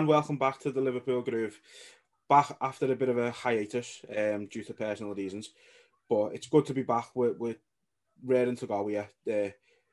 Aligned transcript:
And 0.00 0.08
welcome 0.08 0.38
back 0.38 0.58
to 0.58 0.72
the 0.72 0.80
Liverpool 0.80 1.20
Groove. 1.20 1.60
Back 2.26 2.56
after 2.62 2.90
a 2.90 2.96
bit 2.96 3.10
of 3.10 3.18
a 3.18 3.30
hiatus 3.30 4.00
um, 4.16 4.46
due 4.46 4.64
to 4.64 4.72
personal 4.72 5.12
reasons, 5.12 5.50
but 6.08 6.32
it's 6.32 6.46
good 6.46 6.64
to 6.64 6.72
be 6.72 6.82
back. 6.82 7.08
We're, 7.14 7.34
we're 7.34 7.56
raring 8.24 8.56
to 8.56 8.66
go 8.66 8.88
here. 8.88 9.10
Uh, 9.30 9.50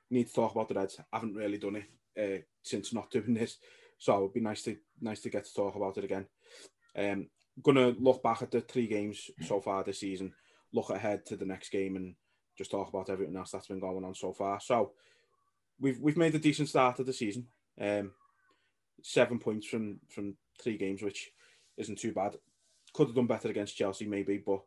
need 0.10 0.28
to 0.28 0.34
talk 0.34 0.54
about 0.54 0.70
the 0.70 0.76
Reds. 0.76 0.98
I 1.12 1.18
haven't 1.18 1.36
really 1.36 1.58
done 1.58 1.84
it 1.84 1.84
uh, 2.18 2.42
since 2.64 2.94
not 2.94 3.12
doing 3.12 3.34
this, 3.34 3.58
so 3.98 4.20
it'd 4.20 4.34
be 4.34 4.40
nice 4.40 4.62
to 4.64 4.78
nice 5.02 5.20
to 5.24 5.30
get 5.30 5.44
to 5.44 5.54
talk 5.54 5.76
about 5.76 5.98
it 5.98 6.06
again. 6.06 6.28
Um, 6.98 7.28
gonna 7.62 7.94
look 8.00 8.24
back 8.24 8.42
at 8.42 8.52
the 8.52 8.62
three 8.62 8.88
games 8.88 9.30
so 9.42 9.60
far 9.60 9.84
this 9.84 10.00
season, 10.00 10.32
look 10.72 10.90
ahead 10.90 11.26
to 11.26 11.36
the 11.36 11.46
next 11.46 11.68
game, 11.70 11.98
and 11.98 12.16
just 12.58 12.72
talk 12.72 12.88
about 12.88 13.10
everything 13.10 13.36
else 13.36 13.52
that's 13.52 13.68
been 13.68 13.82
going 13.82 14.06
on 14.06 14.16
so 14.16 14.32
far. 14.32 14.62
So 14.62 14.94
we've 15.82 16.00
we've 16.00 16.16
made 16.16 16.36
a 16.36 16.40
decent 16.40 16.70
start 16.70 16.98
of 17.00 17.08
the 17.08 17.12
season. 17.12 17.48
Um, 17.78 18.14
seven 19.04 19.40
points 19.40 19.68
from 19.68 20.00
from 20.10 20.36
three 20.62 20.78
games, 20.78 21.02
which 21.02 21.32
isn't 21.78 22.00
too 22.00 22.14
bad. 22.14 22.36
Could 22.94 23.08
have 23.08 23.16
done 23.16 23.28
better 23.28 23.50
against 23.50 23.78
Chelsea, 23.78 24.06
maybe, 24.06 24.38
but 24.38 24.62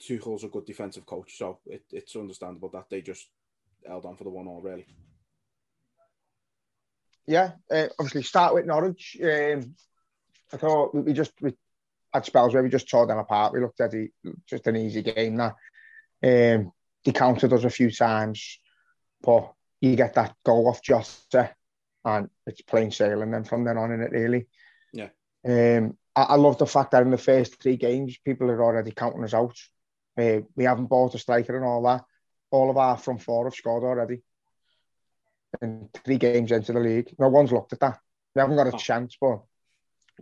Tuchel's 0.00 0.44
a 0.44 0.48
good 0.48 0.64
defensive 0.64 1.06
coach, 1.06 1.36
so 1.36 1.58
it, 1.66 1.84
it's 1.90 2.16
understandable 2.16 2.68
that 2.70 2.88
they 2.88 3.02
just 3.02 3.28
held 3.86 4.04
on 4.04 4.16
for 4.16 4.24
the 4.24 4.30
one 4.30 4.46
all 4.46 4.60
really. 4.60 4.86
Yeah, 7.26 7.52
uh, 7.70 7.86
obviously 7.98 8.22
start 8.22 8.54
with 8.54 8.66
Norwich. 8.66 9.16
Um, 9.22 9.74
I 10.52 10.56
thought 10.56 10.94
we, 10.94 11.12
just 11.12 11.32
we 11.40 11.54
had 12.12 12.24
spells 12.24 12.54
where 12.54 12.62
we 12.62 12.68
just 12.68 12.88
tore 12.88 13.06
them 13.06 13.18
apart. 13.18 13.52
We 13.52 13.60
looked 13.60 13.80
at 13.80 13.94
it 13.94 14.10
just 14.48 14.66
an 14.66 14.76
easy 14.76 15.02
game. 15.02 15.36
That 15.36 15.54
um, 16.22 16.72
they 17.04 17.12
countered 17.12 17.52
us 17.52 17.64
a 17.64 17.70
few 17.70 17.90
times, 17.90 18.58
but 19.22 19.52
you 19.80 19.96
get 19.96 20.14
that 20.14 20.34
goal 20.44 20.68
off 20.68 20.82
Jota 20.82 21.54
and 22.04 22.30
it's 22.46 22.62
plain 22.62 22.90
sailing 22.90 23.30
then 23.30 23.44
from 23.44 23.64
then 23.64 23.76
on 23.78 23.92
in 23.92 24.00
it 24.02 24.10
really. 24.12 24.46
Yeah. 24.92 25.08
Um, 25.46 25.96
I, 26.16 26.22
I 26.22 26.34
love 26.36 26.58
the 26.58 26.66
fact 26.66 26.92
that 26.92 27.02
in 27.02 27.10
the 27.10 27.18
first 27.18 27.60
three 27.62 27.76
games, 27.76 28.16
people 28.24 28.50
are 28.50 28.62
already 28.62 28.90
counting 28.92 29.24
us 29.24 29.34
out. 29.34 29.56
Uh, 30.18 30.40
we 30.56 30.64
haven't 30.64 30.86
bought 30.86 31.14
a 31.14 31.18
striker 31.18 31.56
and 31.56 31.64
all 31.64 31.82
that. 31.84 32.04
All 32.50 32.70
of 32.70 32.76
our 32.76 32.96
front 32.96 33.22
four 33.22 33.44
have 33.44 33.54
scored 33.54 33.84
already. 33.84 34.22
And 35.60 35.92
three 36.04 36.18
games 36.18 36.52
into 36.52 36.72
the 36.72 36.80
league. 36.80 37.14
No 37.18 37.28
one's 37.28 37.52
looked 37.52 37.72
at 37.72 37.80
that. 37.80 37.98
We 38.34 38.40
haven't 38.40 38.56
got 38.56 38.68
a 38.68 38.74
Oh. 38.74 38.78
chance, 38.78 39.16
but 39.20 39.40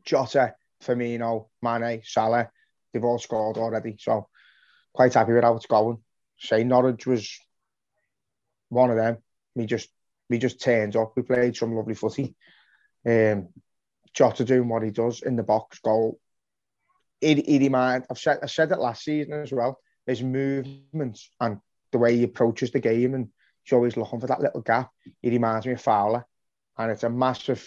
Jota, 0.05 0.55
Firmino, 0.83 1.49
Mane, 1.63 2.03
Salah, 2.05 2.51
they've 2.93 3.05
all 3.05 3.19
scored 3.19 3.57
already. 3.57 3.97
So 3.99 4.29
quite 4.93 5.15
happy 5.15 5.33
with 5.33 5.45
how 5.45 5.57
it's 5.57 5.67
going. 5.67 5.99
Say 6.39 6.65
Norwich 6.65 7.07
was 7.07 7.39
one 8.69 8.91
of 8.91 8.97
them. 8.97 9.19
We 9.55 9.67
just 9.67 9.89
we 10.29 10.39
just 10.39 10.61
turned 10.61 10.97
up. 10.97 11.13
We 11.17 11.23
played 11.23 11.57
some 11.57 11.75
lovely 11.75 11.95
footy. 11.95 12.35
Um, 13.07 13.49
Jota 14.15 14.45
doing 14.45 14.69
what 14.69 14.83
he 14.83 14.91
does 14.91 15.23
in 15.23 15.37
the 15.37 15.43
box, 15.43 15.79
goal. 15.81 16.19
He, 17.21 17.35
he 17.35 17.59
remind, 17.59 18.05
I've 18.11 18.19
said 18.19 18.39
I 18.43 18.47
said 18.47 18.73
it 18.73 18.79
last 18.79 19.05
season 19.05 19.35
as 19.35 19.53
well. 19.53 19.81
His 20.07 20.23
movements 20.23 21.31
and 21.41 21.59
the 21.93 21.99
way 21.99 22.17
he 22.17 22.25
approaches 22.25 22.71
the 22.71 22.81
game, 22.81 23.15
and 23.15 23.29
he's 23.63 23.73
always 23.73 23.97
looking 23.97 24.21
for 24.21 24.27
that 24.27 24.41
little 24.41 24.61
gap. 24.61 24.91
He 25.23 25.31
reminds 25.31 25.67
me 25.67 25.73
of 25.73 25.81
Fowler, 25.81 26.25
and 26.77 26.91
it's 26.91 27.03
a 27.03 27.11
massive 27.11 27.67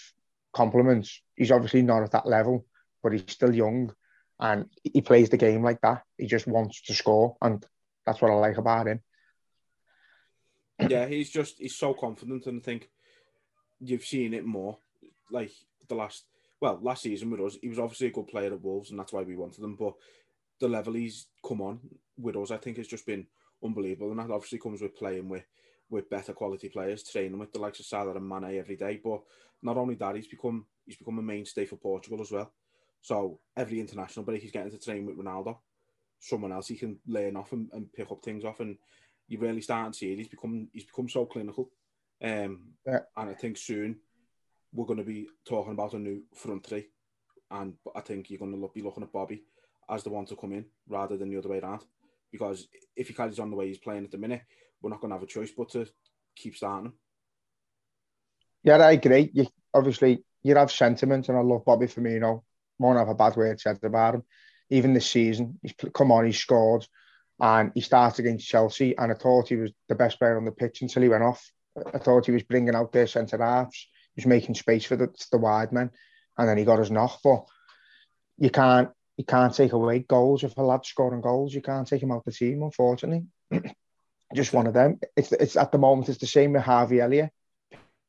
compliment. 0.54 1.10
He's 1.36 1.52
obviously 1.52 1.82
not 1.82 2.04
at 2.04 2.12
that 2.12 2.28
level, 2.28 2.66
but 3.04 3.12
he's 3.12 3.24
still 3.28 3.54
young, 3.54 3.94
and 4.40 4.66
he 4.84 5.02
plays 5.02 5.30
the 5.30 5.38
game 5.38 5.64
like 5.64 5.82
that. 5.82 6.04
He 6.18 6.28
just 6.28 6.48
wants 6.48 6.82
to 6.84 6.94
score, 6.94 7.36
and 7.42 7.66
that's 8.06 8.22
what 8.22 8.32
I 8.32 8.36
like 8.36 8.58
about 8.58 8.88
him. 8.88 9.02
Yeah, 10.88 11.08
he's 11.08 11.30
just 11.30 11.56
he's 11.60 11.78
so 11.78 11.94
confident, 11.94 12.46
and 12.48 12.62
I 12.62 12.64
think 12.64 12.90
you've 13.80 14.04
seen 14.04 14.34
it 14.34 14.46
more. 14.46 14.78
Like 15.30 15.52
the 15.88 15.96
last, 15.96 16.26
well, 16.60 16.80
last 16.82 17.04
season 17.04 17.32
with 17.32 17.42
us, 17.42 17.58
he 17.62 17.70
was 17.70 17.80
obviously 17.80 18.08
a 18.08 18.12
good 18.12 18.28
player 18.28 18.54
at 18.54 18.62
Wolves, 18.62 18.90
and 18.90 19.00
that's 19.00 19.14
why 19.14 19.24
we 19.24 19.36
wanted 19.36 19.64
him. 19.64 19.76
But 19.76 19.94
the 20.60 20.68
level 20.68 20.94
he's 20.94 21.28
come 21.46 21.62
on 21.62 21.80
with 22.18 22.36
us, 22.36 22.52
I 22.52 22.58
think, 22.58 22.78
has 22.78 22.88
just 22.88 23.06
been 23.06 23.28
unbelievable, 23.64 24.12
and 24.12 24.20
that 24.20 24.32
obviously 24.32 24.60
comes 24.60 24.82
with 24.82 24.96
playing 24.96 25.30
with 25.30 25.44
with 25.90 26.10
better 26.10 26.34
quality 26.34 26.70
players, 26.70 27.04
training 27.04 27.38
with 27.38 27.52
the 27.52 27.60
likes 27.60 27.80
of 27.80 27.86
Salah 27.86 28.16
and 28.16 28.28
Mane 28.28 28.58
every 28.58 28.78
day. 28.78 29.00
But 29.04 29.22
not 29.62 29.78
only 29.78 29.96
that, 29.96 30.16
he's 30.16 30.28
become 30.28 30.66
he's 30.86 30.98
become 30.98 31.20
a 31.20 31.24
mainstay 31.24 31.66
for 31.66 31.76
Portugal 31.76 32.22
as 32.22 32.32
well. 32.32 32.52
So 33.02 33.40
every 33.58 33.80
international 33.80 34.26
break, 34.26 34.42
he's 34.42 34.52
getting 34.52 34.72
to 34.72 34.78
train 34.78 35.06
with 35.06 35.18
Ronaldo, 35.18 35.58
someone 36.20 36.52
else 36.52 36.68
he 36.68 36.76
can 36.76 37.00
learn 37.08 37.36
off 37.36 37.52
and, 37.52 37.70
and 37.74 37.92
pick 37.92 38.12
up 38.12 38.24
things 38.24 38.46
off, 38.46 38.60
and 38.60 38.78
you 39.32 39.40
really 39.40 39.62
start 39.62 39.94
to 39.94 39.98
see 39.98 40.12
it. 40.12 40.18
He's 40.18 40.28
become 40.28 40.68
he's 40.74 40.84
become 40.84 41.08
so 41.08 41.26
clinical, 41.26 41.72
um, 42.22 42.74
Yeah. 42.86 43.00
and 43.16 43.30
I 43.30 43.34
think 43.34 43.58
soon 43.58 43.96
we're 44.74 44.86
going 44.86 45.00
to 45.00 45.06
be 45.06 45.30
talking 45.46 45.72
about 45.72 45.94
a 45.94 46.00
new 46.00 46.24
front 46.36 46.66
three, 46.66 46.88
and 47.50 47.74
I 47.96 48.02
think 48.02 48.30
you're 48.30 48.40
going 48.40 48.52
to 48.52 48.58
look, 48.58 48.74
be 48.74 48.82
looking 48.82 49.04
at 49.04 49.14
Bobby 49.14 49.44
as 49.90 50.04
the 50.04 50.10
one 50.10 50.26
to 50.26 50.36
come 50.36 50.52
in 50.52 50.66
rather 50.88 51.16
than 51.16 51.30
the 51.30 51.38
other 51.38 51.50
way 51.50 51.60
around. 51.60 51.82
Because 52.30 52.68
if 52.96 53.08
he 53.08 53.14
carries 53.14 53.40
on 53.40 53.50
the 53.50 53.56
way 53.56 53.68
he's 53.68 53.78
playing 53.78 54.04
at 54.04 54.12
the 54.12 54.18
minute, 54.18 54.42
we're 54.82 54.90
not 54.90 55.00
going 55.00 55.12
to 55.12 55.16
have 55.16 55.24
a 55.24 55.28
choice 55.28 55.52
but 55.58 55.70
to 55.70 55.88
keep 56.36 56.56
starting 56.56 56.88
him. 56.88 56.94
Yeah, 58.64 58.78
I 58.78 58.92
agree. 58.92 59.32
You, 59.34 59.48
obviously, 59.74 60.24
you 60.44 60.56
have 60.56 60.72
sentiment, 60.72 61.30
and 61.30 61.38
I 61.38 61.42
love 61.42 61.66
Bobby 61.66 61.88
Firmino. 61.88 62.44
Won't 62.80 63.00
have 63.00 63.10
a 63.10 63.16
bad 63.16 63.36
word 63.38 63.62
said 63.62 63.80
about 63.84 64.16
him. 64.16 64.24
Even 64.70 64.94
this 64.94 65.10
season, 65.10 65.60
he's 65.62 65.74
come 65.94 66.12
on, 66.12 66.26
he's 66.26 66.38
scored, 66.38 66.86
and 67.42 67.72
he 67.74 67.82
started 67.82 68.24
against 68.24 68.48
Chelsea, 68.48 68.96
and 68.98 69.12
I 69.12 69.16
thought 69.16 69.50
he 69.50 69.56
was 69.56 69.72
the 69.90 69.96
best 69.96 70.20
player 70.20 70.38
on 70.38 70.46
the 70.46 70.52
pitch 70.52 70.82
until 70.84 71.02
he 71.02 71.10
went 71.10 71.24
off. 71.24 71.52
I 71.94 71.98
thought 71.98 72.28
he 72.28 72.32
was 72.32 72.44
bringing 72.44 72.76
out 72.76 72.92
their 72.92 73.08
centre 73.08 73.44
halves, 73.44 73.88
he 74.14 74.22
was 74.22 74.28
making 74.28 74.56
space 74.56 74.86
for 74.86 74.96
the, 74.96 75.10
the 75.32 75.40
wide 75.40 75.72
men, 75.72 75.90
and 76.38 76.48
then 76.48 76.58
he 76.58 76.66
got 76.66 76.80
his 76.80 76.92
knock. 76.92 77.20
But 77.24 77.46
you 78.38 78.52
can't 78.52 78.90
you 79.18 79.26
can't 79.26 79.54
take 79.54 79.74
away 79.74 80.00
goals 80.00 80.44
if 80.44 80.56
a 80.58 80.62
lad's 80.62 80.90
scoring 80.90 81.22
goals. 81.22 81.54
You 81.54 81.62
can't 81.62 81.88
take 81.88 82.04
him 82.04 82.12
out 82.12 82.26
the 82.26 82.32
team, 82.32 82.62
unfortunately. 82.62 83.26
Just 84.36 84.54
one 84.54 84.68
of 84.68 84.74
them. 84.74 85.00
It's 85.18 85.32
it's 85.32 85.58
at 85.58 85.72
the 85.72 85.78
moment 85.80 86.10
it's 86.10 86.20
the 86.20 86.28
same 86.28 86.54
with 86.54 86.62
Harvey 86.62 87.02
Elliott. 87.02 87.32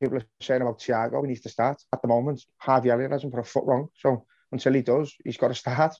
People 0.00 0.18
are 0.18 0.26
saying 0.40 0.62
about 0.62 0.80
Thiago, 0.80 1.22
he 1.22 1.28
needs 1.28 1.40
to 1.42 1.48
start. 1.48 1.82
At 1.92 2.02
the 2.02 2.08
moment, 2.08 2.44
Harvey 2.58 2.90
Elliott 2.90 3.12
hasn't 3.12 3.32
put 3.32 3.40
a 3.40 3.44
foot 3.44 3.64
wrong. 3.64 3.88
So 3.96 4.26
until 4.50 4.72
he 4.74 4.82
does, 4.82 5.14
he's 5.24 5.36
got 5.36 5.48
to 5.48 5.54
start. 5.54 5.94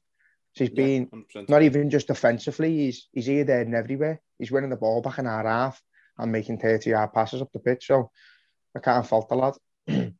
So 0.55 0.65
he's 0.65 0.71
Yeah, 0.71 0.85
been 0.85 1.07
100%. 1.07 1.49
not 1.49 1.63
even 1.63 1.91
just 1.91 2.09
defensively, 2.09 2.77
he's 2.77 3.09
he's 3.13 3.27
here, 3.27 3.45
there, 3.45 3.63
and 3.63 3.75
everywhere. 3.75 4.21
He's 4.39 4.51
winning 4.51 4.71
the 4.71 4.77
ball 4.77 5.01
back 5.01 5.19
in 5.19 5.27
our 5.27 5.45
half 5.45 5.83
and 6.19 6.31
making 6.33 6.59
30 6.59 6.91
yard 6.91 7.13
passes 7.13 7.41
up 7.41 7.51
the 7.53 7.59
pitch. 7.59 7.87
So 7.87 8.11
I 8.77 8.81
can't 8.81 9.07
fault 9.07 9.29
the 9.29 9.37
lad. 9.37 9.55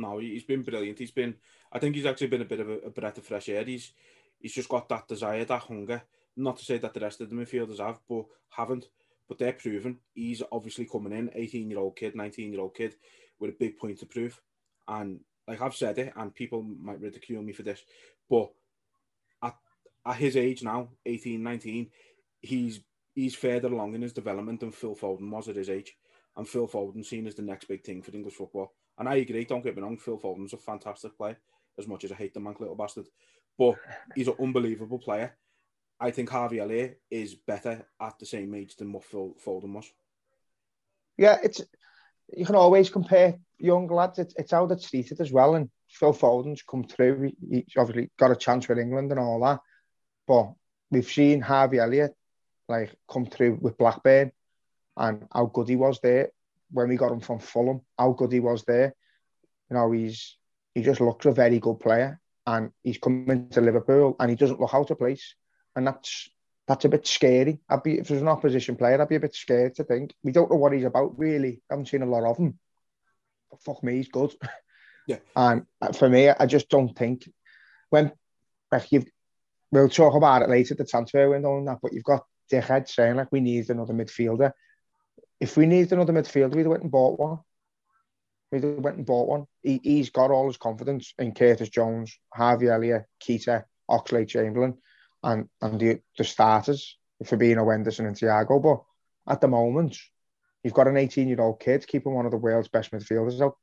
No, 0.00 0.18
he- 0.18 0.30
he's 0.34 0.44
been 0.44 0.62
brilliant. 0.62 0.96
He's 1.00 1.10
been, 1.10 1.34
I 1.72 1.80
think 1.80 1.96
he's 1.96 2.06
actually 2.06 2.28
been 2.28 2.42
a 2.42 2.44
bit 2.44 2.60
of 2.60 2.68
a, 2.70 2.78
a 2.86 2.90
breath 2.90 3.18
of 3.18 3.24
fresh 3.24 3.48
air. 3.48 3.64
He's, 3.64 3.92
he's 4.38 4.52
just 4.54 4.68
got 4.68 4.88
that 4.90 5.08
desire, 5.08 5.44
that 5.44 5.62
hunger. 5.62 6.02
Not 6.36 6.56
to 6.58 6.64
say 6.64 6.78
that 6.78 6.94
the 6.94 7.00
rest 7.00 7.20
of 7.20 7.28
the 7.30 7.34
midfielders 7.34 7.80
have, 7.84 7.98
but 8.08 8.26
haven't. 8.50 8.86
But 9.28 9.38
they're 9.38 9.54
proven. 9.54 9.98
He's 10.14 10.40
obviously 10.52 10.84
coming 10.86 11.12
in, 11.12 11.30
18 11.34 11.68
year 11.68 11.80
old 11.80 11.96
kid, 11.96 12.14
19 12.14 12.52
year 12.52 12.60
old 12.60 12.76
kid, 12.76 12.94
with 13.40 13.50
a 13.50 13.56
big 13.58 13.76
point 13.76 13.98
to 13.98 14.06
prove. 14.06 14.40
And 14.86 15.18
like 15.48 15.60
I've 15.60 15.74
said 15.74 15.98
it, 15.98 16.12
and 16.14 16.32
people 16.32 16.62
might 16.62 17.00
ridicule 17.00 17.42
me 17.42 17.52
for 17.52 17.64
this, 17.64 17.82
but 18.30 18.50
at 20.08 20.16
his 20.16 20.36
age 20.36 20.62
now, 20.62 20.88
18, 21.06 21.42
19, 21.42 21.90
he's 22.40 22.80
he's 23.14 23.34
further 23.34 23.68
along 23.68 23.94
in 23.94 24.02
his 24.02 24.12
development 24.12 24.60
than 24.60 24.70
Phil 24.70 24.94
Foden 24.94 25.30
was 25.30 25.48
at 25.48 25.56
his 25.56 25.68
age. 25.68 25.96
And 26.36 26.48
Phil 26.48 26.68
Foden's 26.68 27.08
seen 27.08 27.26
as 27.26 27.34
the 27.34 27.42
next 27.42 27.66
big 27.66 27.82
thing 27.82 28.00
for 28.00 28.14
English 28.14 28.34
football. 28.34 28.72
And 28.96 29.08
I 29.08 29.16
agree, 29.16 29.44
don't 29.44 29.64
get 29.64 29.74
me 29.74 29.82
wrong, 29.82 29.98
Phil 29.98 30.18
Foden's 30.18 30.52
a 30.52 30.56
fantastic 30.56 31.16
player, 31.16 31.36
as 31.78 31.88
much 31.88 32.04
as 32.04 32.12
I 32.12 32.14
hate 32.14 32.32
the 32.32 32.40
mank 32.40 32.60
little 32.60 32.76
bastard. 32.76 33.06
But 33.58 33.74
he's 34.14 34.28
an 34.28 34.36
unbelievable 34.40 35.00
player. 35.00 35.36
I 35.98 36.12
think 36.12 36.30
Harvey 36.30 36.60
Elliott 36.60 37.00
is 37.10 37.34
better 37.34 37.84
at 38.00 38.18
the 38.20 38.26
same 38.26 38.54
age 38.54 38.76
than 38.76 38.92
what 38.92 39.04
Phil 39.04 39.34
Foden 39.44 39.72
was. 39.72 39.90
Yeah, 41.16 41.38
it's 41.42 41.60
you 42.36 42.46
can 42.46 42.54
always 42.54 42.88
compare 42.88 43.34
young 43.58 43.88
lads. 43.88 44.20
It's, 44.20 44.34
it's 44.36 44.52
how 44.52 44.66
they're 44.66 44.78
treated 44.78 45.20
as 45.20 45.32
well. 45.32 45.56
And 45.56 45.70
Phil 45.90 46.12
Foden's 46.12 46.62
come 46.62 46.84
through. 46.84 47.32
He's 47.50 47.64
obviously 47.76 48.10
got 48.16 48.30
a 48.30 48.36
chance 48.36 48.68
with 48.68 48.78
England 48.78 49.10
and 49.10 49.18
all 49.18 49.40
that. 49.40 49.60
But 50.28 50.52
we've 50.90 51.10
seen 51.10 51.40
Harvey 51.40 51.78
Elliott 51.78 52.14
like 52.68 52.94
come 53.10 53.24
through 53.24 53.58
with 53.62 53.78
Blackburn 53.78 54.30
and 54.96 55.26
how 55.32 55.46
good 55.46 55.68
he 55.68 55.76
was 55.76 55.98
there 56.02 56.28
when 56.70 56.88
we 56.88 56.96
got 56.96 57.12
him 57.12 57.20
from 57.20 57.38
Fulham. 57.38 57.80
How 57.98 58.12
good 58.12 58.30
he 58.30 58.40
was 58.40 58.62
there. 58.64 58.94
You 59.70 59.76
know, 59.76 59.90
he's 59.90 60.36
he 60.74 60.82
just 60.82 61.00
looks 61.00 61.24
a 61.26 61.32
very 61.32 61.58
good 61.58 61.80
player, 61.80 62.20
and 62.46 62.70
he's 62.84 62.98
coming 62.98 63.48
to 63.50 63.60
Liverpool 63.62 64.16
and 64.20 64.30
he 64.30 64.36
doesn't 64.36 64.60
look 64.60 64.74
out 64.74 64.90
of 64.90 64.98
place, 64.98 65.34
and 65.74 65.86
that's 65.86 66.28
that's 66.66 66.84
a 66.84 66.90
bit 66.90 67.06
scary. 67.06 67.58
I'd 67.68 67.82
be 67.82 67.98
if 67.98 68.08
there's 68.08 68.22
an 68.22 68.28
opposition 68.28 68.76
player, 68.76 69.00
I'd 69.00 69.08
be 69.08 69.16
a 69.16 69.20
bit 69.20 69.34
scared 69.34 69.76
to 69.76 69.84
think 69.84 70.14
we 70.22 70.32
don't 70.32 70.50
know 70.50 70.58
what 70.58 70.74
he's 70.74 70.84
about 70.84 71.18
really. 71.18 71.62
I 71.70 71.74
haven't 71.74 71.88
seen 71.88 72.02
a 72.02 72.06
lot 72.06 72.28
of 72.28 72.36
him. 72.36 72.58
But 73.50 73.62
fuck 73.62 73.82
me, 73.82 73.96
he's 73.96 74.08
good. 74.08 74.34
Yeah. 75.06 75.20
And 75.34 75.64
uh, 75.80 75.92
for 75.92 76.06
me, 76.06 76.28
I 76.28 76.44
just 76.44 76.68
don't 76.68 76.94
think 76.94 77.26
when 77.88 78.12
like 78.70 78.92
you've 78.92 79.06
we'll 79.70 79.88
talk 79.88 80.14
about 80.14 80.42
it 80.42 80.48
later 80.48 80.74
the 80.74 80.84
transfer 80.84 81.30
window 81.30 81.58
and 81.58 81.68
that, 81.68 81.78
but 81.82 81.92
you've 81.92 82.04
got 82.04 82.24
dickhead 82.50 82.88
saying 82.88 83.16
like 83.16 83.32
we 83.32 83.40
need 83.40 83.68
another 83.70 83.94
midfielder. 83.94 84.52
If 85.40 85.56
we 85.56 85.66
needed 85.66 85.92
another 85.92 86.12
midfielder, 86.12 86.54
we'd 86.54 86.62
have 86.62 86.70
went 86.70 86.82
and 86.82 86.90
bought 86.92 87.18
one. 87.18 87.38
we've 88.50 88.64
went 88.64 88.96
and 88.96 89.06
bought 89.06 89.28
one. 89.28 89.46
He, 89.62 89.80
he's 89.82 90.10
got 90.10 90.30
all 90.30 90.46
his 90.46 90.56
confidence 90.56 91.14
in 91.18 91.32
Curtis 91.32 91.68
Jones, 91.68 92.18
Harvey 92.32 92.68
Elliott, 92.68 93.04
Keita, 93.22 93.64
Oxlade 93.90 94.28
Chamberlain, 94.28 94.78
and 95.22 95.48
and 95.60 95.78
the, 95.78 96.00
the 96.16 96.24
starters 96.24 96.96
a 97.20 97.24
Wenderson 97.24 98.06
and 98.06 98.16
Thiago. 98.16 98.62
But 98.62 99.32
at 99.32 99.40
the 99.40 99.48
moment, 99.48 99.96
you've 100.62 100.74
got 100.74 100.88
an 100.88 100.96
18 100.96 101.28
year 101.28 101.40
old 101.40 101.60
kid 101.60 101.86
keeping 101.86 102.14
one 102.14 102.24
of 102.26 102.30
the 102.30 102.38
world's 102.38 102.68
best 102.68 102.92
midfielders 102.92 103.40
out 103.40 103.56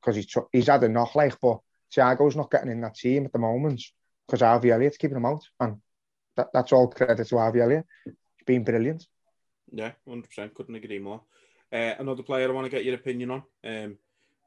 because 0.00 0.16
he's 0.16 0.32
he's 0.52 0.66
had 0.68 0.84
a 0.84 0.88
knock 0.88 1.14
like, 1.14 1.38
but 1.40 1.58
Thiago's 1.94 2.36
not 2.36 2.50
getting 2.50 2.70
in 2.70 2.80
that 2.82 2.94
team 2.94 3.24
at 3.24 3.32
the 3.32 3.38
moment 3.38 3.82
because 4.26 4.40
Harvey 4.40 4.70
Elliott's 4.70 4.96
keeping 4.96 5.16
him 5.16 5.26
out, 5.26 5.44
and 5.60 5.76
that, 6.36 6.48
that's 6.52 6.72
all 6.72 6.88
credit 6.88 7.26
to 7.26 7.38
Harvey 7.38 7.60
Elliott. 7.60 7.86
He's 8.04 8.14
been 8.46 8.64
brilliant. 8.64 9.06
Yeah, 9.72 9.92
hundred 10.06 10.28
percent. 10.28 10.54
Couldn't 10.54 10.74
agree 10.74 10.98
more. 10.98 11.22
Uh, 11.72 11.94
another 11.98 12.22
player 12.22 12.48
I 12.48 12.52
want 12.52 12.66
to 12.66 12.70
get 12.70 12.84
your 12.84 12.94
opinion 12.94 13.30
on, 13.30 13.42
um, 13.64 13.98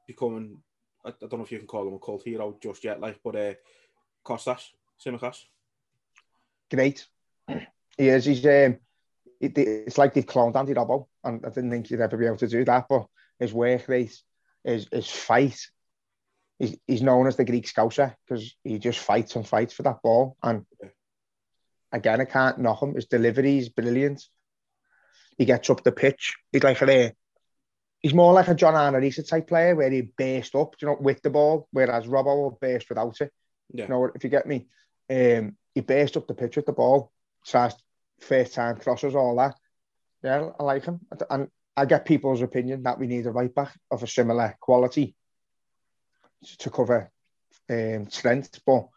becoming 0.08 0.60
I, 1.08 1.10
I, 1.10 1.14
don't 1.28 1.40
know 1.40 1.46
if 1.46 1.52
you 1.52 1.58
can 1.58 1.68
call 1.68 1.88
him 1.88 1.94
a 1.94 2.00
cult 2.00 2.24
hero 2.24 2.58
just 2.62 2.84
yet, 2.84 3.00
like, 3.00 3.20
but 3.24 3.36
uh, 3.36 3.54
Kostas 4.26 4.70
Tsimikas. 5.04 5.38
Great. 6.70 7.08
He 7.98 8.10
is. 8.10 8.26
He's 8.26 8.46
um, 8.46 8.78
it, 9.40 9.58
it's 9.58 9.98
like 9.98 10.14
they've 10.14 10.26
cloned 10.26 10.56
Andy 10.56 10.74
Robbo, 10.74 11.08
and 11.24 11.46
I 11.46 11.50
didn't 11.50 11.72
think 11.72 11.88
he'd 11.88 12.02
ever 12.02 12.18
be 12.18 12.26
able 12.26 12.38
to 12.38 12.48
do 12.48 12.66
that. 12.66 12.86
But 12.90 13.08
his 13.40 13.54
work 13.54 13.88
rate, 13.88 14.22
his 14.64 14.88
his 14.92 15.10
fight, 15.10 15.60
he's, 16.60 16.78
he's 16.88 17.02
known 17.02 17.28
as 17.28 17.36
the 17.36 17.46
Greek 17.46 17.66
Scouser 17.66 18.16
because 18.26 18.56
he 18.64 18.80
just 18.80 19.00
fights 19.00 19.36
and 19.36 19.48
fights 19.48 19.74
for 19.74 19.84
that 19.84 20.02
ball. 20.02 20.38
And 20.42 20.66
again, 21.92 22.22
I 22.22 22.26
can't 22.26 22.60
knock 22.60 22.82
him. 22.82 22.96
His 22.96 23.06
delivery 23.06 23.58
is 23.58 23.70
brilliant. 23.70 24.24
He 25.38 25.46
gets 25.46 25.70
up 25.70 25.84
the 25.84 25.92
pitch. 25.92 26.36
He's 26.52 26.64
like 26.64 26.82
a 26.82 27.14
he's 28.00 28.14
more 28.14 28.34
like 28.34 28.48
a 28.48 28.56
John 28.56 28.76
Arne 28.76 28.96
Riise 28.96 29.28
type 29.28 29.48
player 29.48 29.76
where 29.76 29.92
he 29.92 30.02
burst 30.02 30.56
up, 30.56 30.76
you 30.82 30.88
know, 30.88 30.98
with 31.00 31.22
the 31.22 31.30
ball, 31.30 31.68
whereas 31.72 32.08
Robbo 32.08 32.26
will 32.26 32.58
burst 32.60 32.90
without 32.90 33.20
it. 33.22 33.32
Yeah. 33.72 33.84
You 33.84 33.90
know, 33.90 34.12
if 34.16 34.24
you 34.24 34.30
get 34.30 34.48
me, 34.48 34.68
um, 35.10 35.56
he 35.76 35.82
burst 35.82 36.18
up 36.18 36.28
the 36.28 36.34
pitch 36.34 36.56
with 36.56 36.66
the 36.66 36.74
ball, 36.74 37.12
starts 37.44 37.76
first 38.20 38.54
time 38.54 38.78
crosses, 38.78 39.16
all 39.16 39.36
that. 39.38 39.56
Yeah, 40.24 40.50
I 40.60 40.64
like 40.64 40.86
him, 40.86 41.02
and 41.30 41.50
I 41.76 41.86
get 41.86 42.06
people's 42.06 42.42
opinion 42.42 42.84
that 42.84 42.98
we 42.98 43.06
need 43.06 43.28
a 43.28 43.32
right 43.32 43.54
back 43.54 43.78
of 43.92 44.02
a 44.02 44.08
similar 44.08 44.58
quality 44.60 45.16
to 46.60 46.70
cover 46.70 47.12
um, 47.70 48.10
strength, 48.10 48.60
but 48.66 48.88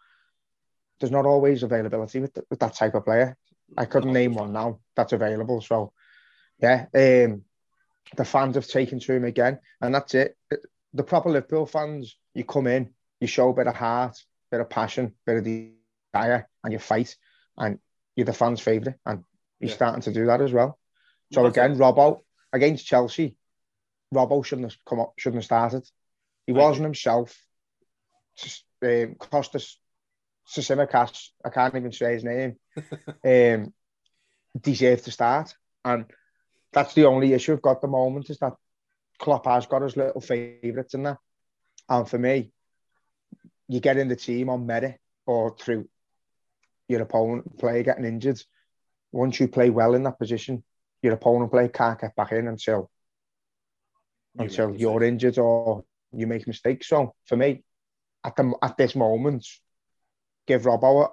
there's 0.98 1.10
not 1.10 1.26
always 1.26 1.62
availability 1.62 2.20
with, 2.20 2.38
with 2.50 2.60
that 2.60 2.74
type 2.74 2.94
of 2.94 3.04
player. 3.04 3.36
I 3.76 3.84
couldn't 3.84 4.12
name 4.12 4.34
one 4.34 4.52
now 4.52 4.80
that's 4.96 5.12
available. 5.12 5.60
So, 5.60 5.92
yeah, 6.58 6.86
um, 6.94 7.42
the 8.16 8.24
fans 8.24 8.56
have 8.56 8.66
taken 8.66 9.00
to 9.00 9.12
him 9.12 9.24
again, 9.24 9.60
and 9.80 9.94
that's 9.94 10.14
it. 10.14 10.36
The 10.92 11.04
proper 11.04 11.30
Liverpool 11.30 11.66
fans, 11.66 12.16
you 12.34 12.44
come 12.44 12.66
in, 12.66 12.90
you 13.20 13.26
show 13.26 13.50
a 13.50 13.54
bit 13.54 13.68
of 13.68 13.76
heart, 13.76 14.16
a 14.18 14.56
bit 14.56 14.60
of 14.60 14.70
passion, 14.70 15.06
a 15.06 15.10
bit 15.26 15.38
of 15.38 15.44
desire, 15.44 16.48
and 16.64 16.72
you 16.72 16.78
fight, 16.78 17.16
and 17.56 17.78
you're 18.16 18.26
the 18.26 18.32
fans' 18.32 18.60
favourite, 18.60 18.98
and 19.06 19.24
he's 19.60 19.70
yeah. 19.70 19.76
starting 19.76 20.02
to 20.02 20.12
do 20.12 20.26
that 20.26 20.40
as 20.40 20.52
well. 20.52 20.78
So 21.32 21.46
again, 21.46 21.76
Robbo 21.76 22.22
against 22.52 22.86
Chelsea, 22.86 23.36
Robbo 24.12 24.44
shouldn't 24.44 24.72
have 24.72 24.78
come 24.84 24.98
up, 24.98 25.14
shouldn't 25.16 25.42
have 25.42 25.44
started. 25.44 25.88
He 26.50 26.54
wasn't 26.54 26.86
himself. 26.86 27.40
Um, 28.82 29.14
Kostas 29.20 29.76
Tsimikas, 30.48 31.28
I 31.44 31.50
can't 31.50 31.76
even 31.76 31.92
say 31.92 32.14
his 32.14 32.24
name, 32.24 32.56
um, 33.24 33.72
deserved 34.60 35.04
to 35.04 35.12
start. 35.12 35.54
And 35.84 36.06
that's 36.72 36.94
the 36.94 37.04
only 37.04 37.34
issue 37.34 37.52
I've 37.52 37.62
got 37.62 37.76
at 37.76 37.82
the 37.82 37.86
moment 37.86 38.30
is 38.30 38.38
that 38.38 38.54
Klopp 39.20 39.46
has 39.46 39.66
got 39.66 39.82
his 39.82 39.96
little 39.96 40.20
favourites 40.20 40.94
in 40.94 41.04
there. 41.04 41.20
And 41.88 42.08
for 42.08 42.18
me, 42.18 42.50
you 43.68 43.78
get 43.78 43.96
in 43.96 44.08
the 44.08 44.16
team 44.16 44.48
on 44.48 44.66
merit 44.66 44.98
or 45.26 45.56
through 45.56 45.88
your 46.88 47.02
opponent 47.02 47.60
player 47.60 47.84
getting 47.84 48.06
injured. 48.06 48.42
Once 49.12 49.38
you 49.38 49.46
play 49.46 49.70
well 49.70 49.94
in 49.94 50.02
that 50.02 50.18
position, 50.18 50.64
your 51.00 51.12
opponent 51.12 51.52
player 51.52 51.68
can't 51.68 52.00
get 52.00 52.16
back 52.16 52.32
in 52.32 52.48
until 52.48 52.90
you 54.34 54.46
until 54.46 54.74
you're 54.74 55.04
injured 55.04 55.38
or 55.38 55.84
you 56.12 56.26
make 56.26 56.46
mistakes. 56.46 56.88
So 56.88 57.14
for 57.26 57.36
me, 57.36 57.62
at 58.24 58.36
the 58.36 58.52
at 58.62 58.76
this 58.76 58.94
moment, 58.94 59.46
give 60.46 60.62
Robbo 60.62 61.10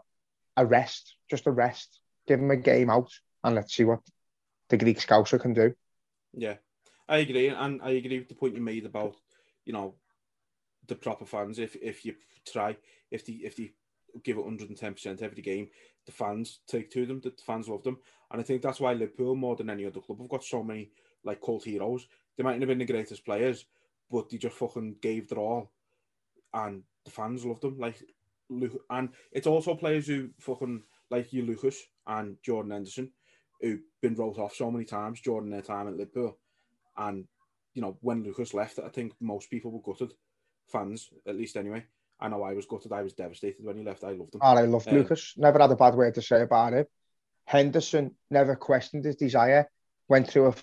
a, 0.58 0.64
a 0.64 0.66
rest, 0.66 1.16
just 1.30 1.48
a 1.48 1.52
rest. 1.52 2.00
Give 2.28 2.40
him 2.40 2.52
a 2.52 2.58
game 2.58 2.90
out, 2.90 3.12
and 3.44 3.56
let's 3.56 3.74
see 3.74 3.86
what 3.86 4.02
the 4.70 4.78
Greek 4.78 5.00
Scouser 5.00 5.40
can 5.40 5.54
do. 5.54 5.74
Yeah, 6.34 6.56
I 7.08 7.20
agree, 7.20 7.48
and 7.48 7.82
I 7.82 7.92
agree 7.92 8.20
with 8.20 8.30
the 8.30 8.36
point 8.36 8.56
you 8.56 8.62
made 8.62 8.86
about 8.86 9.16
you 9.66 9.74
know 9.74 9.96
the 10.88 10.96
proper 10.96 11.26
fans. 11.26 11.60
If 11.60 11.76
if 11.78 12.06
you 12.06 12.16
try, 12.46 12.78
if 13.12 13.26
the 13.26 13.34
if 13.46 13.56
they 13.56 13.72
give 14.24 14.38
it 14.38 14.46
110 14.46 14.94
percent 14.94 15.22
every 15.22 15.42
game, 15.42 15.70
the 16.06 16.12
fans 16.12 16.60
take 16.68 16.92
to 16.92 17.06
them. 17.06 17.22
The 17.22 17.34
fans 17.46 17.70
love 17.70 17.84
them, 17.84 17.98
and 18.32 18.42
I 18.42 18.44
think 18.44 18.62
that's 18.62 18.80
why 18.80 18.94
Liverpool 18.94 19.36
more 19.36 19.56
than 19.56 19.70
any 19.70 19.86
other 19.86 20.02
club 20.02 20.20
have 20.20 20.30
got 20.30 20.44
so 20.44 20.64
many 20.64 20.92
like 21.24 21.42
cult 21.42 21.64
heroes. 21.64 22.08
They 22.36 22.44
mightn't 22.44 22.62
have 22.62 22.70
been 22.70 22.78
the 22.80 22.86
greatest 22.86 23.26
players, 23.26 23.66
but 24.12 24.30
they 24.30 24.38
just 24.38 24.56
fucking 24.56 24.96
gave 25.02 25.28
their 25.28 25.40
all, 25.40 25.72
and 26.54 26.84
the 27.06 27.12
fans 27.12 27.46
loved 27.46 27.62
them. 27.62 27.78
Like, 27.78 28.02
and 28.90 29.10
it's 29.32 29.48
also 29.48 29.76
players 29.76 30.08
who 30.08 30.30
fucking 30.40 30.84
like 31.10 31.34
you, 31.34 31.44
Lucas 31.44 31.82
and 32.06 32.38
Jordan 32.44 32.72
Henderson, 32.72 33.12
who've 33.62 33.82
been 34.02 34.16
wrote 34.16 34.40
off 34.40 34.56
so 34.56 34.72
many 34.72 34.86
times 34.86 35.22
during 35.22 35.50
their 35.50 35.62
time 35.62 35.88
at 35.88 35.98
Liverpool, 35.98 36.38
and 36.98 37.26
you 37.74 37.82
know 37.82 37.98
when 38.02 38.24
Lucas 38.24 38.54
left, 38.54 38.80
I 38.80 38.90
think 38.90 39.14
most 39.20 39.50
people 39.50 39.72
were 39.72 39.82
gutted, 39.94 40.14
fans 40.72 41.10
at 41.28 41.36
least 41.36 41.58
anyway. 41.58 41.86
I 42.20 42.30
know 42.30 42.42
I 42.44 42.54
was 42.54 42.66
gutted. 42.66 42.92
I 42.92 43.04
was 43.04 43.14
devastated 43.14 43.64
when 43.64 43.78
he 43.78 43.84
left. 43.84 44.04
I 44.04 44.12
loved 44.12 44.36
him. 44.36 44.42
I 44.42 44.62
loved 44.62 44.88
um, 44.88 44.96
Lucas. 44.96 45.34
Never 45.38 45.60
had 45.60 45.72
a 45.72 45.76
bad 45.76 45.96
word 45.96 46.16
to 46.16 46.22
say 46.22 46.42
about 46.42 46.74
him. 46.74 46.86
Henderson 47.46 48.16
never 48.30 48.56
questioned 48.56 49.06
his 49.06 49.16
desire. 49.16 49.70
Went 50.10 50.28
through 50.28 50.48
a 50.48 50.56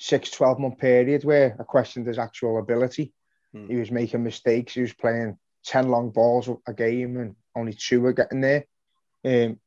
six, 0.00 0.30
12 0.30 0.58
month 0.58 0.78
period 0.78 1.24
where 1.24 1.54
I 1.60 1.62
questioned 1.62 2.06
his 2.06 2.18
actual 2.18 2.58
ability. 2.58 3.12
Hmm. 3.52 3.68
He 3.68 3.76
was 3.76 3.90
making 3.90 4.24
mistakes. 4.24 4.72
He 4.72 4.80
was 4.80 4.94
playing 4.94 5.38
10 5.66 5.90
long 5.90 6.10
balls 6.10 6.48
a 6.66 6.72
game 6.72 7.18
and 7.18 7.36
only 7.54 7.74
two 7.74 8.00
were 8.00 8.14
getting 8.14 8.40
there. 8.40 8.64
Um, 9.24 9.60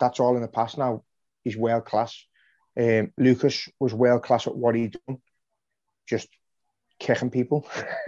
that's 0.00 0.20
all 0.20 0.36
in 0.36 0.42
the 0.42 0.48
past 0.48 0.78
now. 0.78 1.04
He's 1.44 1.56
world 1.56 1.84
class. 1.84 2.24
Um, 2.78 3.12
Lucas 3.18 3.68
was 3.78 3.92
world 3.92 4.22
class 4.22 4.46
at 4.46 4.56
what 4.56 4.74
he 4.74 4.88
done, 4.88 5.18
just 6.08 6.28
kicking 6.98 7.30
people 7.30 7.68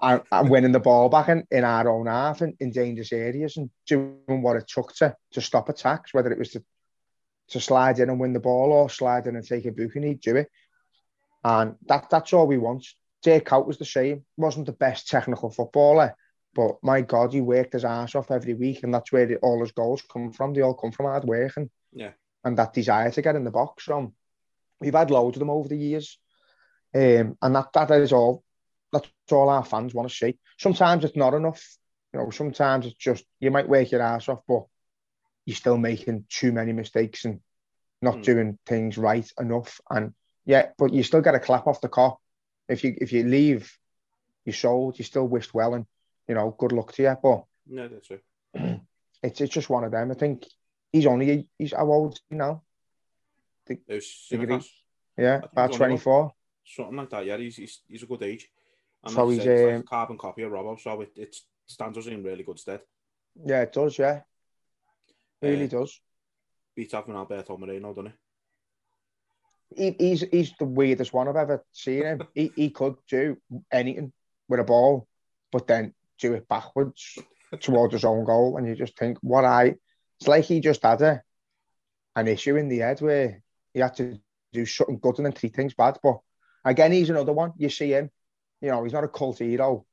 and, 0.00 0.22
and, 0.32 0.50
winning 0.50 0.72
the 0.72 0.80
ball 0.80 1.08
back 1.08 1.28
in, 1.28 1.44
in 1.50 1.64
our 1.64 1.88
own 1.88 2.06
half 2.06 2.40
and 2.40 2.54
in 2.60 2.70
dangerous 2.70 3.12
areas 3.12 3.58
and 3.58 3.70
doing 3.86 4.42
what 4.42 4.56
it 4.56 4.66
took 4.66 4.94
to, 4.96 5.14
to 5.32 5.40
stop 5.42 5.68
attacks, 5.68 6.14
whether 6.14 6.32
it 6.32 6.38
was 6.38 6.50
to, 6.50 6.64
to 7.48 7.60
slide 7.60 7.98
in 7.98 8.08
and 8.08 8.18
win 8.18 8.32
the 8.32 8.40
ball 8.40 8.72
or 8.72 8.88
slide 8.88 9.26
in 9.26 9.36
and 9.36 9.46
take 9.46 9.66
a 9.66 9.70
booking, 9.70 10.02
he'd 10.02 10.20
do 10.20 10.36
it. 10.36 10.48
And 11.44 11.76
that 11.86 12.10
that's 12.10 12.32
all 12.32 12.46
we 12.46 12.58
want. 12.58 12.86
Dirk 13.22 13.44
Kuyt 13.46 13.66
was 13.66 13.78
the 13.78 13.84
same. 13.84 14.24
Wasn't 14.36 14.66
the 14.66 14.72
best 14.72 15.08
technical 15.08 15.50
footballer, 15.50 16.14
but 16.54 16.76
my 16.82 17.00
God, 17.00 17.32
he 17.32 17.40
worked 17.40 17.72
his 17.72 17.84
ass 17.84 18.14
off 18.14 18.30
every 18.30 18.54
week, 18.54 18.82
and 18.82 18.92
that's 18.92 19.12
where 19.12 19.36
all 19.42 19.60
his 19.60 19.72
goals 19.72 20.02
come 20.10 20.32
from. 20.32 20.54
They 20.54 20.60
all 20.60 20.74
come 20.74 20.92
from 20.92 21.06
hard 21.06 21.24
work 21.24 21.52
and 21.56 21.70
yeah, 21.92 22.12
and 22.44 22.56
that 22.58 22.72
desire 22.72 23.10
to 23.10 23.22
get 23.22 23.36
in 23.36 23.44
the 23.44 23.50
box. 23.50 23.84
From 23.84 24.12
we've 24.80 24.94
had 24.94 25.10
loads 25.10 25.36
of 25.36 25.40
them 25.40 25.50
over 25.50 25.68
the 25.68 25.76
years, 25.76 26.18
um, 26.94 27.36
and 27.40 27.54
that 27.54 27.72
that 27.74 27.90
is 27.92 28.12
all. 28.12 28.44
That's 28.92 29.08
all 29.30 29.50
our 29.50 29.64
fans 29.64 29.92
want 29.92 30.08
to 30.08 30.14
see. 30.14 30.38
Sometimes 30.58 31.04
it's 31.04 31.16
not 31.16 31.34
enough. 31.34 31.62
You 32.12 32.20
know, 32.20 32.30
sometimes 32.30 32.86
it's 32.86 32.96
just 32.96 33.24
you 33.38 33.50
might 33.50 33.68
work 33.68 33.90
your 33.90 34.00
ass 34.00 34.28
off, 34.28 34.40
but 34.48 34.64
you're 35.44 35.56
still 35.56 35.76
making 35.76 36.24
too 36.28 36.52
many 36.52 36.72
mistakes 36.72 37.24
and 37.24 37.40
not 38.00 38.16
mm. 38.16 38.22
doing 38.22 38.58
things 38.66 38.96
right 38.96 39.30
enough. 39.38 39.80
And 39.90 40.14
Yeah, 40.48 40.70
but 40.78 40.94
you 40.94 41.02
still 41.02 41.20
get 41.20 41.34
a 41.34 41.40
clap 41.40 41.66
off 41.66 41.82
the 41.82 41.90
Kop. 41.90 42.16
If 42.70 42.82
you 42.82 42.96
if 42.98 43.12
you 43.12 43.22
leave, 43.22 43.70
you 44.46 44.52
sold. 44.52 44.98
You 44.98 45.04
still 45.04 45.28
wished 45.28 45.52
well, 45.52 45.74
and 45.74 45.84
you 46.26 46.34
know, 46.34 46.56
good 46.58 46.72
luck 46.72 46.92
to 46.92 47.02
you. 47.02 47.14
But 47.22 47.44
no, 47.66 47.86
that's 47.86 48.10
it. 48.10 48.24
it's 49.22 49.42
it's 49.42 49.52
just 49.52 49.68
one 49.68 49.84
of 49.84 49.92
them. 49.92 50.10
I 50.10 50.14
think 50.14 50.46
he's 50.90 51.04
only 51.04 51.46
he's 51.58 51.74
how 51.74 51.92
old 51.92 52.14
is 52.14 52.20
he 52.30 52.36
now? 52.36 52.62
It 53.68 53.80
was 53.86 54.26
Think 54.30 54.42
Tsimikas. 54.48 54.66
Yeah, 55.18 55.42
about 55.52 55.74
twenty 55.74 55.98
four. 55.98 56.32
something 56.64 56.96
like 56.96 57.10
that. 57.10 57.26
Yeah, 57.26 57.36
he's 57.36 57.56
he's, 57.56 57.82
he's 57.86 58.02
a 58.04 58.06
good 58.06 58.22
age. 58.22 58.48
And 59.04 59.12
So 59.12 59.28
he's, 59.28 59.42
said, 59.42 59.48
it's 59.48 59.62
like 59.66 59.74
um, 59.74 59.80
a 59.80 59.84
carbon 59.84 60.16
copy 60.16 60.42
of 60.44 60.52
Robbo, 60.52 60.80
so 60.80 61.02
it, 61.02 61.12
it 61.14 61.36
stands 61.66 61.98
us 61.98 62.06
in 62.06 62.22
really 62.22 62.42
good 62.42 62.58
stead. 62.58 62.80
Yeah, 63.44 63.60
it 63.60 63.72
does. 63.74 63.98
Yeah, 63.98 64.22
really 65.42 65.64
Uh, 65.64 65.80
does. 65.80 66.00
Beats 66.74 66.94
having 66.94 67.14
Alberto 67.16 67.58
Moreno, 67.58 67.92
doesn't 67.92 68.14
He, 69.74 69.94
he's 69.98 70.20
he's 70.22 70.52
the 70.58 70.64
weirdest 70.64 71.12
one 71.12 71.28
I've 71.28 71.36
ever 71.36 71.64
seen 71.72 72.02
him. 72.04 72.22
he 72.34 72.50
he 72.56 72.70
could 72.70 72.96
do 73.08 73.36
anything 73.70 74.12
with 74.48 74.60
a 74.60 74.64
ball, 74.64 75.06
but 75.52 75.66
then 75.66 75.94
do 76.18 76.34
it 76.34 76.48
backwards 76.48 77.18
towards 77.60 77.92
his 77.92 78.04
own 78.04 78.24
goal, 78.24 78.56
and 78.56 78.66
you 78.66 78.74
just 78.74 78.98
think, 78.98 79.18
what 79.20 79.44
I. 79.44 79.74
It's 80.20 80.28
like 80.28 80.44
he 80.44 80.60
just 80.60 80.82
had 80.82 81.00
a 81.02 81.22
an 82.16 82.26
issue 82.28 82.56
in 82.56 82.68
the 82.68 82.78
head 82.78 83.00
where 83.00 83.42
he 83.72 83.80
had 83.80 83.94
to 83.96 84.18
do 84.52 84.66
something 84.66 84.98
good 84.98 85.18
and 85.18 85.26
then 85.26 85.32
three 85.32 85.50
things 85.50 85.74
bad. 85.74 85.98
But 86.02 86.18
again, 86.64 86.90
he's 86.92 87.10
another 87.10 87.32
one. 87.32 87.52
You 87.56 87.68
see 87.68 87.90
him, 87.92 88.10
you 88.60 88.70
know, 88.70 88.82
he's 88.82 88.92
not 88.94 89.04
a 89.04 89.08
cult 89.08 89.38
hero. 89.38 89.84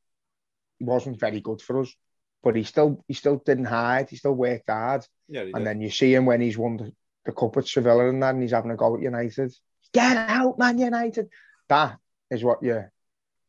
He 0.79 0.85
wasn't 0.85 1.19
very 1.19 1.41
good 1.41 1.61
for 1.61 1.81
us, 1.81 1.93
but 2.41 2.55
he 2.55 2.63
still 2.63 3.03
he 3.07 3.13
still 3.13 3.37
didn't 3.45 3.65
hide. 3.65 4.09
He 4.09 4.15
still 4.15 4.33
worked 4.33 4.69
hard. 4.69 5.05
Yeah, 5.27 5.41
And 5.41 5.53
did. 5.53 5.65
then 5.67 5.81
you 5.81 5.89
see 5.91 6.13
him 6.13 6.25
when 6.25 6.41
he's 6.41 6.57
won 6.57 6.77
the, 6.77 6.93
the 7.25 7.31
cup 7.31 7.55
with 7.55 7.67
Sevilla 7.67 8.09
and 8.09 8.21
that, 8.21 8.33
and 8.33 8.41
he's 8.41 8.51
having 8.51 8.71
a 8.71 8.75
go 8.75 8.95
at 8.95 9.01
United. 9.01 9.53
Get 9.93 10.17
out, 10.17 10.57
man, 10.57 10.77
United. 10.77 11.29
That 11.69 11.97
is 12.29 12.43
what 12.43 12.61
you 12.63 12.83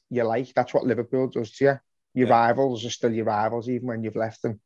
you 0.09 0.23
like. 0.23 0.55
That's 0.55 0.73
what 0.73 0.87
Liverpool 0.87 1.29
does 1.29 1.51
to 1.57 1.65
you. 1.65 1.81
Your 2.15 2.29
Yeah. 2.29 2.47
rivals 2.47 2.85
are 2.85 2.91
still 2.91 3.13
your 3.13 3.25
rivals, 3.25 3.69
even 3.69 3.89
when 3.89 4.05
you've 4.05 4.17
left 4.17 4.43
them. 4.43 4.61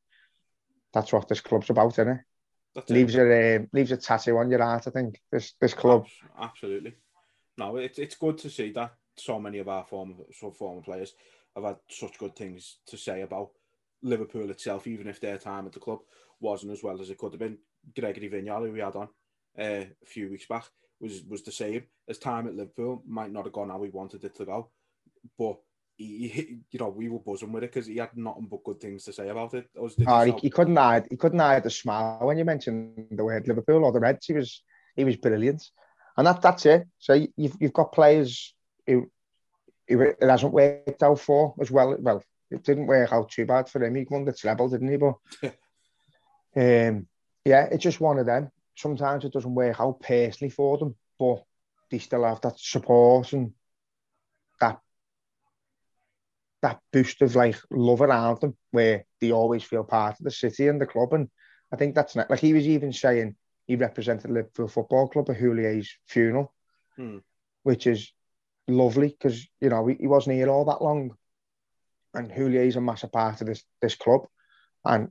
That's 0.93 1.13
what 1.13 1.29
this 1.29 1.41
club's 1.41 1.71
about, 1.71 1.93
isn't 1.93 2.09
it? 2.09 2.21
That's 2.75 2.91
it. 2.91 2.95
Leaves 2.95 3.15
a 3.17 3.57
um, 3.57 3.69
leaves 3.73 3.93
a 3.93 3.97
tattoo 3.97 4.37
on 4.39 4.51
your 4.51 4.63
heart. 4.63 4.87
I 4.87 4.91
think 4.91 5.21
this 5.33 5.55
this 5.61 5.75
club. 5.75 6.07
Absolutely. 6.39 6.95
No, 7.59 7.77
it's 7.77 7.99
it's 7.99 8.17
good 8.17 8.39
to 8.39 8.51
see 8.51 8.73
that 8.73 8.95
so 9.17 9.41
many 9.41 9.59
of 9.59 9.69
our 9.69 9.85
former 9.85 10.15
so 10.33 10.51
former 10.51 10.83
players 10.83 11.15
have 11.55 11.65
had 11.65 11.77
such 11.89 12.19
good 12.19 12.37
things 12.37 12.79
to 12.87 12.97
say 12.97 13.23
about 13.23 13.51
Liverpool 14.03 14.51
itself, 14.51 14.87
even 14.87 15.09
if 15.09 15.21
their 15.21 15.39
time 15.39 15.67
at 15.67 15.73
the 15.73 15.81
club 15.81 16.01
wasn't 16.39 16.73
as 16.73 16.83
well 16.83 17.01
as 17.01 17.11
it 17.11 17.19
could 17.19 17.33
have 17.33 17.41
been. 17.41 17.59
Gregory 17.99 18.29
Vignal, 18.29 18.67
who 18.67 18.73
we 18.73 18.81
had 18.81 18.97
on 18.97 19.09
uh, 19.59 19.85
a 20.03 20.07
few 20.07 20.31
weeks 20.31 20.47
back, 20.47 20.65
was 21.01 21.23
was 21.29 21.43
the 21.43 21.53
same. 21.53 21.85
His 22.07 22.19
time 22.19 22.47
at 22.47 22.55
Liverpool 22.55 23.03
might 23.07 23.33
not 23.33 23.45
have 23.45 23.53
gone 23.53 23.71
how 23.71 23.79
we 23.79 23.91
wanted 23.91 24.25
it 24.25 24.35
to 24.37 24.45
go, 24.45 24.71
but 25.39 25.59
he, 25.97 26.29
he 26.29 26.59
you 26.71 26.79
know, 26.79 26.89
we 26.89 27.09
were 27.09 27.19
buzzing 27.19 27.53
with 27.53 27.65
it 27.65 27.73
because 27.73 27.87
he 27.87 27.97
had 27.97 28.17
nothing 28.17 28.49
but 28.51 28.65
good 28.65 28.81
things 28.81 29.05
to 29.05 29.13
say 29.13 29.29
about 29.29 29.55
it. 29.55 29.69
Us 29.83 29.95
Oh, 30.07 30.25
he, 30.25 30.33
he 30.43 30.51
couldn't 30.51 30.77
hide. 30.77 31.07
He 31.11 31.17
couldn't 31.17 31.39
hide 31.39 31.63
the 31.63 31.71
smile 31.71 32.21
when 32.23 32.39
you 32.39 32.45
mentioned 32.45 33.07
the 33.11 33.25
word 33.25 33.47
Liverpool 33.47 33.85
or 33.85 33.93
the 33.93 34.01
Reds. 34.01 34.27
He 34.27 34.33
was 34.33 34.63
he 34.97 35.05
was 35.05 35.17
brilliant, 35.17 35.63
and 36.17 36.27
that 36.27 36.41
that's 36.43 36.67
it. 36.67 36.87
So 36.99 37.15
you've 37.37 37.57
you've 37.61 37.73
got 37.73 37.93
players 37.93 38.55
who, 38.87 39.11
who 39.89 40.01
it 40.01 40.17
hasn't 40.23 40.53
worked 40.53 41.03
out 41.03 41.21
for 41.21 41.55
as 41.61 41.71
well. 41.71 41.97
Well, 41.99 42.23
it 42.51 42.65
didn't 42.65 42.87
work 42.87 43.13
out 43.13 43.31
too 43.31 43.47
bad 43.47 43.69
for 43.69 43.83
him. 43.83 43.95
He 43.95 44.07
won 44.09 44.25
the 44.25 44.33
treble, 44.33 44.69
didn't 44.69 44.91
he? 44.91 44.97
But 44.97 45.15
um, 46.57 47.07
yeah, 47.45 47.69
it's 47.71 47.83
just 47.83 48.01
one 48.01 48.19
of 48.19 48.27
them. 48.27 48.51
Sometimes 48.77 49.25
it 49.25 49.33
doesn't 49.33 49.55
work 49.55 49.81
out 49.81 50.01
personally 50.01 50.51
for 50.51 50.79
them, 50.79 50.95
but 51.19 51.43
they 51.91 51.99
still 51.99 52.25
have 52.25 52.41
that 52.43 52.59
support 52.59 53.33
and 53.33 53.53
that 54.61 54.81
that 56.63 56.81
boost 56.93 57.23
of 57.23 57.35
like 57.35 57.57
love 57.71 58.03
around 58.03 58.41
them 58.41 58.57
where 58.71 59.05
they 59.21 59.33
always 59.33 59.65
feel 59.65 59.85
part 59.85 60.19
of 60.19 60.25
the 60.25 60.31
city 60.31 60.69
and 60.69 60.81
the 60.81 60.87
club. 60.87 61.13
And 61.15 61.29
I 61.73 61.77
think 61.77 61.95
that's 61.95 62.15
not 62.17 62.31
like 62.31 62.41
he 62.41 62.53
was 62.53 62.67
even 62.67 62.93
saying 62.93 63.37
he 63.67 63.77
represented 63.77 64.31
Liverpool 64.31 64.69
Football 64.69 65.09
Club 65.09 65.31
at 65.31 65.37
Houlier's 65.37 65.97
funeral, 66.07 66.53
Hmm. 66.97 67.19
which 67.63 67.87
is 67.87 68.13
lovely 68.69 69.09
because 69.09 69.49
you 69.61 69.69
know 69.71 69.87
he, 69.87 69.95
he 69.95 70.07
wasn't 70.07 70.37
here 70.37 70.49
all 70.49 70.65
that 70.67 70.83
long, 70.83 71.17
and 72.15 72.31
Houlier's 72.31 72.77
a 72.77 72.81
massive 72.81 73.13
part 73.13 73.41
of 73.41 73.47
this 73.47 73.65
this 73.81 73.95
club. 73.95 74.27
And 74.85 75.11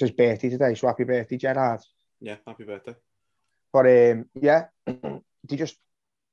his 0.00 0.10
birthday 0.10 0.48
today, 0.48 0.74
so 0.74 0.86
happy 0.86 1.04
birthday, 1.04 1.36
Gerard. 1.36 1.80
yeah, 2.20 2.36
happy 2.46 2.64
birthday. 2.64 2.94
But 3.72 3.86
um, 3.86 4.26
yeah, 4.34 4.66
they 4.86 5.56
just 5.56 5.76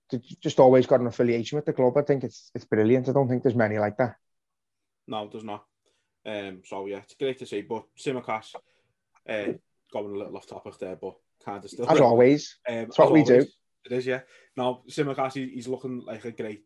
they 0.10 0.20
just 0.42 0.60
always 0.60 0.86
got 0.86 1.02
an 1.02 1.08
affiliation 1.08 1.58
with 1.58 1.66
the 1.66 1.74
club. 1.74 1.98
I 1.98 2.02
think 2.02 2.24
it's 2.24 2.52
it's 2.56 2.66
brilliant. 2.66 3.10
I 3.10 3.14
don't 3.14 3.28
think 3.28 3.44
there's 3.44 3.56
many 3.56 3.78
like 3.78 3.98
that. 3.98 4.16
No, 5.08 5.28
there's 5.32 5.44
not. 5.44 5.66
Um, 6.26 6.62
so 6.66 6.86
yeah, 6.88 6.98
it's 6.98 7.16
great 7.16 7.40
to 7.40 7.46
see. 7.46 7.62
But 7.62 7.86
Tsimikas, 7.98 8.56
uh, 9.30 9.54
going 9.92 10.16
a 10.16 10.18
little 10.18 10.36
off 10.36 10.48
topic 10.48 10.78
there, 10.80 10.96
but 10.96 11.16
kind 11.44 11.64
of 11.64 11.70
still. 11.70 11.90
As 11.90 12.00
always, 12.02 12.58
um, 12.68 12.76
it's 12.76 12.98
what 12.98 13.12
we 13.12 13.24
do. 13.24 13.46
It 13.86 13.92
is, 13.92 14.06
yeah. 14.06 14.22
Now 14.56 14.82
Tsimikas, 14.90 15.34
he, 15.34 15.48
he's 15.50 15.68
looking 15.68 16.04
like 16.06 16.26
a 16.26 16.32
great. 16.32 16.64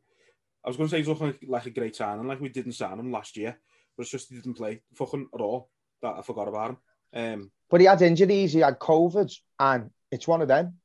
I 0.63 0.69
was 0.69 0.77
going 0.77 0.89
to 0.89 0.91
say 0.91 0.97
he's 0.99 1.07
looking 1.07 1.27
like, 1.27 1.39
like 1.47 1.65
a 1.65 1.71
great 1.71 1.95
signing, 1.95 2.27
like 2.27 2.39
we 2.39 2.49
didn't 2.49 2.73
sign 2.73 2.99
him 2.99 3.11
last 3.11 3.35
year, 3.35 3.57
but 3.97 4.03
it's 4.03 4.11
just 4.11 4.29
he 4.29 4.35
didn't 4.35 4.55
play 4.55 4.81
fucking 4.95 5.27
at 5.33 5.41
all. 5.41 5.69
That 6.01 6.15
I 6.17 6.21
forgot 6.21 6.47
about 6.47 6.71
him. 6.71 6.77
Um, 7.13 7.51
But 7.69 7.81
he 7.81 7.87
had 7.87 8.01
injuries, 8.01 8.53
he 8.53 8.59
had 8.59 8.79
COVID, 8.79 9.33
and 9.59 9.89
it's 10.11 10.27
one 10.27 10.41
of 10.41 10.47
them. 10.47 10.75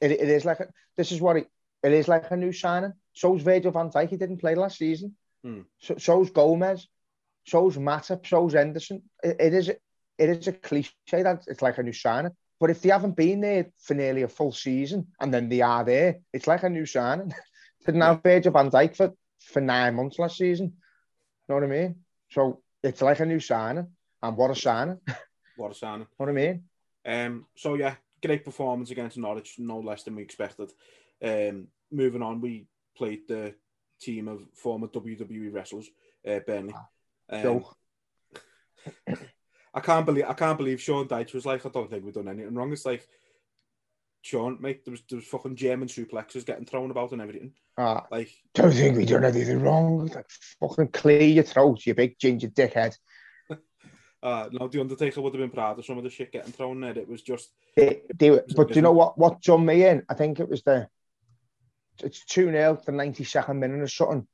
It, 0.00 0.12
it 0.12 0.28
is 0.28 0.44
like 0.44 0.60
a, 0.60 0.68
this 0.96 1.12
is 1.12 1.20
what 1.20 1.36
it, 1.36 1.48
it 1.82 1.92
is 1.92 2.08
like 2.08 2.30
a 2.30 2.36
new 2.36 2.52
signing. 2.52 2.92
So's 3.12 3.42
Virgil 3.42 3.72
van 3.72 3.90
Dijk, 3.90 4.10
he 4.10 4.16
didn't 4.16 4.38
play 4.38 4.54
last 4.54 4.78
season. 4.78 5.16
Hmm. 5.42 5.60
So, 5.80 5.96
so's 5.98 6.30
Gomez, 6.30 6.88
so's 7.46 7.76
Matip, 7.76 8.26
so's 8.26 8.54
Henderson. 8.54 9.02
It, 9.22 9.36
it 9.40 9.54
is 9.54 9.68
it 9.68 10.28
is 10.30 10.48
a 10.48 10.52
cliche 10.52 10.92
that 11.10 11.44
it's 11.46 11.62
like 11.62 11.78
a 11.78 11.82
new 11.82 11.92
signing. 11.92 12.32
But 12.60 12.70
if 12.70 12.82
they 12.82 12.88
haven't 12.88 13.16
been 13.16 13.40
there 13.40 13.66
for 13.78 13.94
nearly 13.94 14.22
a 14.22 14.28
full 14.28 14.52
season 14.52 15.08
and 15.20 15.32
then 15.32 15.48
they 15.48 15.60
are 15.60 15.84
there, 15.84 16.18
it's 16.32 16.48
like 16.48 16.64
a 16.64 16.68
new 16.68 16.86
signing. 16.86 17.32
didn't 17.86 18.00
have 18.00 18.22
Virgil 18.22 18.52
van 18.52 18.70
Dijk 18.70 18.96
for, 18.96 19.12
for 19.40 19.60
nine 19.60 19.94
months 19.94 20.18
last 20.18 20.36
season. 20.36 20.66
You 20.66 20.74
know 21.48 21.54
what 21.54 21.64
I 21.64 21.66
mean? 21.68 21.96
So 22.30 22.62
it's 22.82 23.00
like 23.00 23.20
a 23.20 23.26
new 23.26 23.40
signing. 23.40 23.86
And 24.22 24.36
what 24.36 24.50
a 24.50 24.56
signing. 24.56 24.98
what 25.58 25.72
a 25.72 25.74
signing. 25.74 26.06
What 26.16 26.28
I 26.28 26.32
mean? 26.32 26.64
Um, 27.04 27.46
so 27.56 27.74
yeah, 27.74 27.94
great 28.22 28.44
performance 28.44 28.90
against 28.90 29.18
Norwich, 29.18 29.56
no 29.58 29.78
less 29.80 30.02
than 30.02 30.16
we 30.16 30.22
expected. 30.22 30.72
Um, 31.22 31.68
moving 31.90 32.22
on, 32.22 32.40
we 32.40 32.66
played 32.96 33.28
the 33.28 33.54
team 34.00 34.28
of 34.28 34.42
former 34.54 34.88
WWE 34.88 35.52
wrestlers, 35.52 35.88
uh, 36.26 36.40
Burnley. 36.46 36.74
Um, 37.30 37.42
Joke. 37.42 37.76
I 39.74 39.80
can't 39.80 40.06
believe 40.06 40.24
I 40.26 40.32
can't 40.32 40.58
believe 40.58 40.80
Sean 40.80 41.06
Dyche 41.06 41.34
was 41.34 41.46
like, 41.46 41.64
I 41.64 41.68
don't 41.68 41.90
think 41.90 42.04
we've 42.04 42.14
done 42.14 42.28
anything 42.28 42.54
wrong. 42.54 42.72
It's 42.72 42.86
like 42.86 43.06
Sean, 44.22 44.58
mate, 44.60 44.84
there 44.84 44.92
was 44.92 45.02
there 45.08 45.16
was 45.16 45.26
fucking 45.26 45.56
German 45.56 45.88
suplexes 45.88 46.44
getting 46.46 46.64
thrown 46.64 46.90
about 46.90 47.12
and 47.12 47.20
everything. 47.20 47.52
Ah, 47.76 48.06
Like, 48.10 48.30
don't 48.54 48.72
think 48.72 48.96
we 48.96 49.04
done 49.04 49.24
anything 49.24 49.62
wrong. 49.62 50.06
Like, 50.06 50.26
fucking 50.60 50.88
clear 50.88 51.22
your 51.22 51.44
throat, 51.44 51.86
you 51.86 51.94
big 51.94 52.18
ginger 52.18 52.48
dickhead. 52.48 52.96
Uh, 54.22 54.48
no, 54.50 54.66
the 54.66 54.80
Undertaker 54.80 55.20
would 55.20 55.32
have 55.34 55.40
been 55.40 55.50
proud 55.50 55.78
of 55.78 55.84
some 55.84 55.98
of 55.98 56.04
the 56.04 56.10
shit 56.10 56.32
getting 56.32 56.52
thrown 56.52 56.80
there. 56.80 56.98
It 56.98 57.08
was 57.08 57.22
just 57.22 57.50
They, 57.76 58.02
they, 58.14 58.30
was 58.30 58.40
but 58.56 58.68
do 58.68 58.74
you 58.74 58.82
know 58.82 58.92
what? 58.92 59.16
What 59.16 59.42
done 59.42 59.64
me 59.64 59.86
in? 59.86 60.02
I 60.08 60.14
think 60.14 60.40
it 60.40 60.48
was 60.48 60.62
the 60.62 60.88
it's 62.02 62.24
two 62.24 62.50
0 62.50 62.80
the 62.84 62.92
ninety 62.92 63.24
second 63.24 63.60
minute 63.60 63.80
or 63.80 63.88
something. 63.88 64.26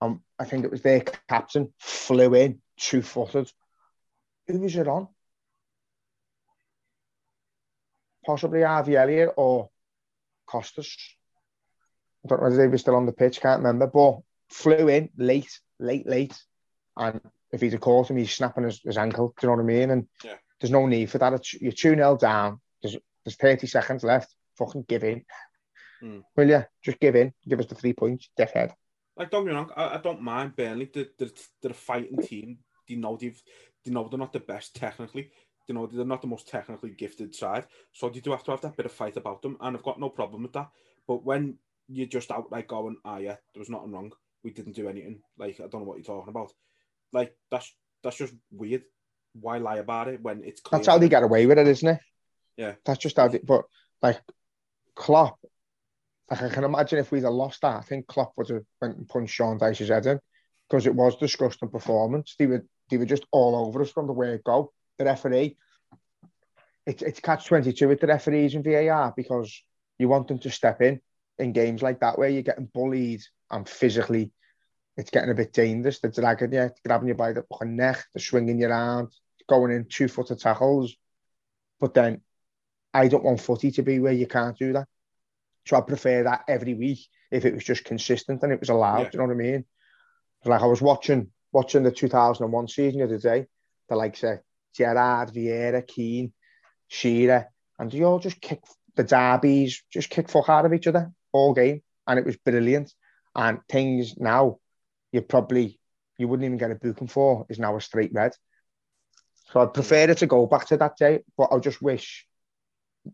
Um, 0.00 0.22
I 0.38 0.44
think 0.44 0.64
it 0.64 0.70
was 0.70 0.82
their 0.82 1.00
captain 1.28 1.72
flew 1.78 2.34
in 2.34 2.60
two 2.76 3.02
footed. 3.02 3.50
Who 4.48 4.60
was 4.60 4.76
it 4.76 4.88
on? 4.88 5.08
Possibly 8.24 8.62
Harvey 8.62 8.96
Elliott 8.96 9.34
or 9.36 9.70
Kostas. 10.48 10.96
I 12.24 12.28
don't 12.28 12.38
know 12.38 12.44
whether 12.44 12.56
they 12.56 12.68
were 12.68 12.78
still 12.78 12.96
on 12.96 13.06
the 13.06 13.12
pitch, 13.12 13.40
can't 13.40 13.60
remember. 13.62 13.86
But 13.86 14.20
flew 14.50 14.88
in 14.88 15.10
late, 15.16 15.60
late, 15.78 16.06
late. 16.06 16.36
And 16.96 17.20
if 17.52 17.60
he'd 17.60 17.72
have 17.72 17.80
caught 17.80 18.10
him, 18.10 18.16
he's 18.16 18.32
snapping 18.32 18.64
his, 18.64 18.80
his 18.82 18.96
ankle. 18.98 19.34
Do 19.38 19.46
you 19.46 19.48
know 19.50 19.56
what 19.56 19.62
I 19.62 19.66
mean? 19.66 19.90
And 19.90 20.08
Yeah. 20.24 20.36
there's 20.60 20.70
no 20.70 20.86
need 20.86 21.10
for 21.10 21.18
that. 21.18 21.32
It's, 21.34 21.54
you're 21.54 21.72
2 21.72 21.94
0 21.94 22.16
down. 22.16 22.60
There's, 22.82 22.96
there's 23.24 23.36
30 23.36 23.66
seconds 23.66 24.02
left. 24.04 24.34
Fucking 24.58 24.84
give 24.88 25.04
in. 25.04 25.24
Mm. 26.02 26.22
Will 26.36 26.48
you? 26.48 26.64
Just 26.82 26.98
give 27.00 27.14
in. 27.16 27.32
Give 27.48 27.60
us 27.60 27.66
the 27.66 27.74
three 27.74 27.92
points. 27.92 28.28
Dickhead. 28.38 28.72
like 29.16 29.30
don't 29.30 29.44
get 29.44 29.50
me 29.52 29.56
wrong, 29.56 29.70
I, 29.76 29.94
I 29.94 29.98
don't 29.98 30.22
mind 30.22 30.56
Burnley. 30.56 30.90
They're, 30.92 31.06
they're, 31.18 31.28
they're 31.60 31.70
a 31.70 31.74
fighting 31.74 32.18
team. 32.22 32.58
They 32.88 32.96
know 32.96 33.16
they've 33.16 33.40
they 33.84 33.90
know 33.92 34.08
they're 34.08 34.18
not 34.18 34.32
the 34.32 34.40
best 34.40 34.74
technically. 34.74 35.30
They 35.68 35.74
know 35.74 35.86
they're 35.86 36.04
not 36.04 36.22
the 36.22 36.26
most 36.28 36.48
technically 36.48 36.90
gifted 36.90 37.34
side. 37.34 37.66
So 37.92 38.08
they 38.08 38.20
do 38.20 38.32
have 38.32 38.42
to 38.44 38.50
have 38.50 38.60
that 38.62 38.76
bit 38.76 38.86
of 38.86 38.92
fight 38.92 39.16
about 39.16 39.42
them, 39.42 39.56
and 39.60 39.76
I've 39.76 39.82
got 39.84 40.00
no 40.00 40.08
problem 40.10 40.42
with 40.42 40.52
that. 40.54 40.70
But 41.06 41.24
when 41.24 41.56
you're 41.88 42.06
just 42.08 42.30
outright 42.32 42.66
going, 42.68 42.96
ah 43.04 43.18
yeah, 43.18 43.36
there 43.54 43.60
was 43.60 43.70
nothing 43.70 43.92
wrong. 43.92 44.12
We 44.42 44.50
didn't 44.50 44.74
do 44.74 44.88
anything. 44.88 45.20
Like 45.38 45.60
I 45.60 45.68
don't 45.68 45.82
know 45.82 45.86
what 45.88 45.98
you're 45.98 46.04
talking 46.04 46.30
about. 46.30 46.52
Like 47.12 47.36
that's 47.50 47.74
that's 48.02 48.16
just 48.16 48.34
weird. 48.50 48.82
Why 49.34 49.58
lie 49.58 49.76
about 49.76 50.08
it 50.08 50.20
when 50.22 50.44
it's 50.44 50.60
clear? 50.60 50.78
That's 50.78 50.88
how 50.88 50.98
they 50.98 51.08
get 51.08 51.22
away 51.22 51.46
with 51.46 51.58
it, 51.58 51.66
isn't 51.66 51.88
it? 51.88 52.00
Yeah. 52.56 52.74
That's 52.84 52.98
just 52.98 53.16
how 53.16 53.28
they, 53.28 53.38
but 53.38 53.64
like 54.02 54.20
Klopp 54.94 55.38
like 56.32 56.42
I 56.42 56.48
can 56.48 56.64
imagine 56.64 56.98
if 56.98 57.10
we'd 57.10 57.24
have 57.24 57.32
lost 57.32 57.60
that, 57.60 57.76
I 57.76 57.82
think 57.82 58.06
Klopp 58.06 58.32
would 58.36 58.48
have 58.48 58.64
went 58.80 58.96
and 58.96 59.08
punched 59.08 59.34
Sean 59.34 59.58
Dyche's 59.58 59.90
head 59.90 60.06
in 60.06 60.18
because 60.68 60.86
it 60.86 60.94
was 60.94 61.16
disgusting 61.16 61.68
performance. 61.68 62.36
They 62.38 62.46
were 62.46 62.64
they 62.90 62.96
were 62.96 63.04
just 63.04 63.26
all 63.30 63.66
over 63.66 63.82
us 63.82 63.90
from 63.90 64.06
the 64.06 64.14
word 64.14 64.42
go. 64.42 64.72
The 64.98 65.04
referee, 65.04 65.58
it, 66.86 67.02
it's 67.02 67.20
catch 67.20 67.44
twenty 67.44 67.74
two 67.74 67.88
with 67.88 68.00
the 68.00 68.06
referees 68.06 68.54
and 68.54 68.64
VAR 68.64 69.12
because 69.14 69.62
you 69.98 70.08
want 70.08 70.28
them 70.28 70.38
to 70.38 70.50
step 70.50 70.80
in 70.80 71.00
in 71.38 71.52
games 71.52 71.82
like 71.82 72.00
that 72.00 72.18
where 72.18 72.30
you're 72.30 72.42
getting 72.42 72.70
bullied 72.72 73.20
and 73.50 73.68
physically 73.68 74.32
it's 74.96 75.10
getting 75.10 75.30
a 75.30 75.34
bit 75.34 75.52
dangerous. 75.52 76.00
They're 76.00 76.10
dragging 76.10 76.52
you, 76.52 76.70
grabbing 76.84 77.08
you 77.08 77.14
by 77.14 77.32
the 77.32 77.44
neck, 77.64 78.04
they're 78.12 78.22
swinging 78.22 78.60
you 78.60 78.68
around, 78.68 79.08
going 79.48 79.72
in 79.72 79.86
two 79.86 80.08
footer 80.08 80.34
tackles. 80.34 80.94
But 81.80 81.94
then 81.94 82.20
I 82.92 83.08
don't 83.08 83.24
want 83.24 83.40
footy 83.40 83.70
to 83.72 83.82
be 83.82 83.98
where 83.98 84.12
you 84.12 84.26
can't 84.26 84.56
do 84.56 84.74
that. 84.74 84.86
So 85.66 85.76
I 85.76 85.80
prefer 85.80 86.24
that 86.24 86.44
every 86.48 86.74
week 86.74 87.06
if 87.30 87.44
it 87.44 87.54
was 87.54 87.64
just 87.64 87.84
consistent 87.84 88.42
and 88.42 88.52
it 88.52 88.60
was 88.60 88.68
allowed. 88.68 88.98
Yeah. 88.98 89.04
Do 89.04 89.10
you 89.12 89.18
know 89.18 89.26
what 89.26 89.34
I 89.34 89.36
mean? 89.36 89.64
Like 90.44 90.62
I 90.62 90.66
was 90.66 90.82
watching 90.82 91.30
watching 91.52 91.82
the 91.82 91.90
2001 91.92 92.68
season 92.68 93.00
the 93.00 93.06
other 93.06 93.18
day, 93.18 93.46
the 93.88 93.96
likes 93.96 94.22
of 94.22 94.40
Gerard, 94.74 95.32
Vieira, 95.32 95.86
Keane, 95.86 96.32
Shearer, 96.88 97.46
and 97.78 97.90
they 97.90 98.02
all 98.02 98.18
just 98.18 98.40
kick 98.40 98.60
the 98.96 99.04
derbies, 99.04 99.82
just 99.90 100.10
kick 100.10 100.28
fuck 100.28 100.48
out 100.48 100.66
of 100.66 100.72
each 100.72 100.86
other 100.86 101.12
all 101.32 101.54
game, 101.54 101.82
and 102.06 102.18
it 102.18 102.24
was 102.24 102.36
brilliant. 102.36 102.92
And 103.34 103.60
things 103.68 104.14
now, 104.18 104.58
you 105.12 105.20
probably 105.20 105.78
you 106.18 106.28
wouldn't 106.28 106.44
even 106.44 106.58
get 106.58 106.70
a 106.70 106.74
booking 106.74 107.08
for 107.08 107.46
is 107.48 107.58
now 107.58 107.76
a 107.76 107.80
straight 107.80 108.12
red. 108.12 108.32
So 109.52 109.60
I'd 109.60 109.74
prefer 109.74 110.10
it 110.10 110.18
to 110.18 110.26
go 110.26 110.46
back 110.46 110.66
to 110.66 110.76
that 110.78 110.96
day, 110.96 111.20
but 111.36 111.48
I 111.52 111.58
just 111.58 111.82
wish 111.82 112.26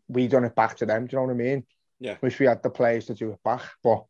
we 0.08 0.28
done 0.28 0.44
it 0.44 0.54
back 0.54 0.76
to 0.76 0.86
them. 0.86 1.06
Do 1.06 1.16
you 1.16 1.18
know 1.18 1.26
what 1.26 1.32
I 1.32 1.36
mean? 1.36 1.66
Yeah. 1.98 2.16
Wish 2.20 2.38
we 2.38 2.46
had 2.46 2.62
the 2.62 2.70
players 2.70 3.06
to 3.06 3.14
do 3.14 3.32
it 3.32 3.42
back, 3.42 3.62
but 3.82 4.04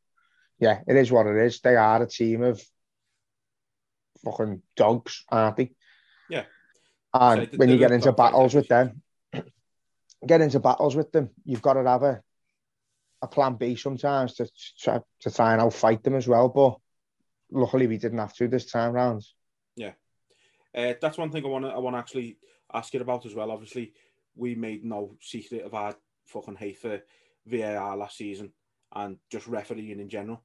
yeah, 0.59 0.81
it 0.87 0.97
is 0.97 1.11
what 1.11 1.27
it 1.27 1.37
is. 1.37 1.61
They 1.61 1.77
are 1.77 2.03
a 2.03 2.07
team 2.07 2.43
of 2.43 2.63
fucking 4.25 4.63
dogs, 4.77 5.25
aren't 5.31 5.57
they? 5.57 5.73
Yeah. 6.29 6.45
And 7.15 7.49
so 7.51 7.57
when 7.57 7.71
you 7.71 7.79
get 7.79 7.93
into 7.93 8.13
battles 8.13 8.55
with 8.55 8.69
them, 8.69 9.03
get 10.27 10.41
into 10.41 10.61
battles 10.61 10.97
with 10.97 11.13
them, 11.13 11.31
you've 11.45 11.63
got 11.63 11.75
to 11.75 11.89
have 11.89 12.03
a, 12.03 12.21
a 13.23 13.29
plan 13.29 13.55
B 13.55 13.77
sometimes 13.77 14.35
to, 14.35 14.49
to, 14.83 15.03
to 15.21 15.31
try 15.31 15.53
and 15.53 15.63
outfight 15.63 16.03
them 16.03 16.17
as 16.17 16.29
well. 16.29 16.49
But 16.49 16.77
luckily, 17.51 17.87
we 17.87 17.99
didn't 17.99 18.19
have 18.19 18.35
to 18.35 18.49
this 18.49 18.67
time 18.67 18.93
round. 18.93 19.25
Yeah. 19.77 19.93
Uh, 20.75 20.95
that's 21.01 21.19
one 21.19 21.31
thing 21.31 21.45
I 21.45 21.49
want 21.49 21.65
to 21.65 21.71
I 21.71 21.79
want 21.79 21.95
to 21.95 22.01
actually 22.01 22.39
ask 22.73 22.93
you 22.93 23.01
about 23.01 23.27
as 23.27 23.35
well. 23.35 23.51
Obviously, 23.51 23.93
we 24.35 24.55
made 24.55 24.85
no 24.85 25.17
secret 25.21 25.63
of 25.63 25.75
our 25.75 25.95
fucking 26.27 26.57
hate 26.57 26.79
for 26.79 27.01
VAR 27.47 27.97
last 27.97 28.17
season 28.17 28.53
and 28.95 29.17
just 29.31 29.47
refereeing 29.47 30.01
in 30.01 30.09
general. 30.09 30.43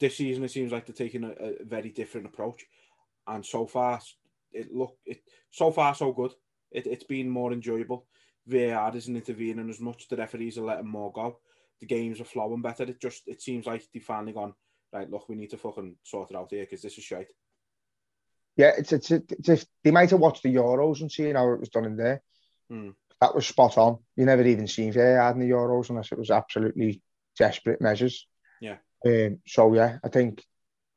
This 0.00 0.16
season, 0.16 0.44
it 0.44 0.50
seems 0.50 0.72
like 0.72 0.86
they're 0.86 0.94
taking 0.94 1.24
a, 1.24 1.30
a 1.30 1.64
very 1.64 1.90
different 1.90 2.26
approach 2.26 2.64
and 3.26 3.44
so 3.44 3.66
far 3.66 4.00
it 4.52 4.72
look 4.72 4.96
it 5.04 5.22
so 5.50 5.70
far 5.70 5.94
so 5.94 6.12
good. 6.12 6.32
It, 6.70 6.86
it's 6.86 7.04
been 7.04 7.28
more 7.28 7.52
enjoyable. 7.52 8.06
VAR 8.46 8.94
isn't 8.96 9.16
intervening 9.16 9.70
as 9.70 9.80
much. 9.80 10.08
The 10.08 10.16
referees 10.16 10.58
are 10.58 10.64
letting 10.64 10.88
more 10.88 11.12
go. 11.12 11.38
The 11.80 11.86
games 11.86 12.20
are 12.20 12.24
flowing 12.24 12.62
better. 12.62 12.84
It 12.84 13.00
just 13.00 13.22
it 13.26 13.42
seems 13.42 13.66
like 13.66 13.86
they've 13.92 14.02
finally 14.02 14.32
gone 14.32 14.54
right. 14.94 15.10
Look, 15.10 15.28
we 15.28 15.36
need 15.36 15.50
to 15.50 15.58
fucking 15.58 15.96
sort 16.02 16.30
it 16.30 16.36
out 16.36 16.50
here 16.50 16.64
because 16.64 16.82
this 16.82 16.98
is 16.98 17.04
shite. 17.04 17.28
Yeah, 18.56 18.72
it's 18.78 18.92
it's, 18.92 19.10
it's, 19.10 19.48
it's 19.48 19.66
they 19.82 19.90
might 19.90 20.10
have 20.10 20.20
watched 20.20 20.42
the 20.42 20.54
Euros 20.54 21.00
and 21.00 21.10
seen 21.10 21.34
how 21.34 21.52
it 21.52 21.60
was 21.60 21.68
done 21.68 21.84
in 21.84 21.96
there. 21.96 22.22
Hmm. 22.70 22.90
That 23.20 23.34
was 23.34 23.46
spot 23.46 23.78
on. 23.78 23.98
You 24.16 24.26
never 24.26 24.42
even 24.42 24.66
seen 24.66 24.92
VAR 24.92 25.32
in 25.32 25.40
the 25.40 25.50
Euros 25.50 25.90
unless 25.90 26.12
it 26.12 26.18
was 26.18 26.30
absolutely 26.30 27.02
desperate 27.38 27.80
measures. 27.80 28.26
Yeah. 28.60 28.76
Um, 29.06 29.40
so 29.46 29.74
yeah, 29.74 29.98
I 30.04 30.08
think 30.08 30.44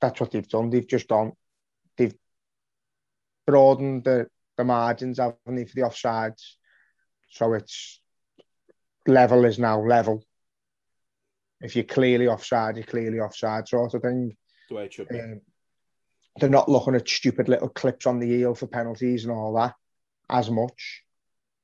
that's 0.02 0.20
what 0.20 0.32
they've 0.32 0.48
done. 0.48 0.70
They've 0.70 0.88
just 0.88 1.08
done 1.08 1.34
they've 1.98 2.16
broadened 3.46 4.04
the, 4.04 4.28
the 4.58 4.64
margins, 4.64 5.18
haven't 5.18 5.40
they, 5.48 5.66
for 5.66 5.76
the 5.76 5.82
offsides. 5.82 6.42
So 7.30 7.54
it's 7.54 8.02
level 9.06 9.46
is 9.46 9.60
now 9.60 9.82
level. 9.82 10.24
If 11.62 11.76
you're 11.76 11.86
clearly 11.86 12.28
offside, 12.28 12.78
you're 12.78 12.86
clearly 12.86 13.20
offside, 13.20 13.68
sort 13.68 13.94
of 13.94 14.02
thing. 14.02 14.36
The 14.70 14.76
way 14.76 14.86
it 14.86 14.94
should 14.94 15.10
be. 15.10 15.20
Um, 15.20 15.42
they're 16.40 16.50
not 16.50 16.70
looking 16.70 16.96
at 16.96 17.10
stupid 17.10 17.50
little 17.50 17.70
clips 17.70 18.06
on 18.06 18.20
the 18.20 18.28
heel 18.28 18.54
for 18.54 18.68
penalties 18.68 19.24
and 19.24 19.34
all 19.34 19.54
that 19.56 19.74
as 20.30 20.52
much. 20.52 21.04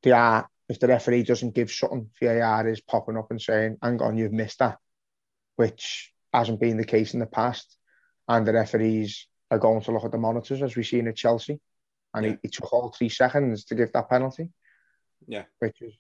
They 0.02 0.12
are, 0.12 0.50
if 0.68 0.80
the 0.80 0.88
referee 0.88 1.24
doesn't 1.24 1.54
give 1.54 1.72
something, 1.72 2.10
VAR 2.22 2.68
is 2.68 2.82
popping 2.82 3.18
up 3.18 3.30
and 3.30 3.42
saying, 3.42 3.78
hang 3.82 4.02
on, 4.02 4.18
you've 4.18 4.34
missed 4.34 4.60
that, 4.60 4.80
which 5.58 6.12
hasn't 6.34 6.60
been 6.60 6.78
the 6.78 6.86
case 6.86 7.14
in 7.14 7.20
the 7.20 7.26
past. 7.26 7.78
And 8.28 8.48
the 8.48 8.54
referees 8.54 9.28
are 9.52 9.60
going 9.60 9.82
to 9.82 9.92
look 9.92 10.06
at 10.06 10.12
the 10.12 10.18
monitors 10.18 10.62
as 10.62 10.76
we've 10.76 10.86
seen 10.88 11.08
at 11.08 11.16
Chelsea, 11.16 11.60
and 12.14 12.26
yeah. 12.26 12.36
he, 12.42 12.48
took 12.50 12.72
all 12.74 12.90
three 12.90 13.10
seconds 13.10 13.66
to 13.66 13.76
give 13.76 13.92
that 13.94 14.10
penalty. 14.10 14.50
Yeah, 15.28 15.44
which 15.60 15.82
is 15.82 15.94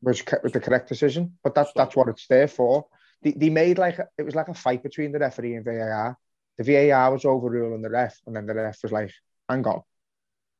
which 0.00 0.24
was 0.42 0.52
the 0.52 0.60
correct 0.60 0.88
decision. 0.88 1.38
But 1.42 1.54
that's 1.54 1.72
that's 1.74 1.96
what 1.96 2.08
it's 2.08 2.26
there 2.28 2.48
for. 2.48 2.86
They, 3.22 3.32
they 3.32 3.50
made 3.50 3.78
like, 3.78 3.98
it 4.16 4.22
was 4.22 4.34
like 4.34 4.48
a 4.48 4.54
fight 4.54 4.82
between 4.82 5.12
the 5.12 5.18
referee 5.18 5.54
and 5.54 5.64
VAR. 5.64 6.16
The 6.56 6.64
VAR 6.90 7.12
was 7.12 7.24
overruling 7.24 7.82
the 7.82 7.90
ref, 7.90 8.16
and 8.26 8.34
then 8.34 8.46
the 8.46 8.54
ref 8.54 8.82
was 8.82 8.92
like, 8.92 9.12
hang 9.48 9.66
on, 9.66 9.82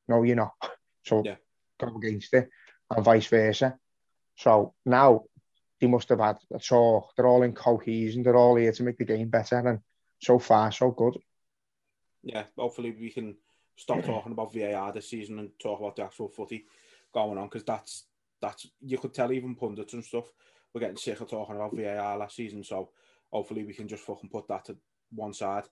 no, 0.09 0.23
you're 0.23 0.37
not. 0.37 0.53
So 1.05 1.23
yeah. 1.25 1.37
go 1.81 1.97
against 1.97 2.35
it, 2.35 2.51
and 2.91 3.03
vice 3.03 3.29
versa. 3.29 3.79
So 4.37 4.75
now 4.85 5.25
they 5.81 5.87
must 5.87 6.11
have 6.11 6.21
had 6.21 6.37
a 6.53 6.59
talk. 6.59 7.15
They're 7.17 7.27
all 7.27 7.45
in 7.45 7.55
cohesion. 7.55 8.23
They're 8.23 8.37
all 8.37 8.57
here 8.57 8.73
to 8.73 8.83
make 8.83 8.99
the 8.99 9.07
game 9.07 9.29
better. 9.29 9.57
And 9.57 9.79
so 10.21 10.39
far, 10.39 10.71
so 10.71 10.91
good. 10.91 11.17
Yeah, 12.23 12.45
hopefully 12.59 12.95
we 12.99 13.11
can 13.11 13.37
stop 13.77 14.03
talking 14.05 14.33
about 14.33 14.53
VAR 14.53 14.93
this 14.93 15.09
season 15.09 15.39
and 15.39 15.51
talk 15.59 15.81
about 15.81 15.97
the 15.97 16.03
actual 16.03 16.29
footy 16.29 16.67
going 17.15 17.39
on 17.39 17.47
because 17.47 17.65
that's 17.65 18.05
that's 18.41 18.67
you 18.81 18.99
could 18.99 19.15
tell 19.15 19.33
even 19.33 19.55
pundits 19.55 19.95
and 19.95 20.05
stuff 20.05 20.31
we're 20.75 20.81
getting 20.81 20.97
sick 20.97 21.21
of 21.21 21.29
talking 21.29 21.57
about 21.57 21.77
VAR 21.77 22.19
last 22.19 22.37
season. 22.37 22.63
So 22.63 22.91
hopefully 23.33 23.65
we 23.65 23.75
can 23.75 23.89
just 23.89 24.05
fucking 24.05 24.31
put 24.31 24.49
that 24.49 24.65
to 24.67 24.77
one 25.13 25.33
side 25.33 25.65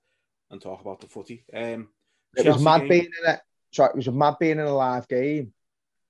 and 0.50 0.60
talk 0.60 0.80
about 0.80 1.00
the 1.00 1.08
footy. 1.08 1.44
Um, 1.54 1.88
it 2.36 2.46
was 2.46 2.62
mad 2.62 2.80
game. 2.80 2.88
being 2.88 3.10
in 3.22 3.30
it. 3.32 3.40
Sorry, 3.72 3.90
it 3.90 3.96
was 3.96 4.08
a 4.08 4.12
mad 4.12 4.36
being 4.38 4.58
in 4.58 4.60
a 4.60 4.74
live 4.74 5.08
game 5.08 5.52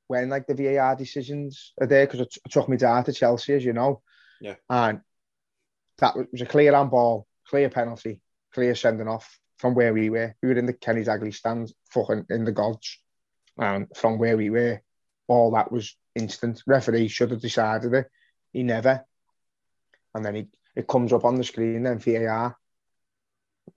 when 0.08 0.28
like 0.28 0.46
the 0.46 0.54
VAR 0.54 0.94
decisions 0.96 1.72
are 1.80 1.86
there 1.86 2.06
because 2.06 2.20
it, 2.20 2.36
took 2.50 2.68
me 2.68 2.76
down 2.76 3.04
to 3.04 3.12
Chelsea, 3.12 3.54
as 3.54 3.64
you 3.64 3.72
know. 3.72 4.02
Yeah. 4.40 4.54
And 4.68 5.00
that 5.98 6.16
was 6.16 6.40
a 6.40 6.46
clear 6.46 6.74
handball, 6.74 7.26
clear 7.48 7.68
penalty, 7.70 8.20
clear 8.52 8.74
sending 8.74 9.08
off 9.08 9.38
from 9.58 9.74
where 9.74 9.92
we 9.92 10.10
were. 10.10 10.34
We 10.42 10.50
were 10.50 10.58
in 10.58 10.66
the 10.66 10.72
Kenny 10.72 11.02
Dalglish 11.02 11.36
stand, 11.36 11.72
fucking 11.90 12.26
in 12.30 12.44
the 12.44 12.52
gods. 12.52 12.98
And 13.58 13.86
from 13.96 14.18
where 14.18 14.36
we 14.36 14.50
were, 14.50 14.82
all 15.28 15.52
that 15.52 15.72
was 15.72 15.96
instant. 16.14 16.62
Referee 16.66 17.08
should 17.08 17.30
have 17.30 17.40
decided 17.40 17.94
it. 17.94 18.06
He 18.56 18.62
never. 18.62 19.04
And 20.14 20.24
then 20.24 20.34
he, 20.34 20.46
it 20.74 20.88
comes 20.88 21.12
up 21.12 21.26
on 21.26 21.34
the 21.34 21.44
screen, 21.44 21.82
then 21.82 21.98
VAR. 21.98 22.56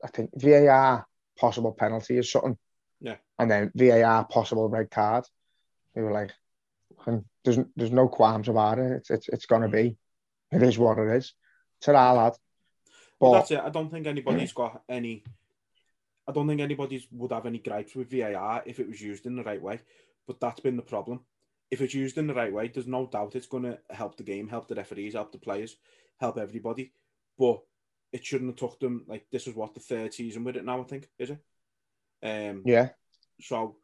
I 0.02 0.08
think 0.08 0.30
VAR 0.34 1.06
possible 1.38 1.74
penalty 1.74 2.18
or 2.18 2.24
something. 2.24 2.58
Yeah. 3.02 3.18
And 3.38 3.52
then 3.52 3.72
VAR 3.76 4.24
possible 4.24 4.70
red 4.70 4.90
card. 4.90 5.26
We 5.94 6.04
were 6.04 6.14
like, 6.14 6.32
hmm, 7.00 7.18
there's 7.44 7.60
there's 7.76 7.92
no 7.92 8.08
qualms 8.08 8.48
about 8.48 8.80
it. 8.80 8.92
It's 8.94 9.10
it's, 9.10 9.28
it's 9.28 9.46
gonna 9.48 9.68
be. 9.68 9.98
It 10.54 10.64
is 10.64 10.78
what 10.78 10.98
it 10.98 11.14
is. 11.14 11.34
To 11.82 11.94
our 11.94 12.16
lad. 12.16 12.38
But, 13.20 13.30
well, 13.30 13.34
that's 13.34 13.52
it. 13.52 13.60
I 13.60 13.70
don't 13.70 13.92
think 13.92 14.08
anybody's 14.08 14.54
got 14.62 14.82
any 14.88 15.26
I 16.26 16.32
don't 16.32 16.48
think 16.48 16.62
anybody 16.62 17.06
would 17.12 17.34
have 17.34 17.48
any 17.48 17.60
gripes 17.60 17.98
with 17.98 18.12
VAR 18.12 18.64
if 18.66 18.80
it 18.80 18.88
was 18.88 19.02
used 19.02 19.26
in 19.26 19.36
the 19.36 19.44
right 19.44 19.62
way. 19.62 19.82
But 20.26 20.40
that's 20.40 20.62
been 20.62 20.78
the 20.78 20.84
problem. 20.84 21.26
If 21.72 21.82
it's 21.82 21.94
used 21.94 22.18
in 22.18 22.28
the 22.28 22.34
right 22.34 22.52
way, 22.52 22.68
there's 22.68 22.88
no 22.88 23.06
doubt 23.06 23.36
it's 23.36 23.48
going 23.48 23.64
to 23.64 23.80
help 23.90 24.18
the 24.18 24.24
game, 24.24 24.48
help 24.48 24.68
the 24.68 24.76
referees, 24.76 25.14
help 25.14 25.32
the 25.32 25.38
players, 25.38 25.78
help 26.20 26.38
everybody. 26.38 26.94
But 27.38 27.62
it 28.12 28.26
shouldn't 28.26 28.50
have 28.50 28.58
took 28.58 28.80
them 28.80 29.06
like 29.08 29.26
this 29.32 29.48
is 29.48 29.56
what 29.56 29.74
the 29.74 29.80
third 29.80 30.14
season 30.14 30.44
with 30.44 30.58
it 30.58 30.66
now. 30.66 30.82
I 30.82 30.84
think 30.84 31.10
is 31.20 31.30
it. 31.30 31.40
Um, 32.24 32.64
yeah. 32.66 32.90
So, 33.40 33.78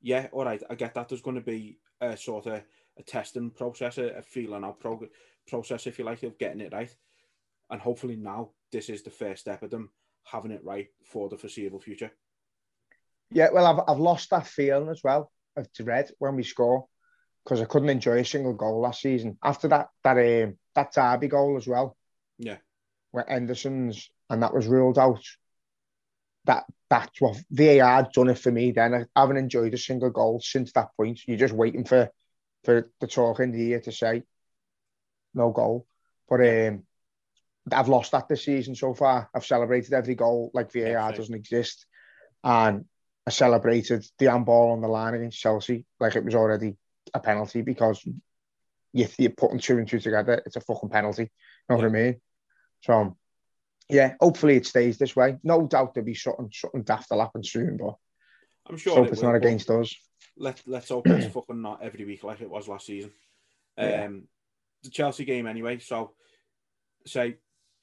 yeah, 0.00 0.28
all 0.32 0.44
right. 0.44 0.62
I 0.68 0.74
get 0.74 0.94
that. 0.94 1.08
There's 1.08 1.22
going 1.22 1.36
to 1.36 1.40
be 1.40 1.78
a 2.00 2.16
sort 2.16 2.46
of 2.46 2.62
a 2.98 3.02
testing 3.02 3.50
process, 3.50 3.98
a, 3.98 4.18
a 4.18 4.22
feeling 4.22 4.64
out 4.64 4.80
prog- 4.80 5.08
process, 5.48 5.86
if 5.86 5.98
you 5.98 6.04
like, 6.04 6.22
of 6.22 6.38
getting 6.38 6.60
it 6.60 6.72
right. 6.72 6.94
And 7.70 7.80
hopefully 7.80 8.16
now 8.16 8.50
this 8.70 8.88
is 8.88 9.02
the 9.02 9.10
first 9.10 9.40
step 9.40 9.62
of 9.62 9.70
them 9.70 9.90
having 10.24 10.50
it 10.50 10.64
right 10.64 10.88
for 11.04 11.28
the 11.28 11.38
foreseeable 11.38 11.80
future. 11.80 12.10
Yeah, 13.30 13.48
well, 13.52 13.66
I've, 13.66 13.84
I've 13.88 14.00
lost 14.00 14.30
that 14.30 14.46
feeling 14.46 14.88
as 14.88 15.02
well 15.02 15.32
of 15.56 15.72
dread 15.72 16.10
when 16.18 16.36
we 16.36 16.42
score 16.42 16.86
because 17.44 17.60
I 17.60 17.64
couldn't 17.64 17.88
enjoy 17.88 18.18
a 18.18 18.24
single 18.24 18.54
goal 18.54 18.80
last 18.80 19.00
season. 19.00 19.38
After 19.42 19.68
that, 19.68 19.88
that 20.04 20.44
um, 20.44 20.56
that 20.74 20.92
Derby 20.92 21.28
goal 21.28 21.56
as 21.56 21.66
well. 21.66 21.96
Yeah, 22.38 22.58
where 23.10 23.26
Henderson's 23.28 24.10
and 24.30 24.42
that 24.42 24.54
was 24.54 24.66
ruled 24.66 24.98
out. 24.98 25.24
That 26.44 26.64
that's 26.90 27.20
what 27.20 27.40
VAR 27.50 28.08
done 28.12 28.30
it 28.30 28.38
for 28.38 28.50
me. 28.50 28.72
Then 28.72 28.94
I 28.94 29.20
haven't 29.20 29.36
enjoyed 29.36 29.74
a 29.74 29.78
single 29.78 30.10
goal 30.10 30.40
since 30.40 30.72
that 30.72 30.88
point. 30.96 31.20
You're 31.26 31.38
just 31.38 31.54
waiting 31.54 31.84
for 31.84 32.10
for 32.64 32.90
the 33.00 33.06
talk 33.06 33.40
in 33.40 33.52
the 33.52 33.70
ear 33.70 33.80
to 33.80 33.92
say 33.92 34.22
no 35.34 35.50
goal. 35.50 35.86
But 36.28 36.40
um, 36.40 36.82
I've 37.70 37.88
lost 37.88 38.12
that 38.12 38.28
this 38.28 38.44
season 38.44 38.74
so 38.74 38.94
far. 38.94 39.30
I've 39.34 39.46
celebrated 39.46 39.92
every 39.92 40.14
goal 40.14 40.50
like 40.54 40.72
VAR 40.72 40.82
yeah, 40.82 41.12
doesn't 41.12 41.34
exist, 41.34 41.86
and 42.42 42.84
I 43.26 43.30
celebrated 43.30 44.04
the 44.18 44.26
handball 44.26 44.72
on 44.72 44.80
the 44.80 44.88
line 44.88 45.14
against 45.14 45.38
Chelsea 45.40 45.86
like 46.00 46.16
it 46.16 46.24
was 46.24 46.34
already 46.34 46.76
a 47.14 47.20
penalty 47.20 47.62
because 47.62 48.04
you, 48.92 49.06
you're 49.18 49.30
putting 49.30 49.58
two 49.58 49.78
and 49.78 49.88
two 49.88 50.00
together. 50.00 50.42
It's 50.44 50.56
a 50.56 50.60
fucking 50.60 50.90
penalty. 50.90 51.22
You 51.22 51.28
know 51.68 51.76
yeah. 51.76 51.88
what 51.88 51.98
I 51.98 52.02
mean? 52.02 52.20
So, 52.82 53.16
yeah, 53.88 54.14
hopefully 54.20 54.56
it 54.56 54.66
stays 54.66 54.98
this 54.98 55.16
way. 55.16 55.38
No 55.42 55.66
doubt 55.66 55.94
there'll 55.94 56.06
be 56.06 56.14
something, 56.14 56.50
something 56.52 56.82
daft 56.82 57.10
will 57.10 57.20
happen 57.20 57.44
soon, 57.44 57.76
but 57.76 57.94
I'm 58.68 58.76
sure 58.76 58.96
hope 58.96 59.06
it 59.06 59.12
it's 59.12 59.22
will, 59.22 59.30
not 59.30 59.36
against 59.36 59.70
us. 59.70 59.94
Let, 60.36 60.60
let's 60.66 60.88
hope 60.88 61.06
it's 61.08 61.26
fucking 61.34 61.60
not 61.60 61.82
every 61.82 62.04
week 62.04 62.24
like 62.24 62.40
it 62.40 62.50
was 62.50 62.68
last 62.68 62.86
season. 62.86 63.10
Yeah. 63.76 64.04
Um, 64.04 64.24
the 64.82 64.90
Chelsea 64.90 65.24
game 65.24 65.46
anyway, 65.46 65.78
so 65.78 66.12
say 67.06 67.36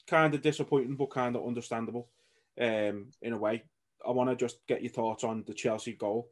kind 0.08 0.34
of 0.34 0.42
disappointing 0.42 0.96
but 0.96 1.12
kind 1.12 1.36
of 1.36 1.46
understandable 1.46 2.10
um, 2.60 3.08
in 3.22 3.34
a 3.34 3.38
way. 3.38 3.64
I 4.06 4.12
want 4.12 4.30
to 4.30 4.36
just 4.36 4.66
get 4.68 4.82
your 4.82 4.92
thoughts 4.92 5.24
on 5.24 5.44
the 5.46 5.54
Chelsea 5.54 5.94
goal. 5.94 6.30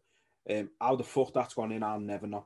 Um, 0.49 0.69
how 0.79 0.95
the 0.95 1.03
fuck 1.03 1.33
that's 1.33 1.53
gone 1.53 1.71
in, 1.71 1.83
I'll 1.83 1.99
never 1.99 2.27
know. 2.27 2.45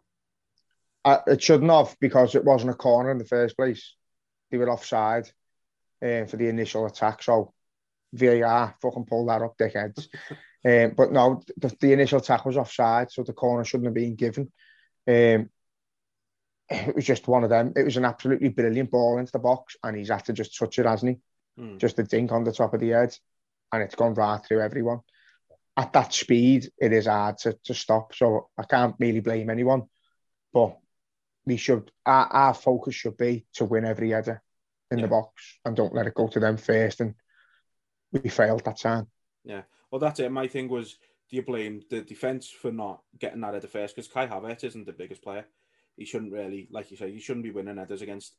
Uh, 1.04 1.18
it 1.28 1.42
shouldn't 1.42 1.72
have 1.72 1.96
because 2.00 2.36
it 2.36 2.46
wasn't 2.46 2.72
a 2.72 2.76
corner 2.76 3.12
in 3.12 3.18
the 3.18 3.26
first 3.26 3.56
place. 3.56 3.96
They 4.50 4.58
were 4.58 4.70
offside 4.70 5.30
um, 6.04 6.28
for 6.28 6.38
the 6.38 6.48
initial 6.48 6.86
attack. 6.86 7.24
So 7.24 7.54
VAR 8.14 8.76
fucking 8.82 9.06
pulled 9.06 9.30
that 9.30 9.42
up, 9.42 9.58
dickheads. 9.58 10.08
um, 10.66 10.94
but 10.96 11.12
no, 11.12 11.42
the, 11.58 11.76
the, 11.80 11.94
initial 11.94 12.20
attack 12.20 12.46
was 12.46 12.58
offside, 12.58 13.12
so 13.12 13.24
the 13.24 13.34
corner 13.34 13.64
shouldn't 13.64 13.88
have 13.88 13.94
been 13.94 14.16
given. 14.16 14.52
Um, 15.08 15.50
it 16.70 16.96
was 16.96 17.06
just 17.06 17.28
one 17.28 17.44
of 17.44 17.50
them. 17.50 17.74
It 17.76 17.84
was 17.84 17.98
an 17.98 18.06
absolutely 18.06 18.50
brilliant 18.50 18.92
ball 18.92 19.18
into 19.18 19.32
the 19.32 19.40
box, 19.40 19.76
and 19.84 19.98
he's 19.98 20.10
had 20.10 20.26
to 20.26 20.34
just 20.34 20.58
touch 20.58 20.80
it, 20.80 20.86
hasn't 20.86 21.18
he? 21.58 21.62
Mm. 21.62 21.78
Just 21.80 22.00
a 22.00 22.04
dink 22.04 22.32
on 22.32 22.44
the 22.44 22.54
top 22.54 22.74
of 22.74 22.80
the 22.80 22.90
head, 22.90 23.16
and 23.74 23.84
it's 23.84 23.96
gone 23.96 24.14
right 24.14 24.42
through 24.44 24.62
everyone. 24.62 25.00
At 25.76 25.94
that 25.94 26.14
speed, 26.14 26.70
it 26.78 26.94
is 26.94 27.08
hard 27.08 27.40
to, 27.40 27.58
to 27.66 27.74
stop. 27.74 28.14
So 28.16 28.50
I 28.58 28.64
can't 28.64 28.96
really 29.00 29.22
blame 29.22 29.50
anyone. 29.50 29.84
But 30.54 30.78
we 31.46 31.58
should 31.58 31.92
our, 32.06 32.28
our 32.28 32.54
focus 32.54 32.96
should 32.96 33.18
be 33.18 33.46
to 33.54 33.66
win 33.66 33.86
every 33.86 34.12
header 34.12 34.42
in 34.92 35.00
yeah. 35.00 35.06
the 35.06 35.10
box 35.10 35.60
and 35.66 35.76
don't 35.76 35.94
let 35.94 36.08
it 36.08 36.16
go 36.16 36.28
to 36.28 36.40
them 36.40 36.58
first. 36.58 37.02
And 37.02 37.16
we 38.12 38.30
failed 38.30 38.66
that 38.66 38.80
time. 38.80 39.08
Yeah, 39.44 39.62
well, 39.90 40.00
that's 40.00 40.20
it. 40.20 40.32
My 40.32 40.48
thing 40.48 40.70
was, 40.70 40.98
do 41.30 41.38
you 41.38 41.44
blame 41.44 41.82
the 41.90 42.02
defense 42.02 42.50
for 42.50 42.72
not 42.72 43.02
getting 43.18 43.42
that 43.42 43.54
header 43.54 43.68
first? 43.68 43.96
Because 43.96 44.12
Kai 44.12 44.28
Havertz 44.28 44.64
isn't 44.64 44.86
the 44.86 44.94
biggest 44.94 45.24
player. 45.24 45.46
He 45.98 46.06
shouldn't 46.06 46.34
really, 46.34 46.68
like 46.72 46.92
you 46.92 46.98
say, 46.98 47.12
he 47.12 47.20
shouldn't 47.20 47.44
be 47.44 47.52
winning 47.52 47.78
headers 47.78 48.02
against 48.02 48.36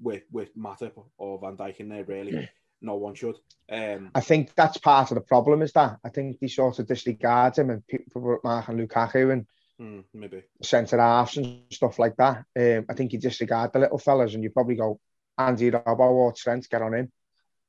with 0.00 0.22
with 0.32 0.56
Matip 0.56 0.92
or 1.18 1.38
Van 1.38 1.56
Dijk 1.56 1.76
in 1.76 1.88
there. 1.88 2.04
Really, 2.04 2.48
no 2.80 2.96
one 2.96 3.14
should. 3.14 3.36
Um, 3.70 4.10
I 4.14 4.20
think 4.20 4.54
that's 4.54 4.78
part 4.78 5.10
of 5.10 5.16
the 5.16 5.20
problem. 5.20 5.62
Is 5.62 5.72
that 5.72 5.98
I 6.04 6.08
think 6.08 6.38
they 6.38 6.48
sort 6.48 6.78
of 6.78 6.86
disregard 6.86 7.58
him 7.58 7.70
and 7.70 7.86
people 7.86 8.22
were 8.22 8.40
marking 8.44 8.76
Lukaku 8.76 9.32
and 9.32 9.46
Mm, 9.80 10.04
maybe 10.14 10.42
centre 10.62 11.00
halves 11.00 11.36
and 11.36 11.62
stuff 11.70 11.98
like 11.98 12.16
that. 12.16 12.44
Um, 12.56 12.86
I 12.88 12.94
think 12.94 13.12
you 13.12 13.18
disregard 13.18 13.72
the 13.72 13.80
little 13.80 13.98
fellas 13.98 14.34
and 14.34 14.42
you 14.42 14.50
probably 14.50 14.76
go 14.76 15.00
Andy 15.36 15.70
Robbo 15.70 15.98
or 15.98 16.32
Trent, 16.32 16.68
get 16.70 16.82
on 16.82 16.94
him. 16.94 17.10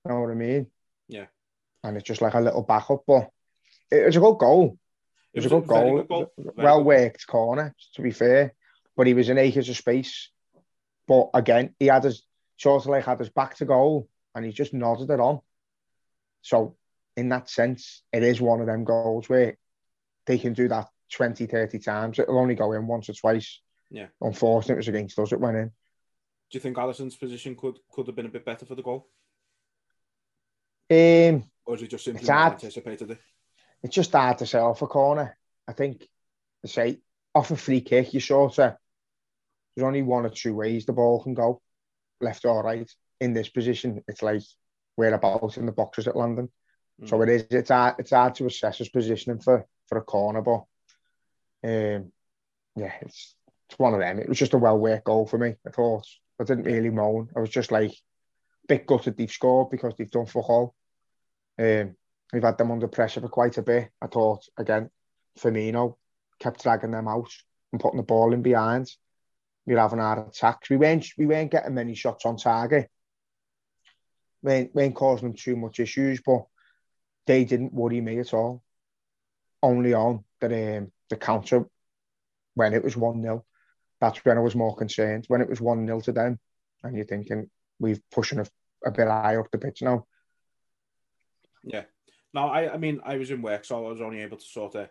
You 0.06 0.12
know 0.12 0.22
what 0.22 0.30
I 0.30 0.36
mean? 0.36 0.68
Yeah. 1.08 1.26
And 1.84 1.98
it's 1.98 2.06
just 2.06 2.22
like 2.22 2.36
a 2.36 2.40
little 2.40 2.62
backup, 2.62 3.04
but 3.08 3.30
it 3.90 4.06
was 4.06 4.16
a 4.16 4.20
good 4.20 4.38
goal. 4.38 4.78
It 5.34 5.44
was, 5.44 5.46
it 5.46 5.54
was 5.54 5.64
a 5.64 5.66
good 5.66 5.68
goal. 5.68 5.98
Good 5.98 6.08
goal. 6.08 6.32
Well 6.38 6.84
worked 6.84 7.26
corner, 7.26 7.74
to 7.96 8.02
be 8.02 8.12
fair. 8.12 8.54
But 8.96 9.08
he 9.08 9.16
was 9.16 9.30
in 9.30 9.40
acres 9.40 9.68
of 9.70 9.76
space. 9.76 10.30
But 11.08 11.30
again, 11.34 11.76
he 11.80 11.88
had 11.88 12.04
his 12.04 12.24
sort 12.58 12.84
of 12.84 12.90
like 12.90 13.06
had 13.06 13.20
his 13.20 13.30
back 13.30 13.56
to 13.58 13.66
goal 13.66 14.08
and 14.34 14.46
he 14.46 14.52
just 14.52 14.74
nodded 14.74 15.10
it 15.10 15.20
on. 15.20 15.40
So 16.44 16.78
in 17.18 17.30
that 17.30 17.50
sense, 17.50 18.04
it 18.14 18.22
is 18.22 18.40
one 18.40 18.62
of 18.62 18.68
them 18.68 18.84
goals 18.84 19.28
where 19.28 19.58
they 20.28 20.38
can 20.38 20.54
do 20.54 20.68
that 20.68 20.88
20, 21.12 21.46
30 21.46 21.80
times. 21.80 22.20
It'll 22.20 22.40
only 22.40 22.56
go 22.56 22.74
in 22.74 22.88
once 22.88 23.10
or 23.10 23.14
twice. 23.14 23.62
Yeah. 23.90 24.08
Unfortunately, 24.22 24.74
it 24.74 24.78
was 24.78 24.88
against 24.88 25.20
us. 25.20 25.32
It 25.32 25.40
went 25.40 25.58
in. 25.58 25.68
Do 25.68 26.58
you 26.58 26.60
think 26.60 26.78
Alisson's 26.78 27.16
position 27.16 27.56
could 27.56 27.78
could 27.92 28.08
have 28.08 28.16
been 28.16 28.28
a 28.28 28.30
bit 28.30 28.46
better 28.46 28.66
for 28.66 28.76
the 28.76 28.84
goal? 28.84 29.08
Um, 30.90 31.44
or 31.66 31.76
is 31.76 31.82
it 31.82 31.90
just 31.90 32.06
simply 32.06 32.28
not 32.28 32.54
anticipated 32.54 33.12
it? 33.12 33.20
It's 33.84 33.96
just 33.96 34.12
hard 34.12 34.38
to 34.40 34.46
say 34.46 34.60
off 34.60 34.82
a 34.82 34.88
corner. 34.88 35.38
I 35.68 35.74
think, 35.74 36.08
to 36.64 36.68
say, 36.68 37.00
off 37.34 37.52
a 37.52 37.56
free 37.56 37.82
kick, 37.82 38.14
you 38.14 38.20
sort 38.20 38.60
of, 38.60 38.76
there's 39.76 39.86
only 39.86 40.04
one 40.04 40.26
or 40.26 40.30
two 40.30 40.54
ways 40.54 40.86
the 40.86 40.94
ball 40.94 41.24
can 41.24 41.34
go, 41.34 41.62
left 42.22 42.46
or 42.46 42.64
right. 42.64 42.90
In 43.20 43.34
this 43.34 43.50
position, 43.50 44.04
it's 44.08 44.22
like 44.22 44.44
whereabouts 44.96 45.58
in 45.58 45.66
the 45.66 45.72
boxes 45.72 46.08
at 46.08 46.16
London. 46.16 46.50
Mm. 47.02 47.10
So 47.10 47.22
it 47.24 47.30
is, 47.30 47.48
it's 47.50 47.70
hard, 47.70 47.96
it's 48.00 48.12
hard 48.12 48.36
to 48.36 48.46
assess 48.46 48.78
his 48.78 48.90
positioning 48.90 49.40
for, 49.40 49.66
for 49.88 49.98
a 49.98 50.04
corner, 50.04 50.42
but 50.42 50.64
um, 51.66 52.12
yeah, 52.76 52.94
it's 53.02 53.36
it's 53.70 53.80
one 53.80 53.94
of 53.94 54.00
them. 54.00 54.20
It 54.20 54.30
was 54.30 54.38
just 54.38 54.54
a 54.54 54.58
well 54.58 54.78
worked 54.78 55.06
goal 55.06 55.26
for 55.26 55.38
me. 55.38 55.56
I 55.66 55.72
thought 55.72 56.06
I 56.40 56.44
didn't 56.44 56.66
really 56.66 56.90
moan. 56.90 57.30
I 57.36 57.40
was 57.40 57.50
just 57.50 57.72
like 57.72 57.94
bit 58.68 58.86
gutted 58.86 59.18
they've 59.18 59.32
scored 59.32 59.70
because 59.70 59.94
they've 59.98 60.12
done 60.12 60.26
fuck 60.26 60.50
all. 60.50 60.76
Um, 61.58 61.96
we've 62.32 62.44
had 62.44 62.58
them 62.58 62.72
under 62.72 62.88
pressure 62.88 63.22
for 63.22 63.30
quite 63.30 63.58
a 63.58 63.64
bit. 63.64 63.90
I 64.02 64.08
thought 64.08 64.44
again, 64.58 64.90
Firmino 65.40 65.96
kept 66.40 66.64
dragging 66.64 66.92
them 66.92 67.08
out 67.08 67.32
and 67.72 67.82
putting 67.82 67.98
the 67.98 68.04
ball 68.04 68.34
in 68.34 68.42
behind. 68.42 68.92
We 69.66 69.74
were 69.74 69.80
having 69.80 70.00
our 70.00 70.28
attacks. 70.28 70.70
We 70.70 70.78
weren't 70.78 71.08
we 71.18 71.26
weren't 71.26 71.52
getting 71.52 71.74
many 71.74 71.96
shots 71.96 72.26
on 72.26 72.38
target. 72.38 72.90
We 74.44 74.52
weren't, 74.52 74.76
we 74.76 74.84
weren't 74.84 74.96
causing 74.96 75.30
them 75.30 75.38
too 75.38 75.56
much 75.56 75.80
issues, 75.80 76.22
but 76.24 76.46
they 77.26 77.46
didn't 77.46 77.74
worry 77.74 78.02
me 78.02 78.20
at 78.20 78.34
all. 78.34 78.64
Only 79.64 79.96
on 79.96 80.24
that 80.42 80.78
um, 80.78 80.92
the 81.10 81.16
counter 81.16 81.66
when 82.54 82.74
it 82.74 82.84
was 82.84 82.98
1 82.98 83.22
0. 83.22 83.46
That's 84.02 84.24
when 84.26 84.38
I 84.38 84.42
was 84.42 84.56
more 84.56 84.76
concerned. 84.76 85.26
When 85.28 85.42
it 85.42 85.50
was 85.50 85.62
1 85.62 85.86
0 85.86 86.02
to 86.02 86.12
them, 86.12 86.40
and 86.84 86.96
you're 86.96 87.06
thinking, 87.06 87.50
we've 87.80 88.02
pushing 88.12 88.40
a, 88.40 88.46
a 88.86 88.92
bit 88.92 89.08
higher 89.08 89.40
up 89.40 89.52
the 89.52 89.58
pitch 89.58 89.82
now. 89.82 90.06
Yeah. 91.64 91.84
No, 92.34 92.48
I, 92.48 92.74
I 92.74 92.78
mean, 92.78 93.02
I 93.06 93.18
was 93.18 93.32
in 93.32 93.42
work, 93.42 93.66
so 93.66 93.86
I 93.86 93.90
was 93.90 94.02
only 94.02 94.22
able 94.22 94.38
to 94.38 94.46
sort 94.46 94.76
of 94.76 94.90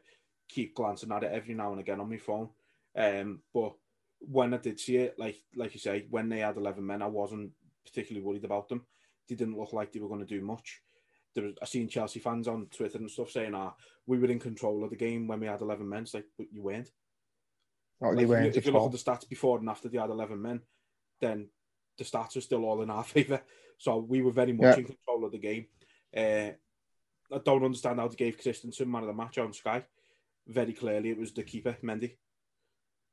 keep 0.48 0.74
glancing 0.74 1.12
at 1.12 1.22
it 1.22 1.32
every 1.32 1.54
now 1.54 1.72
and 1.72 1.80
again 1.80 2.00
on 2.00 2.08
my 2.08 2.16
phone. 2.16 2.48
Um, 2.96 3.40
but 3.52 3.74
when 4.20 4.54
I 4.54 4.58
did 4.58 4.80
see 4.80 4.96
it, 4.96 5.18
like 5.18 5.36
like 5.54 5.74
you 5.74 5.80
say, 5.80 6.06
when 6.10 6.28
they 6.28 6.38
had 6.38 6.56
11 6.56 6.84
men, 6.84 7.02
I 7.02 7.06
wasn't 7.06 7.50
particularly 7.84 8.24
worried 8.24 8.44
about 8.44 8.68
them. 8.68 8.86
They 9.28 9.34
didn't 9.34 9.58
look 9.58 9.72
like 9.72 9.92
they 9.92 10.00
were 10.00 10.08
going 10.08 10.20
to 10.20 10.26
do 10.26 10.42
much 10.42 10.80
there 11.34 11.44
was, 11.44 11.54
I 11.60 11.66
seen 11.66 11.88
Chelsea 11.88 12.20
fans 12.20 12.48
on 12.48 12.66
Twitter 12.66 12.98
and 12.98 13.10
stuff 13.10 13.30
saying, 13.30 13.54
"Ah, 13.54 13.74
we 14.06 14.18
were 14.18 14.30
in 14.30 14.38
control 14.38 14.84
of 14.84 14.90
the 14.90 14.96
game 14.96 15.26
when 15.26 15.40
we 15.40 15.46
had 15.46 15.60
eleven 15.60 15.88
men." 15.88 16.02
It's 16.02 16.14
like, 16.14 16.26
but 16.38 16.52
you 16.52 16.62
weren't. 16.62 16.90
Oh, 18.02 18.10
like, 18.10 18.26
weren't. 18.26 18.46
If 18.46 18.54
you, 18.54 18.58
if 18.58 18.66
you 18.66 18.72
look 18.72 18.86
at 18.86 18.92
the 18.92 18.98
stats 18.98 19.28
before 19.28 19.58
and 19.58 19.68
after 19.68 19.88
they 19.88 19.98
had 19.98 20.10
eleven 20.10 20.40
men, 20.40 20.60
then 21.20 21.48
the 21.98 22.04
stats 22.04 22.36
are 22.36 22.40
still 22.40 22.64
all 22.64 22.82
in 22.82 22.90
our 22.90 23.04
favour. 23.14 23.40
So 23.78 23.98
we 23.98 24.22
were 24.22 24.32
very 24.32 24.52
much 24.52 24.76
yeah. 24.76 24.76
in 24.76 24.84
control 24.84 25.24
of 25.24 25.32
the 25.32 25.38
game. 25.38 25.66
Uh, 26.16 26.52
I 27.32 27.38
don't 27.44 27.64
understand 27.64 27.98
how 27.98 28.08
they 28.08 28.16
gave 28.16 28.40
Christensen 28.40 28.90
man 28.90 29.02
of 29.02 29.08
the 29.08 29.14
match 29.14 29.38
on 29.38 29.52
Sky. 29.52 29.84
Very 30.46 30.72
clearly, 30.72 31.10
it 31.10 31.18
was 31.18 31.32
the 31.32 31.42
keeper, 31.42 31.76
Mendy. 31.82 32.16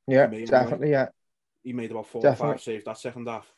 Yeah, 0.06 0.26
definitely. 0.26 0.90
Yeah, 0.90 1.08
he 1.62 1.72
made 1.72 1.90
about 1.90 2.06
four 2.06 2.22
definitely. 2.22 2.48
or 2.48 2.52
five 2.54 2.62
saves 2.62 2.84
that 2.84 2.98
second 2.98 3.28
half. 3.28 3.50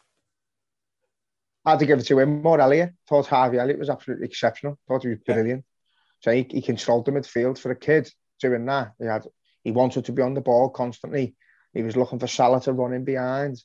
I 1.65 1.71
had 1.71 1.79
to 1.81 1.87
give 1.87 1.99
it 1.99 2.07
to 2.07 2.19
him 2.19 2.43
more 2.43 2.61
Elliott. 2.61 2.93
Thought 3.09 3.27
Harvey 3.27 3.59
Elliott 3.59 3.79
was 3.79 3.91
absolutely 3.91 4.27
exceptional. 4.27 4.79
Thought 4.87 5.03
he 5.03 5.09
was 5.09 5.19
brilliant. 5.25 5.65
Yeah. 5.65 6.21
So 6.21 6.33
he, 6.33 6.47
he 6.51 6.63
controlled 6.63 7.07
the 7.07 7.13
midfield 7.13 7.59
for 7.59 7.71
a 7.71 7.77
kid 7.77 8.11
doing 8.41 8.67
that. 8.67 8.93
He 8.99 9.07
had 9.07 9.27
he 9.63 9.71
wanted 9.71 10.05
to 10.07 10.13
be 10.13 10.23
on 10.23 10.35
the 10.35 10.41
ball 10.41 10.69
constantly. 10.69 11.35
He 11.73 11.83
was 11.83 11.97
looking 11.97 12.19
for 12.19 12.27
Salah 12.27 12.61
to 12.63 12.73
run 12.73 12.93
in 12.93 13.05
behind. 13.05 13.63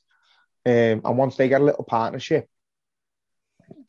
Um, 0.66 1.02
and 1.04 1.18
once 1.18 1.36
they 1.36 1.48
get 1.48 1.60
a 1.60 1.64
little 1.64 1.84
partnership, 1.84 2.48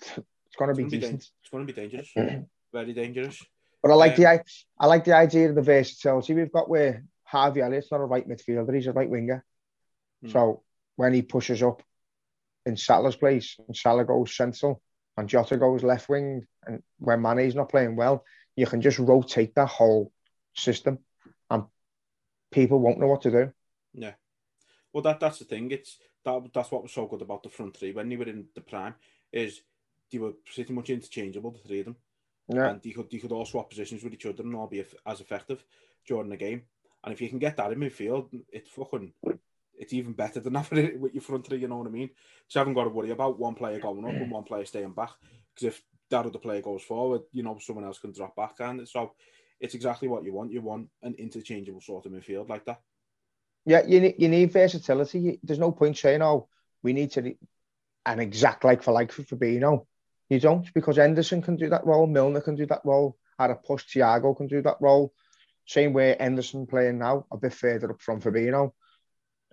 it's 0.02 0.56
going 0.58 0.74
to 0.74 0.76
be 0.76 0.90
decent. 0.90 1.26
it's 1.42 1.50
going 1.52 1.66
to 1.66 1.74
be 1.74 1.82
dangerous. 1.82 2.12
Very 2.74 2.94
dangerous. 2.94 3.44
But 3.82 3.92
I 3.92 3.96
like 3.96 4.12
um, 4.14 4.24
the 4.24 4.44
I 4.80 4.86
like 4.86 5.06
the 5.06 5.16
idea 5.16 5.50
of 5.50 5.56
the 5.56 5.62
versatility 5.62 6.34
we've 6.34 6.52
got 6.52 6.70
where 6.70 7.04
Harvey 7.24 7.62
Elliott's 7.62 7.92
not 7.92 8.02
a 8.02 8.06
right 8.06 8.28
midfielder; 8.28 8.74
he's 8.76 8.88
a 8.88 8.94
right 8.94 9.10
winger. 9.10 9.44
Hmm. 10.22 10.30
So 10.30 10.64
when 10.98 11.14
he 11.14 11.24
pushes 11.24 11.64
up, 11.64 11.82
in 12.66 12.78
Salah's 12.78 13.16
place, 13.16 13.58
and 13.68 13.76
Salah 13.76 14.06
goes 14.06 14.36
central, 14.36 14.82
and 15.18 15.30
Jota 15.30 15.58
goes 15.58 15.84
left 15.84 16.10
wing, 16.10 16.46
and 16.66 16.82
when 17.00 17.22
Mane's 17.22 17.56
not 17.56 17.70
playing 17.70 17.96
well, 17.96 18.24
you 18.56 18.66
can 18.66 18.82
just 18.82 19.00
rotate 19.00 19.56
that 19.56 19.68
whole 19.68 20.12
system, 20.56 21.00
and 21.50 21.64
people 22.52 22.80
won't 22.80 23.00
know 23.00 23.08
what 23.08 23.22
to 23.24 23.32
do. 23.32 23.52
Yeah, 23.94 24.14
well, 24.94 25.04
that 25.04 25.20
that's 25.20 25.40
the 25.40 25.46
thing. 25.46 25.72
It's 25.72 25.98
that 26.24 26.54
that's 26.54 26.72
what 26.72 26.84
was 26.84 26.92
so 26.92 27.08
good 27.08 27.22
about 27.22 27.44
the 27.44 27.50
front 27.50 27.76
three 27.76 27.92
when 27.92 28.10
they 28.10 28.16
were 28.16 28.26
in 28.26 28.46
the 28.56 28.62
prime 28.62 28.96
is 29.32 29.62
they 30.12 30.20
were 30.20 30.34
pretty 30.54 30.74
much 30.74 30.90
interchangeable, 30.90 31.52
the 31.52 31.60
three 31.60 31.80
of 31.80 31.86
them. 31.86 31.96
Yeah. 32.48 32.70
And 32.70 32.82
they 32.82 32.92
could 32.92 33.10
they 33.10 33.18
could 33.18 33.32
all 33.32 33.46
swap 33.46 33.70
positions 33.70 34.04
with 34.04 34.14
each 34.14 34.26
other 34.26 34.44
and 34.44 34.56
all 34.56 34.68
be 34.68 34.84
as 35.06 35.22
effective 35.22 35.64
during 36.06 36.30
the 36.30 36.38
game. 36.38 36.64
And 37.04 37.14
if 37.14 37.22
you 37.22 37.30
can 37.30 37.40
get 37.40 37.58
that 37.58 37.72
in 37.72 37.80
midfield, 37.80 38.28
it 38.52 38.68
fucking 38.68 39.14
it's 39.82 39.94
even 39.94 40.14
better 40.14 40.40
than 40.40 40.56
having 40.62 40.86
it 40.86 41.00
with 41.00 41.14
your 41.14 41.24
front 41.24 41.46
three. 41.46 41.58
You 41.58 41.68
know 41.68 41.78
what 41.78 41.88
I 41.88 41.92
mean? 41.92 42.12
So 42.48 42.60
you 42.60 42.62
haven't 42.62 42.76
got 42.76 42.84
to 42.86 42.90
worry 42.92 43.10
about 43.10 43.40
one 43.40 43.56
player 43.56 43.80
going 43.80 44.06
up 44.06 44.14
and 44.14 44.32
one 44.32 44.44
player 44.44 44.64
staying 44.64 44.94
back. 44.94 45.12
Because 45.54 45.76
if 45.76 45.82
that 46.10 46.26
other 46.26 46.40
player 46.40 46.62
goes 46.62 46.84
forward, 46.84 47.22
you 47.32 47.44
know 47.44 47.58
someone 47.60 47.86
else 47.86 48.00
can 48.00 48.14
drop 48.14 48.36
back, 48.36 48.56
and 48.60 48.88
so 48.88 49.14
it's 49.60 49.74
exactly 49.74 50.08
what 50.08 50.24
you 50.24 50.34
want. 50.34 50.52
You 50.52 50.62
want 50.62 50.88
an 51.02 51.16
interchangeable 51.16 51.82
sort 51.82 52.06
of 52.06 52.12
midfield 52.12 52.48
like 52.48 52.66
that. 52.66 52.80
Yeah, 53.66 53.82
you 53.86 54.00
need, 54.02 54.16
you 54.18 54.30
need 54.30 54.52
versatility. 54.52 55.40
There's 55.44 55.60
no 55.60 55.72
point 55.72 55.98
saying, 55.98 56.22
"Oh, 56.22 56.48
we 56.84 56.94
need 56.94 57.12
to 57.12 57.36
an 58.06 58.20
exact 58.20 58.64
like 58.64 58.84
for 58.84 58.92
like 58.92 59.12
for 59.12 59.24
Fabinho." 59.24 59.88
You 60.30 60.40
don't 60.40 60.74
because 60.74 60.96
Henderson 60.96 61.42
can 61.42 61.58
do 61.58 61.70
that 61.70 61.86
role, 61.86 62.08
Milner 62.08 62.42
can 62.42 62.56
do 62.56 62.66
that 62.68 62.82
role, 62.86 63.18
at 63.40 63.52
a 63.52 63.56
push, 63.56 63.84
Thiago 63.86 64.38
can 64.38 64.48
do 64.48 64.62
that 64.62 64.78
role. 64.80 65.14
Same 65.68 65.94
way 65.94 66.16
Henderson 66.20 66.68
playing 66.68 67.00
now, 67.00 67.26
a 67.32 67.38
bit 67.38 67.54
further 67.54 67.92
up 67.92 68.02
from 68.02 68.22
Fabinho. 68.22 68.74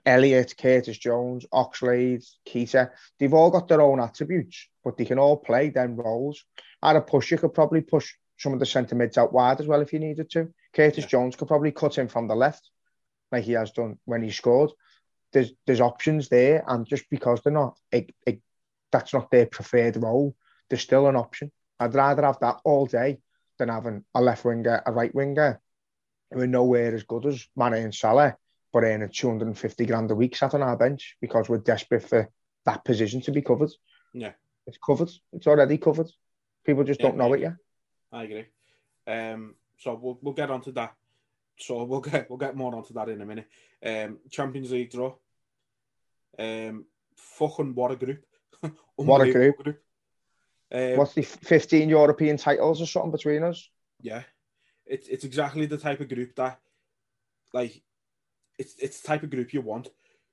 Elliott, 0.09 0.55
Curtis 0.57 0.97
Jones, 0.97 1.45
Oxlade, 1.53 2.27
Keita, 2.49 2.91
they've 3.19 3.35
all 3.35 3.51
got 3.51 3.69
their 3.69 3.83
own 3.83 4.01
attributes, 4.01 4.69
but 4.83 4.97
they 4.97 5.05
can 5.05 5.19
all 5.19 5.37
play 5.37 5.69
them 5.69 5.97
roles. 5.97 6.45
At 6.83 6.97
a 6.97 7.03
push, 7.03 7.31
you 7.31 7.37
could 7.37 7.53
probably 7.53 7.83
push 7.83 8.15
some 8.39 8.55
of 8.55 8.59
the 8.59 8.65
centre 8.65 8.95
mids 8.95 9.19
out 9.19 9.35
wide 9.35 9.61
as 9.61 9.67
well 9.67 9.83
if 9.83 9.93
you 9.93 9.99
needed 9.99 10.31
to. 10.31 10.49
Curtis 10.73 11.05
yeah. 11.05 11.11
Jones 11.11 11.37
could 11.37 11.49
probably 11.49 11.73
cut 11.73 11.99
in 11.99 12.09
from 12.09 12.27
the 12.27 12.35
left, 12.35 12.71
like 13.31 13.45
he 13.45 13.53
has 13.53 13.71
done 13.73 13.99
when 14.07 14.23
he 14.23 14.31
scored. 14.31 14.71
There's 15.35 15.53
there's 15.67 15.83
options 15.83 16.31
there, 16.31 16.65
and 16.67 16.87
just 16.87 17.05
because 17.11 17.43
they're 17.43 17.53
not, 17.53 17.79
it, 17.93 18.15
it, 18.27 18.41
that's 18.91 19.13
not 19.13 19.31
their 19.31 19.45
preferred 19.45 20.03
role, 20.03 20.35
there's 20.71 20.81
still 20.81 21.07
an 21.09 21.17
option. 21.17 21.53
I'd 21.79 21.95
rather 21.95 22.23
have 22.23 22.41
that 22.41 22.61
all 22.65 22.87
day 22.87 23.19
than 23.59 23.69
having 23.69 24.05
a 24.15 24.23
left 24.23 24.47
winger, 24.47 24.83
a 24.87 24.91
right 24.91 25.15
winger, 25.15 25.61
who 26.31 26.41
are 26.41 26.47
nowhere 26.47 26.95
as 26.95 27.03
good 27.03 27.27
as 27.27 27.47
Mane 27.57 27.75
and 27.75 27.95
Salah, 27.95 28.39
but 28.73 28.85
earning 28.85 29.09
250 29.09 29.87
grand 29.87 30.11
a 30.11 30.15
week 30.15 30.37
sat 30.37 30.55
on 30.55 30.63
our 30.63 30.77
bench 30.77 31.17
because 31.21 31.49
we're 31.49 31.59
desperate 31.59 32.09
for 32.09 32.29
that 32.67 32.85
position 32.85 33.21
to 33.23 33.33
be 33.33 33.43
covered. 33.43 33.71
Yeah. 34.13 34.33
It's 34.67 34.79
covered. 34.85 35.11
It's 35.33 35.47
already 35.47 35.79
covered. 35.79 36.09
People 36.65 36.85
just 36.85 37.01
yeah, 37.01 37.07
don't 37.07 37.17
know 37.17 37.33
it 37.33 37.41
yet. 37.41 37.55
I 38.13 38.25
agree. 38.25 38.47
Um, 39.07 39.55
so 39.79 39.99
we'll 40.01 40.19
we'll 40.21 40.35
get 40.35 40.51
onto 40.51 40.73
that. 40.73 40.95
So 41.59 41.83
we'll 41.85 42.01
get 42.01 42.29
we'll 42.29 42.39
get 42.39 42.57
more 42.57 42.75
onto 42.75 42.93
that 42.95 43.09
in 43.09 43.23
a 43.23 43.27
minute. 43.27 43.49
Um, 43.85 44.19
Champions 44.31 44.71
League 44.71 44.91
draw. 44.91 45.15
Um, 46.39 46.85
fucking 47.17 47.75
what 47.75 47.93
a 47.93 47.97
group! 47.97 48.25
what 48.97 49.27
a 49.27 49.33
group! 49.33 49.57
group. 49.57 49.83
Um, 50.71 50.97
What's 50.99 51.15
the 51.15 51.23
15 51.23 51.89
European 51.89 52.37
titles 52.37 52.83
or 52.83 52.87
something 52.87 53.11
between 53.11 53.43
us? 53.43 53.71
Yeah, 54.03 54.23
it's 54.85 55.09
it's 55.09 55.25
exactly 55.25 55.67
the 55.67 55.79
type 55.79 56.01
of 56.01 56.09
group 56.09 56.37
that, 56.37 56.61
like, 57.55 57.83
it's 58.59 58.75
it's 58.79 59.01
the 59.01 59.09
type 59.09 59.23
of 59.23 59.31
group 59.31 59.53
you 59.53 59.61
want. 59.61 59.89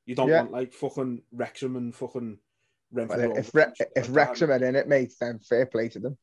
You 0.05 0.15
don't 0.15 0.29
yeah. 0.29 0.41
want 0.41 0.51
like 0.51 0.73
fucking 0.73 1.21
Wrexham 1.31 1.75
and 1.75 1.95
fucking 1.95 2.37
Renfrew. 2.91 3.35
If 3.35 3.53
Re- 3.53 3.73
if 3.95 4.07
Wrexham 4.09 4.51
are 4.51 4.63
in 4.63 4.75
it, 4.75 4.87
mate, 4.87 5.13
then 5.19 5.39
fair 5.39 5.65
play 5.65 5.89
to 5.89 5.99
them. 5.99 6.17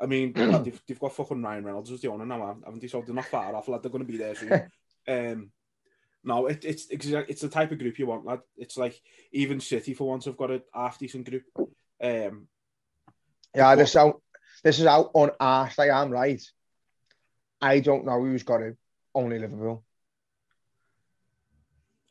I 0.00 0.06
mean, 0.06 0.32
they've, 0.34 0.82
they've 0.86 0.98
got 0.98 1.14
fucking 1.14 1.42
Ryan 1.42 1.64
Reynolds 1.64 1.90
as 1.90 2.00
the 2.00 2.08
owner 2.08 2.26
now, 2.26 2.56
haven't 2.64 2.80
they? 2.80 2.88
So 2.88 3.02
they're 3.02 3.14
not 3.14 3.26
far 3.26 3.54
off. 3.54 3.68
Like 3.68 3.82
they're 3.82 3.90
going 3.90 4.06
to 4.06 4.12
be 4.12 4.18
there 4.18 4.34
soon. 4.34 4.70
um, 5.08 5.50
no, 6.24 6.46
it, 6.46 6.64
it's 6.64 6.86
it's 6.90 7.42
the 7.42 7.48
type 7.48 7.70
of 7.70 7.78
group 7.78 7.98
you 7.98 8.06
want, 8.06 8.24
lad. 8.24 8.40
It's 8.56 8.78
like 8.78 9.00
even 9.32 9.60
City 9.60 9.94
for 9.94 10.08
once 10.08 10.24
have 10.24 10.36
got 10.36 10.50
a 10.50 10.62
half 10.72 10.98
decent 10.98 11.28
group. 11.28 11.44
Um, 12.02 12.48
yeah, 13.54 13.74
this 13.74 13.94
out. 13.94 14.20
This 14.62 14.78
is 14.78 14.86
how 14.86 15.10
unarsed 15.14 15.78
I 15.78 15.88
am. 15.88 16.10
Right, 16.10 16.42
I 17.60 17.80
don't 17.80 18.06
know 18.06 18.20
who's 18.20 18.42
got 18.42 18.62
it. 18.62 18.76
Only 19.14 19.38
Liverpool. 19.38 19.84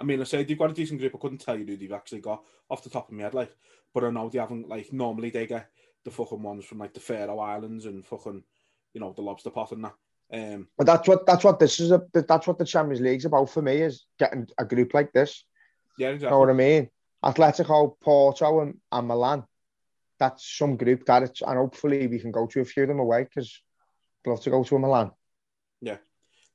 I 0.03 0.05
mean, 0.05 0.19
I 0.19 0.25
say 0.25 0.43
they've 0.43 0.59
got 0.59 0.69
a 0.69 0.73
decent 0.73 0.99
group. 0.99 1.15
I 1.15 1.17
couldn't 1.17 1.37
tell 1.37 1.57
you 1.57 1.65
who 1.65 1.77
they've 1.77 1.93
actually 1.93 2.19
got 2.19 2.43
off 2.69 2.83
the 2.83 2.89
top 2.89 3.07
of 3.07 3.15
my 3.15 3.23
head, 3.23 3.33
like. 3.33 3.55
But 3.93 4.03
I 4.03 4.09
know 4.09 4.27
they 4.27 4.39
haven't 4.39 4.67
like 4.67 4.91
normally 4.91 5.29
they 5.29 5.45
get 5.45 5.69
the 6.03 6.11
fucking 6.11 6.41
ones 6.41 6.65
from 6.65 6.79
like 6.79 6.93
the 6.93 6.99
Faroe 6.99 7.39
Islands 7.39 7.85
and 7.85 8.05
fucking, 8.05 8.43
you 8.93 8.99
know, 8.99 9.13
the 9.13 9.21
lobster 9.21 9.51
pot 9.51 9.71
and 9.71 9.85
that. 9.85 9.93
Um, 10.33 10.67
but 10.77 10.87
that's 10.87 11.07
what 11.07 11.25
that's 11.25 11.43
what 11.43 11.59
this 11.59 11.79
is. 11.79 11.91
A, 11.91 12.01
that's 12.11 12.47
what 12.47 12.57
the 12.57 12.65
Champions 12.65 13.01
League's 13.01 13.25
about 13.25 13.49
for 13.49 13.61
me 13.61 13.81
is 13.81 14.05
getting 14.19 14.47
a 14.57 14.65
group 14.65 14.93
like 14.93 15.13
this. 15.13 15.45
Yeah, 15.97 16.09
exactly. 16.09 16.27
You 16.27 16.31
know 16.31 16.39
what 16.39 16.49
I 16.49 16.53
mean? 16.53 16.89
Atletico, 17.23 17.93
Porto, 18.01 18.61
and, 18.61 18.77
and 18.91 19.07
Milan. 19.07 19.43
That's 20.19 20.57
some 20.57 20.75
group 20.75 21.05
that 21.05 21.23
it's, 21.23 21.41
and 21.41 21.57
hopefully 21.57 22.07
we 22.07 22.19
can 22.19 22.31
go 22.31 22.47
to 22.47 22.61
a 22.61 22.65
few 22.65 22.83
of 22.83 22.89
them 22.89 22.99
away 22.99 23.23
because 23.23 23.61
I'd 24.25 24.31
love 24.31 24.41
to 24.41 24.49
go 24.49 24.63
to 24.63 24.75
a 24.75 24.79
Milan. 24.79 25.11
Yeah, 25.81 25.97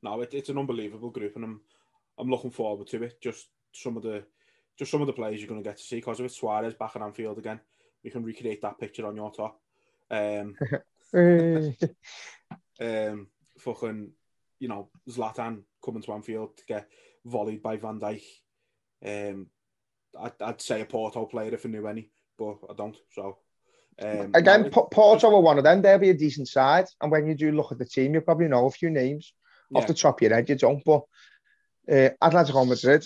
no, 0.02 0.20
it, 0.22 0.34
it's 0.34 0.48
an 0.48 0.58
unbelievable 0.58 1.10
group, 1.10 1.36
and 1.36 1.44
I'm 1.44 1.60
I'm 2.18 2.30
looking 2.30 2.50
forward 2.50 2.88
to 2.88 3.02
it. 3.04 3.20
Just 3.20 3.48
some 3.72 3.96
of 3.96 4.02
the 4.02 4.24
just 4.78 4.90
some 4.90 5.00
of 5.00 5.06
the 5.06 5.12
players 5.12 5.40
you're 5.40 5.48
going 5.48 5.62
to 5.62 5.68
get 5.68 5.78
to 5.78 5.82
see 5.82 5.96
because 5.96 6.20
of 6.20 6.26
it. 6.26 6.32
Suarez 6.32 6.74
back 6.74 6.96
at 6.96 7.02
Anfield 7.02 7.38
again 7.38 7.60
we 8.04 8.10
can 8.10 8.24
recreate 8.24 8.62
that 8.62 8.78
picture 8.78 9.06
on 9.06 9.16
your 9.16 9.32
top. 9.32 9.60
Um, 10.10 10.56
um, 12.80 13.26
fucking, 13.58 14.10
you 14.58 14.68
know, 14.68 14.88
Zlatan 15.08 15.62
coming 15.84 16.02
to 16.02 16.12
Anfield 16.12 16.56
to 16.56 16.64
get 16.66 16.88
volleyed 17.26 17.62
by 17.62 17.76
Van 17.76 18.00
Dijk. 18.00 18.22
Um, 19.04 19.46
I'd, 20.18 20.32
I'd 20.40 20.62
say 20.62 20.80
a 20.80 20.86
Porto 20.86 21.26
player 21.26 21.54
if 21.54 21.66
I 21.66 21.68
knew 21.68 21.86
any, 21.86 22.10
but 22.38 22.58
I 22.70 22.74
don't. 22.74 22.96
So 23.12 23.38
um, 24.00 24.30
again, 24.34 24.70
no, 24.74 24.88
Porto 24.90 25.34
are 25.34 25.40
one 25.40 25.58
of 25.58 25.64
them. 25.64 25.82
They'll 25.82 25.98
be 25.98 26.10
a 26.10 26.14
decent 26.14 26.48
side, 26.48 26.86
and 27.00 27.10
when 27.10 27.26
you 27.26 27.34
do 27.34 27.52
look 27.52 27.72
at 27.72 27.78
the 27.78 27.84
team, 27.84 28.14
you 28.14 28.20
probably 28.20 28.48
know 28.48 28.66
a 28.66 28.70
few 28.70 28.90
names 28.90 29.34
yeah. 29.70 29.78
off 29.78 29.86
the 29.86 29.94
top 29.94 30.18
of 30.18 30.22
your 30.22 30.34
head. 30.34 30.48
You 30.48 30.54
don't, 30.54 30.84
but 30.84 31.02
uh, 31.90 32.10
Atletico 32.22 32.66
Madrid, 32.66 33.04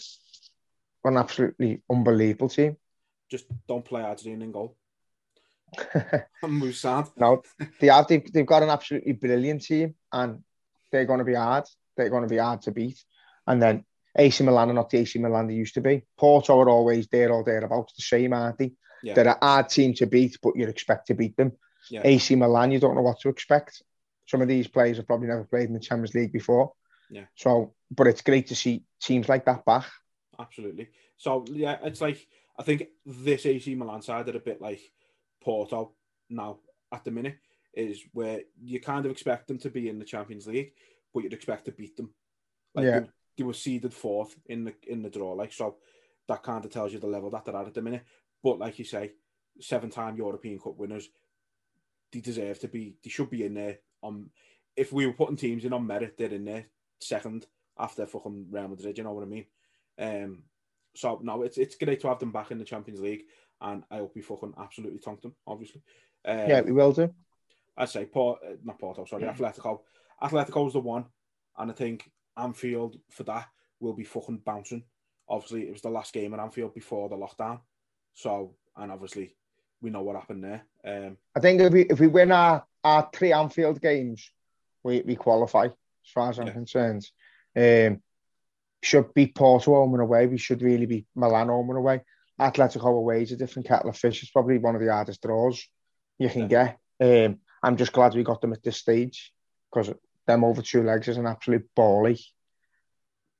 an 1.04 1.16
absolutely 1.16 1.82
unbelievable 1.90 2.48
team. 2.48 2.76
Just 3.30 3.46
don't 3.66 3.84
play 3.84 4.02
Argentina 4.02 4.44
in 4.44 4.52
goal. 4.52 4.76
I'm 6.42 6.72
sad. 6.72 7.08
No, 7.16 7.42
they 7.80 7.86
have. 7.86 8.06
They've, 8.06 8.32
they've 8.32 8.46
got 8.46 8.62
an 8.62 8.68
absolutely 8.68 9.12
brilliant 9.12 9.62
team, 9.62 9.94
and 10.12 10.42
they're 10.90 11.06
going 11.06 11.20
to 11.20 11.24
be 11.24 11.34
hard. 11.34 11.64
They're 11.96 12.10
going 12.10 12.24
to 12.24 12.28
be 12.28 12.38
hard 12.38 12.62
to 12.62 12.72
beat. 12.72 13.02
And 13.46 13.60
then 13.60 13.84
AC 14.16 14.44
Milan 14.44 14.70
are 14.70 14.74
not 14.74 14.90
the 14.90 14.98
AC 14.98 15.18
Milan 15.18 15.46
they 15.46 15.54
used 15.54 15.74
to 15.74 15.80
be. 15.80 16.04
Porto 16.18 16.58
are 16.60 16.68
always 16.68 17.08
there 17.08 17.32
or 17.32 17.42
thereabouts, 17.42 17.94
the 17.94 18.02
same, 18.02 18.32
aren't 18.32 18.58
they? 18.58 18.72
Yeah. 19.02 19.14
They're 19.14 19.28
a 19.28 19.38
hard 19.40 19.68
team 19.68 19.94
to 19.94 20.06
beat, 20.06 20.38
but 20.42 20.54
you'd 20.56 20.68
expect 20.68 21.08
to 21.08 21.14
beat 21.14 21.36
them. 21.36 21.52
Yeah. 21.90 22.02
AC 22.04 22.34
Milan, 22.36 22.70
you 22.70 22.78
don't 22.78 22.94
know 22.94 23.02
what 23.02 23.20
to 23.20 23.28
expect. 23.28 23.82
Some 24.26 24.42
of 24.42 24.48
these 24.48 24.68
players 24.68 24.98
have 24.98 25.06
probably 25.06 25.28
never 25.28 25.44
played 25.44 25.68
in 25.68 25.74
the 25.74 25.80
Champions 25.80 26.14
League 26.14 26.32
before. 26.32 26.72
Yeah. 27.10 27.24
So, 27.34 27.74
but 27.94 28.06
it's 28.06 28.22
great 28.22 28.46
to 28.48 28.56
see 28.56 28.84
teams 29.00 29.28
like 29.28 29.44
that 29.44 29.64
back. 29.64 29.86
Absolutely. 30.38 30.88
So 31.18 31.44
yeah, 31.48 31.78
it's 31.82 32.00
like 32.00 32.26
I 32.58 32.62
think 32.62 32.84
this 33.04 33.46
AC 33.46 33.74
Milan 33.74 34.02
side 34.02 34.28
are 34.28 34.36
a 34.36 34.40
bit 34.40 34.60
like 34.60 34.80
Porto 35.42 35.92
now 36.30 36.58
at 36.92 37.04
the 37.04 37.10
minute 37.10 37.36
is 37.74 38.02
where 38.12 38.40
you 38.60 38.80
kind 38.80 39.04
of 39.04 39.12
expect 39.12 39.48
them 39.48 39.58
to 39.58 39.70
be 39.70 39.88
in 39.88 39.98
the 39.98 40.04
Champions 40.04 40.46
League, 40.46 40.72
but 41.12 41.22
you'd 41.22 41.32
expect 41.32 41.64
to 41.66 41.72
beat 41.72 41.96
them. 41.96 42.12
Like 42.74 42.84
yeah. 42.84 43.00
they, 43.00 43.08
they 43.38 43.44
were 43.44 43.54
seeded 43.54 43.94
fourth 43.94 44.34
in 44.46 44.64
the 44.64 44.74
in 44.86 45.02
the 45.02 45.10
draw, 45.10 45.32
like 45.32 45.52
so 45.52 45.76
that 46.28 46.42
kind 46.42 46.64
of 46.64 46.70
tells 46.70 46.92
you 46.92 46.98
the 46.98 47.06
level 47.06 47.30
that 47.30 47.44
they're 47.44 47.56
at 47.56 47.66
at 47.66 47.74
the 47.74 47.82
minute. 47.82 48.04
But 48.42 48.58
like 48.58 48.78
you 48.78 48.84
say, 48.84 49.12
seven-time 49.60 50.16
European 50.16 50.58
Cup 50.58 50.76
winners, 50.76 51.08
they 52.10 52.20
deserve 52.20 52.58
to 52.60 52.68
be. 52.68 52.96
They 53.04 53.10
should 53.10 53.30
be 53.30 53.44
in 53.44 53.54
there. 53.54 53.78
On 54.02 54.30
if 54.76 54.92
we 54.92 55.06
were 55.06 55.12
putting 55.12 55.36
teams 55.36 55.64
in 55.64 55.72
on 55.72 55.86
merit, 55.86 56.16
they're 56.16 56.32
in 56.32 56.44
there 56.44 56.66
second 57.02 57.46
after 57.78 58.06
fucking 58.06 58.46
Real 58.50 58.68
Madrid. 58.68 58.98
You 58.98 59.04
know 59.04 59.12
what 59.12 59.24
I 59.24 59.26
mean? 59.26 59.46
Um. 59.98 60.42
So 60.94 61.20
no, 61.22 61.42
it's 61.42 61.58
it's 61.58 61.76
great 61.76 62.00
to 62.00 62.08
have 62.08 62.18
them 62.18 62.32
back 62.32 62.50
in 62.50 62.58
the 62.58 62.64
Champions 62.64 63.00
League 63.00 63.24
and 63.62 63.84
I 63.90 63.98
hope 63.98 64.12
we 64.14 64.22
fucking 64.22 64.54
absolutely 64.58 64.98
tonked 64.98 65.22
them, 65.22 65.34
obviously. 65.46 65.82
Um, 66.24 66.48
yeah, 66.48 66.60
we 66.60 66.72
will 66.72 66.92
do. 66.92 67.12
I'd 67.76 67.88
say 67.88 68.04
Port, 68.04 68.40
uh, 68.46 68.54
not 68.64 68.78
Porto, 68.78 69.04
sorry, 69.04 69.22
yeah. 69.22 69.32
Atletico. 69.32 69.80
Atletico's 70.22 70.74
the 70.74 70.80
one, 70.80 71.06
and 71.56 71.70
I 71.70 71.74
think 71.74 72.10
Anfield 72.36 72.98
for 73.10 73.22
that 73.24 73.48
will 73.80 73.94
be 73.94 74.04
fucking 74.04 74.42
bouncing. 74.44 74.84
Obviously, 75.28 75.62
it 75.62 75.72
was 75.72 75.82
the 75.82 75.88
last 75.88 76.12
game 76.12 76.34
at 76.34 76.40
Anfield 76.40 76.74
before 76.74 77.08
the 77.08 77.16
lockdown, 77.16 77.60
so 78.12 78.54
and 78.76 78.92
obviously 78.92 79.36
we 79.80 79.90
know 79.90 80.02
what 80.02 80.16
happened 80.16 80.44
there. 80.44 80.62
Um, 80.84 81.16
I 81.34 81.40
think 81.40 81.60
if 81.60 81.72
we 81.72 81.82
if 81.82 82.00
we 82.00 82.08
win 82.08 82.32
our, 82.32 82.64
our 82.84 83.08
three 83.12 83.32
Anfield 83.32 83.80
games, 83.80 84.30
we, 84.82 85.02
we 85.02 85.16
qualify 85.16 85.66
as 85.66 86.10
far 86.12 86.30
as 86.30 86.38
I'm 86.38 86.48
yeah. 86.48 86.52
concerned. 86.52 87.08
Um, 87.56 88.02
should 88.82 89.14
be 89.14 89.28
Porto 89.28 89.74
home 89.74 89.94
and 89.94 90.02
away. 90.02 90.26
We 90.26 90.38
should 90.38 90.62
really 90.62 90.86
be 90.86 91.06
Milan 91.14 91.48
home 91.48 91.70
and 91.70 91.78
away. 91.78 92.00
Atletico 92.40 92.96
away 92.96 93.22
is 93.22 93.32
a 93.32 93.36
different 93.36 93.68
kettle 93.68 93.90
of 93.90 93.96
fish. 93.96 94.22
It's 94.22 94.32
probably 94.32 94.58
one 94.58 94.74
of 94.74 94.80
the 94.80 94.92
hardest 94.92 95.22
draws 95.22 95.64
you 96.18 96.28
can 96.28 96.50
yeah. 96.50 96.74
get. 96.98 97.26
Um, 97.26 97.38
I'm 97.62 97.76
just 97.76 97.92
glad 97.92 98.14
we 98.14 98.24
got 98.24 98.40
them 98.40 98.52
at 98.52 98.62
this 98.62 98.78
stage 98.78 99.32
because 99.70 99.94
them 100.26 100.44
over 100.44 100.62
two 100.62 100.82
legs 100.82 101.08
is 101.08 101.16
an 101.16 101.26
absolute 101.26 101.68
bally. 101.76 102.18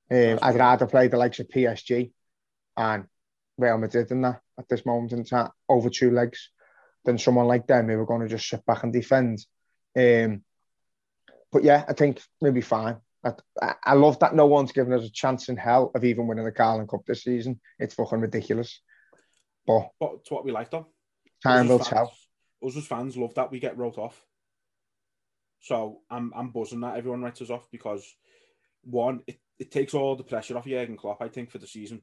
Um, 0.09 0.39
I'd 0.41 0.55
rather 0.55 0.87
play 0.87 1.07
the 1.07 1.17
likes 1.17 1.39
of 1.39 1.47
PSG 1.47 2.11
and 2.77 3.05
Real 3.57 3.77
Madrid 3.77 4.09
than 4.09 4.21
that 4.21 4.41
at 4.57 4.69
this 4.69 4.85
moment 4.85 5.11
in 5.11 5.23
time 5.23 5.49
over 5.67 5.89
two 5.89 6.11
legs 6.11 6.49
than 7.05 7.17
someone 7.17 7.47
like 7.47 7.67
them 7.67 7.89
who 7.89 7.99
are 7.99 8.05
going 8.05 8.21
to 8.21 8.27
just 8.27 8.47
sit 8.47 8.65
back 8.65 8.83
and 8.83 8.93
defend. 8.93 9.45
Um, 9.97 10.43
but 11.51 11.63
yeah, 11.63 11.83
I 11.87 11.93
think 11.93 12.21
we'll 12.41 12.51
be 12.51 12.61
fine. 12.61 12.97
I, 13.25 13.73
I 13.83 13.93
love 13.93 14.19
that 14.19 14.35
no 14.35 14.45
one's 14.45 14.71
given 14.71 14.93
us 14.93 15.05
a 15.05 15.11
chance 15.11 15.49
in 15.49 15.57
hell 15.57 15.91
of 15.95 16.03
even 16.03 16.27
winning 16.27 16.45
the 16.45 16.51
Carling 16.51 16.87
Cup 16.87 17.05
this 17.05 17.23
season. 17.23 17.59
It's 17.79 17.95
fucking 17.95 18.19
ridiculous. 18.19 18.81
But, 19.65 19.89
but 19.99 20.11
it's 20.19 20.31
what 20.31 20.43
we 20.43 20.51
like 20.51 20.71
though. 20.71 20.87
Time 21.41 21.67
will 21.67 21.79
tell. 21.79 22.13
Us 22.65 22.77
as 22.77 22.85
fans 22.85 23.17
love 23.17 23.33
that 23.35 23.51
we 23.51 23.59
get 23.59 23.77
wrote 23.77 23.97
off. 23.97 24.25
So 25.61 26.01
I'm 26.09 26.33
I'm 26.35 26.49
buzzing 26.49 26.81
that 26.81 26.97
everyone 26.97 27.21
writes 27.21 27.41
us 27.41 27.49
off 27.49 27.67
because 27.71 28.05
one, 28.83 29.21
it, 29.27 29.39
it 29.59 29.71
takes 29.71 29.93
all 29.93 30.15
the 30.15 30.23
pressure 30.23 30.57
off 30.57 30.65
Jurgen 30.65 30.97
Klopp, 30.97 31.21
I 31.21 31.29
think, 31.29 31.51
for 31.51 31.57
the 31.57 31.67
season. 31.67 32.01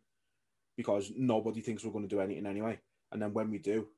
Because 0.76 1.12
nobody 1.14 1.60
thinks 1.60 1.84
we're 1.84 1.92
going 1.92 2.08
to 2.08 2.14
do 2.14 2.20
anything 2.20 2.46
anyway. 2.46 2.78
And 3.12 3.20
then 3.20 3.34
when 3.34 3.50
we 3.50 3.58
do, 3.58 3.88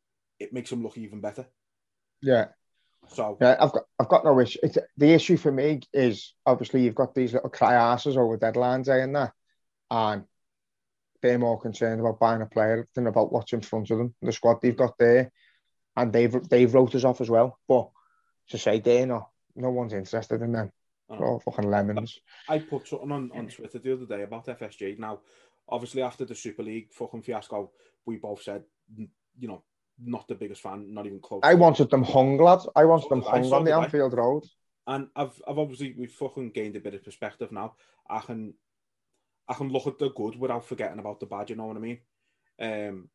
it 0.41 0.53
makes 0.53 0.71
them 0.71 0.83
look 0.83 0.99
even 0.99 1.21
better. 1.21 1.47
Yeah. 2.21 2.47
So 3.09 3.37
yeah, 3.41 3.57
I've 3.61 3.73
got 3.73 3.83
I've 3.99 4.09
got 4.09 4.25
no 4.25 4.39
issue. 4.41 4.59
It's, 4.63 4.79
the 4.97 5.13
issue 5.13 5.37
for 5.37 5.53
me 5.53 5.81
is 5.93 6.35
obviously 6.47 6.83
you've 6.83 6.95
got 6.95 7.15
these 7.15 7.35
little 7.35 7.51
cry 7.51 7.75
asses 7.75 8.17
over 8.17 8.39
deadlines 8.39 8.89
eh, 8.89 9.03
and 9.03 9.15
that, 9.17 9.33
and 9.91 10.25
they're 11.21 11.39
more 11.39 11.61
concerned 11.61 12.01
about 12.01 12.19
buying 12.19 12.43
a 12.43 12.47
player 12.47 12.89
than 12.95 13.07
about 13.07 13.33
what's 13.33 13.53
in 13.53 13.61
front 13.61 13.91
of 13.91 13.99
them, 13.99 14.15
the 14.23 14.33
squad 14.33 14.59
they've 14.63 14.77
got 14.77 14.97
there, 14.99 15.31
and 15.97 16.13
they've 16.13 16.49
they've 16.49 16.73
wrote 16.73 16.95
us 16.95 17.05
off 17.05 17.21
as 17.21 17.31
well. 17.31 17.59
But 17.69 17.91
to 18.51 18.59
say 18.59 18.81
they're 18.81 19.07
not, 19.07 19.29
no 19.55 19.71
one's 19.71 19.93
interested 19.93 20.43
in 20.43 20.53
them. 20.53 20.73
Oh, 21.11 21.39
fucking 21.41 21.71
lemons. 21.71 22.19
I 22.49 22.59
put 22.59 22.89
something 22.89 23.13
on, 23.13 23.31
on 23.35 23.49
Twitter 23.49 23.79
the 23.79 23.93
other 23.93 24.07
day 24.07 24.23
about 24.23 24.47
FSG. 24.47 24.99
Now, 24.99 25.21
obviously, 25.69 26.01
after 26.01 26.25
the 26.25 26.35
Super 26.35 26.63
League 26.63 26.93
fucking 26.93 27.23
fiasco, 27.23 27.71
we 28.07 28.17
both 28.17 28.43
said, 28.43 28.63
you 28.97 29.49
know, 29.49 29.63
not 29.99 30.27
the 30.29 30.35
biggest 30.35 30.63
fan, 30.63 30.93
not 30.95 31.07
even 31.07 31.21
close. 31.21 31.41
I 31.43 31.55
wanted 31.55 31.91
them 31.91 32.03
hung, 32.03 32.39
lads. 32.39 32.69
I 32.75 32.85
wanted 32.85 33.11
them 33.11 33.23
hung 33.23 33.53
on 33.53 33.65
the 33.65 33.75
Anfield 33.75 34.15
Road. 34.15 34.45
And 34.87 35.09
I've, 35.15 35.41
I've 35.47 35.59
obviously 35.59 35.95
we've 35.97 36.11
fucking 36.11 36.51
gained 36.51 36.77
a 36.77 36.81
bit 36.81 36.95
of 36.95 37.05
perspective 37.05 37.53
now. 37.53 37.75
I 38.09 38.21
can, 38.21 38.55
I 39.49 39.55
can 39.55 39.69
look 39.69 39.87
at 39.87 39.99
the 39.99 40.11
good 40.11 40.37
without 40.39 40.65
forgetting 40.65 40.99
about 40.99 41.21
the 41.21 41.27
bad. 41.27 41.51
You 41.51 41.57
know 41.57 41.67
what 41.67 41.77
I 41.77 41.81
mean? 41.81 41.99
Um, 42.61 43.09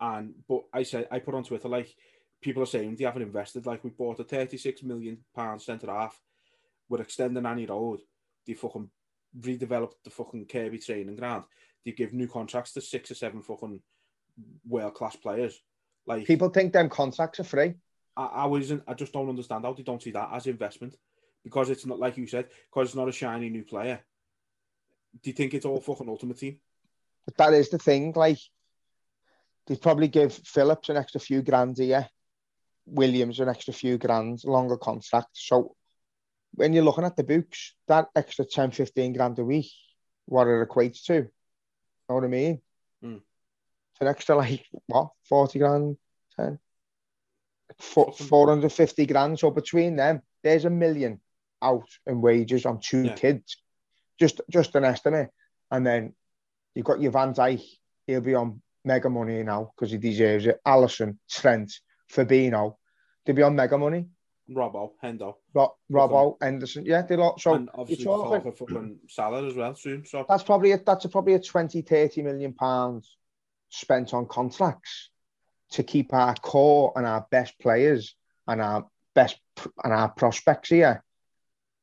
and 0.00 0.34
but 0.48 0.62
I 0.72 0.82
said 0.82 1.08
I 1.10 1.20
put 1.20 1.34
on 1.34 1.44
Twitter 1.44 1.68
like 1.68 1.94
people 2.40 2.62
are 2.62 2.66
saying 2.66 2.96
they 2.96 3.04
haven't 3.04 3.22
invested. 3.22 3.64
Like 3.64 3.84
we 3.84 3.90
bought 3.90 4.20
a 4.20 4.24
thirty-six 4.24 4.82
million 4.82 5.18
pound 5.34 5.62
centre 5.62 5.86
half. 5.86 6.20
We're 6.88 7.00
extending 7.00 7.46
Annie 7.46 7.66
Road. 7.66 8.00
They 8.46 8.54
fucking 8.54 8.90
redeveloped 9.38 10.02
the 10.04 10.10
fucking 10.10 10.46
Kirkby 10.46 10.78
training 10.78 11.16
ground. 11.16 11.44
They 11.84 11.92
give 11.92 12.12
new 12.12 12.28
contracts 12.28 12.72
to 12.72 12.80
six 12.80 13.10
or 13.10 13.14
seven 13.14 13.40
fucking 13.40 13.80
world 14.66 14.94
class 14.94 15.16
players. 15.16 15.60
Like 16.06 16.26
people 16.26 16.48
think 16.48 16.72
them 16.72 16.88
contracts 16.88 17.40
are 17.40 17.44
free. 17.44 17.74
I, 18.16 18.24
I 18.24 18.46
wasn't. 18.46 18.82
I 18.86 18.94
just 18.94 19.12
don't 19.12 19.28
understand 19.28 19.64
how 19.64 19.72
they 19.72 19.82
don't 19.82 20.02
see 20.02 20.10
that 20.12 20.30
as 20.32 20.46
investment 20.46 20.96
because 21.42 21.70
it's 21.70 21.86
not 21.86 21.98
like 21.98 22.16
you 22.16 22.26
said 22.26 22.48
because 22.70 22.88
it's 22.88 22.96
not 22.96 23.08
a 23.08 23.12
shiny 23.12 23.50
new 23.50 23.64
player. 23.64 24.00
Do 25.22 25.30
you 25.30 25.34
think 25.34 25.54
it's 25.54 25.66
all 25.66 25.80
fucking 25.80 26.08
ultimate 26.08 26.38
team? 26.38 26.58
But 27.24 27.36
that 27.36 27.54
is 27.54 27.70
the 27.70 27.78
thing. 27.78 28.12
Like 28.14 28.38
they 29.66 29.76
probably 29.76 30.08
give 30.08 30.32
Phillips 30.32 30.88
an 30.88 30.96
extra 30.96 31.20
few 31.20 31.42
grand 31.42 31.78
a 31.78 31.84
year, 31.84 32.08
Williams 32.86 33.40
an 33.40 33.48
extra 33.48 33.72
few 33.72 33.98
grand, 33.98 34.44
longer 34.44 34.76
contract. 34.76 35.28
So 35.32 35.74
when 36.54 36.72
you're 36.72 36.84
looking 36.84 37.04
at 37.04 37.16
the 37.16 37.24
books, 37.24 37.74
that 37.88 38.08
extra 38.14 38.44
10, 38.44 38.72
15 38.72 39.12
grand 39.12 39.38
a 39.38 39.44
week, 39.44 39.70
what 40.26 40.46
it 40.46 40.68
equates 40.68 41.04
to, 41.04 41.14
you 41.14 41.30
know 42.08 42.16
what 42.16 42.24
I 42.24 42.28
mean? 42.28 42.60
It's 43.94 44.00
an 44.00 44.08
extra, 44.08 44.36
like, 44.36 44.66
what, 44.86 45.10
40 45.28 45.58
grand, 45.58 45.96
10? 46.36 46.58
450 47.78 49.06
grand. 49.06 49.38
So 49.38 49.50
between 49.50 49.96
them, 49.96 50.22
there's 50.42 50.64
a 50.64 50.70
million 50.70 51.20
out 51.62 51.88
in 52.06 52.20
wages 52.20 52.66
on 52.66 52.80
two 52.80 53.04
yeah. 53.04 53.14
kids. 53.14 53.56
Just 54.18 54.40
just 54.50 54.74
an 54.74 54.84
estimate. 54.84 55.30
And 55.70 55.86
then 55.86 56.14
you've 56.74 56.84
got 56.84 57.00
your 57.00 57.12
Van 57.12 57.34
Dijk, 57.34 57.62
he'll 58.06 58.20
be 58.20 58.34
on 58.34 58.60
mega 58.84 59.08
money 59.08 59.42
now 59.42 59.72
because 59.74 59.90
he 59.90 59.98
deserves 59.98 60.46
it. 60.46 60.60
Alisson, 60.66 61.16
Trent, 61.30 61.72
Fabinho, 62.12 62.76
they'll 63.24 63.34
be 63.34 63.42
on 63.42 63.56
mega 63.56 63.78
money. 63.78 64.06
Robbo, 64.50 64.90
Hendo. 65.02 65.36
Ro- 65.54 65.74
Robbo, 65.90 66.36
Henderson, 66.40 66.84
yeah, 66.84 67.00
they 67.02 67.16
lot. 67.16 67.40
So 67.40 67.54
and 67.54 67.70
obviously 67.74 68.04
talking, 68.04 68.52
for 68.52 68.66
fucking 68.66 68.98
Salah 69.08 69.46
as 69.46 69.54
well 69.54 69.74
soon. 69.74 70.04
So 70.04 70.26
that's 70.28 70.42
probably 70.42 70.72
a, 70.72 70.78
that's 70.78 71.06
a, 71.06 71.08
probably 71.08 71.34
a 71.34 71.40
20, 71.40 71.80
30 71.80 72.22
million 72.22 72.52
pounds 72.52 73.16
spent 73.74 74.14
on 74.14 74.26
contracts 74.26 75.10
to 75.72 75.82
keep 75.82 76.12
our 76.12 76.34
core 76.34 76.92
and 76.96 77.06
our 77.06 77.26
best 77.30 77.58
players 77.58 78.14
and 78.46 78.60
our 78.60 78.86
best 79.14 79.38
and 79.82 79.92
our 79.92 80.08
prospects 80.08 80.68
here. 80.68 81.02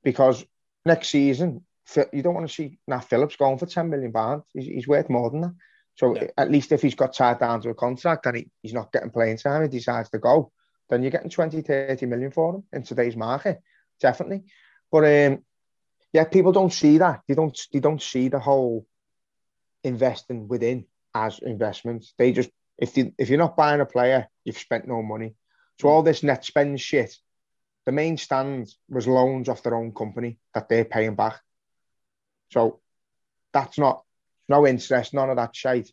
Because 0.03 0.43
next 0.85 1.09
season, 1.09 1.65
you 2.13 2.21
don't 2.21 2.33
want 2.33 2.47
to 2.47 2.53
see 2.53 2.79
Nat 2.87 3.01
Phillips 3.01 3.35
going 3.35 3.57
for 3.57 3.65
10 3.65 3.89
million 3.89 4.11
pounds. 4.11 4.43
He's, 4.53 4.65
he's 4.65 4.87
worth 4.87 5.09
more 5.09 5.29
than 5.29 5.41
that. 5.41 5.53
So 5.95 6.15
yeah. 6.15 6.27
at 6.37 6.49
least 6.49 6.71
if 6.71 6.81
he's 6.81 6.95
got 6.95 7.13
tied 7.13 7.39
down 7.39 7.61
to 7.61 7.69
a 7.69 7.75
contract 7.75 8.25
and 8.25 8.37
he, 8.37 8.49
he's 8.61 8.73
not 8.73 8.91
getting 8.91 9.09
playing 9.09 9.37
time, 9.37 9.63
he 9.63 9.67
decides 9.67 10.09
to 10.11 10.19
go 10.19 10.51
then 10.91 11.01
you're 11.01 11.11
getting 11.11 11.29
20, 11.29 11.61
30 11.61 12.05
million 12.05 12.31
for 12.31 12.55
him 12.55 12.63
in 12.73 12.83
today's 12.83 13.15
market, 13.15 13.61
definitely. 14.01 14.43
But 14.91 15.05
um, 15.05 15.43
yeah, 16.11 16.25
people 16.25 16.51
don't 16.51 16.73
see 16.73 16.97
that. 16.97 17.21
They 17.27 17.33
don't. 17.33 17.57
They 17.71 17.79
don't 17.79 18.01
see 18.01 18.27
the 18.27 18.39
whole 18.39 18.85
investing 19.83 20.49
within 20.49 20.85
as 21.13 21.39
investments. 21.39 22.13
They 22.17 22.31
just 22.31 22.49
if 22.77 22.97
you 22.97 23.13
if 23.17 23.29
you're 23.29 23.37
not 23.37 23.57
buying 23.57 23.81
a 23.81 23.85
player, 23.85 24.27
you've 24.43 24.57
spent 24.57 24.87
no 24.87 25.01
money. 25.01 25.35
So 25.79 25.87
all 25.87 26.03
this 26.03 26.23
net 26.23 26.45
spend 26.45 26.79
shit, 26.79 27.15
the 27.85 27.91
main 27.91 28.17
stand 28.17 28.73
was 28.89 29.07
loans 29.07 29.49
off 29.49 29.63
their 29.63 29.75
own 29.75 29.93
company 29.93 30.37
that 30.53 30.69
they're 30.69 30.85
paying 30.85 31.15
back. 31.15 31.39
So 32.51 32.79
that's 33.53 33.77
not 33.77 34.03
no 34.47 34.67
interest, 34.67 35.13
none 35.13 35.29
of 35.29 35.37
that 35.37 35.55
shit. 35.55 35.91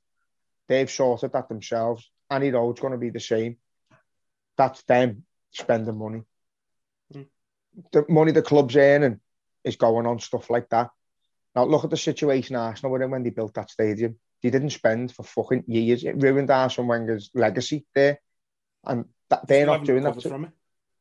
They've 0.69 0.91
sorted 0.91 1.33
that 1.33 1.49
themselves. 1.49 2.11
Annie 2.31 2.51
Road's 2.51 2.81
going 2.81 2.93
to 2.93 2.99
be 2.99 3.11
the 3.11 3.21
same 3.21 3.57
that's 4.59 4.83
them 4.83 5.25
spending 5.53 5.97
money. 5.97 6.23
Mm. 7.15 7.27
The 7.93 8.05
money 8.11 8.33
the 8.33 8.43
club's 8.43 8.77
earning 8.77 9.21
is 9.65 9.77
going 9.77 10.05
on 10.05 10.19
stuff 10.19 10.51
like 10.51 10.69
that. 10.71 10.91
Now 11.55 11.65
look 11.65 11.85
at 11.85 11.91
the 11.91 11.97
situation 11.97 12.57
Arsenal 12.57 12.93
were 12.93 13.03
in 13.03 13.11
when 13.11 13.23
they 13.23 13.31
built 13.31 13.55
that 13.55 13.71
stadium. 13.71 14.17
They 14.43 14.51
didn't 14.51 14.71
spend 14.71 15.13
for 15.13 15.23
fucking 15.25 15.65
years. 15.67 16.05
It 16.05 16.23
ruined 16.23 16.51
Arsene 16.51 16.87
Wenger's 16.87 17.31
legacy 17.35 17.87
there, 17.95 18.21
and 18.85 19.05
that, 19.31 19.47
they're 19.47 19.67
not 19.67 19.85
doing 19.85 20.05
that. 20.05 20.19
To, 20.21 20.53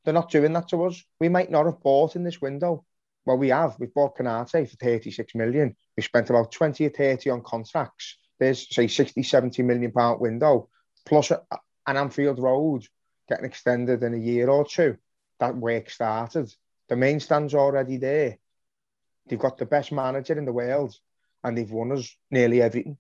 they're 0.04 0.14
not 0.14 0.32
doing 0.32 0.54
that 0.54 0.70
to 0.70 0.86
us. 0.86 1.04
We 1.20 1.30
might 1.30 1.52
not 1.52 1.66
have 1.66 1.82
bought 1.82 2.16
in 2.16 2.24
this 2.24 2.42
window. 2.42 2.86
Well, 3.26 3.38
we 3.38 3.50
have. 3.50 3.76
We've 3.80 3.94
bought 3.94 4.18
Konaté 4.18 4.70
for 4.70 4.78
36 4.78 5.36
million. 5.36 5.76
We 5.96 6.04
spent 6.04 6.30
about 6.30 6.52
20 6.52 6.86
or 6.86 6.90
30 6.90 7.30
on 7.30 7.44
contracts. 7.44 8.18
There's, 8.40 8.74
say, 8.74 8.88
60, 8.88 9.22
70 9.22 9.64
million 9.64 9.92
pound 9.92 10.22
window, 10.22 10.70
plus 11.06 11.32
an 11.32 11.98
Anfield 11.98 12.40
Road 12.40 12.86
getting 13.28 13.46
extended 13.46 14.04
in 14.04 14.14
a 14.14 14.18
year 14.18 14.50
or 14.50 14.66
two, 14.66 14.98
that 15.40 15.56
work 15.56 15.90
started. 15.90 16.54
The 16.90 16.96
main 16.96 17.20
stand's 17.20 17.54
already 17.54 17.98
there. 17.98 18.38
They've 19.28 19.38
got 19.38 19.58
the 19.58 19.66
best 19.66 19.92
manager 19.92 20.38
in 20.38 20.46
the 20.46 20.54
world 20.54 20.96
and 21.44 21.58
they've 21.58 21.70
won 21.70 21.92
us 21.92 22.16
nearly 22.32 22.62
everything. 22.62 22.98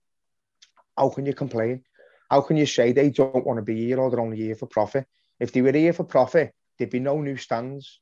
How 0.97 1.09
can 1.09 1.25
you 1.25 1.33
complain? 1.33 1.83
How 2.29 2.41
can 2.41 2.57
you 2.57 2.65
say 2.65 2.91
they 2.91 3.09
don't 3.09 3.45
want 3.45 3.57
to 3.57 3.63
be 3.63 3.85
here 3.85 3.99
or 3.99 4.09
they're 4.09 4.19
only 4.19 4.37
here 4.37 4.55
for 4.55 4.65
profit? 4.65 5.05
If 5.39 5.51
they 5.51 5.61
were 5.61 5.71
here 5.71 5.93
for 5.93 6.03
profit, 6.03 6.53
there'd 6.77 6.89
be 6.89 6.99
no 6.99 7.21
new 7.21 7.37
stands. 7.37 7.99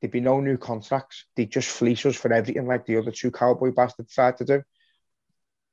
There'd 0.00 0.12
be 0.12 0.20
no 0.20 0.40
new 0.40 0.56
contracts. 0.56 1.26
They'd 1.36 1.50
just 1.50 1.68
fleece 1.68 2.06
us 2.06 2.16
for 2.16 2.32
everything 2.32 2.66
like 2.66 2.86
the 2.86 2.96
other 2.96 3.10
two 3.10 3.30
cowboy 3.30 3.72
bastards 3.72 4.12
tried 4.12 4.36
to 4.38 4.44
do. 4.44 4.62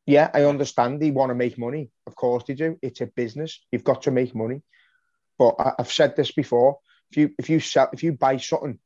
Yeah, 0.05 0.29
I 0.33 0.43
understand 0.43 1.01
they 1.01 1.11
want 1.11 1.29
to 1.31 1.35
make 1.35 1.57
money. 1.57 1.91
Of 2.05 2.15
course 2.15 2.45
they 2.47 2.53
do. 2.53 2.77
It's 2.81 3.01
a 3.01 3.07
business. 3.07 3.59
You've 3.71 3.83
got 3.83 4.03
to 4.03 4.11
make 4.11 4.33
money. 4.33 4.63
But 5.37 5.55
I, 5.59 5.73
have 5.77 5.91
said 5.91 6.15
this 6.15 6.31
before: 6.31 6.79
if 7.11 7.17
you 7.17 7.31
if 7.37 7.49
you 7.49 7.59
sell 7.59 7.89
if 7.91 8.03
you 8.03 8.13
buy 8.13 8.37
something 8.37 8.79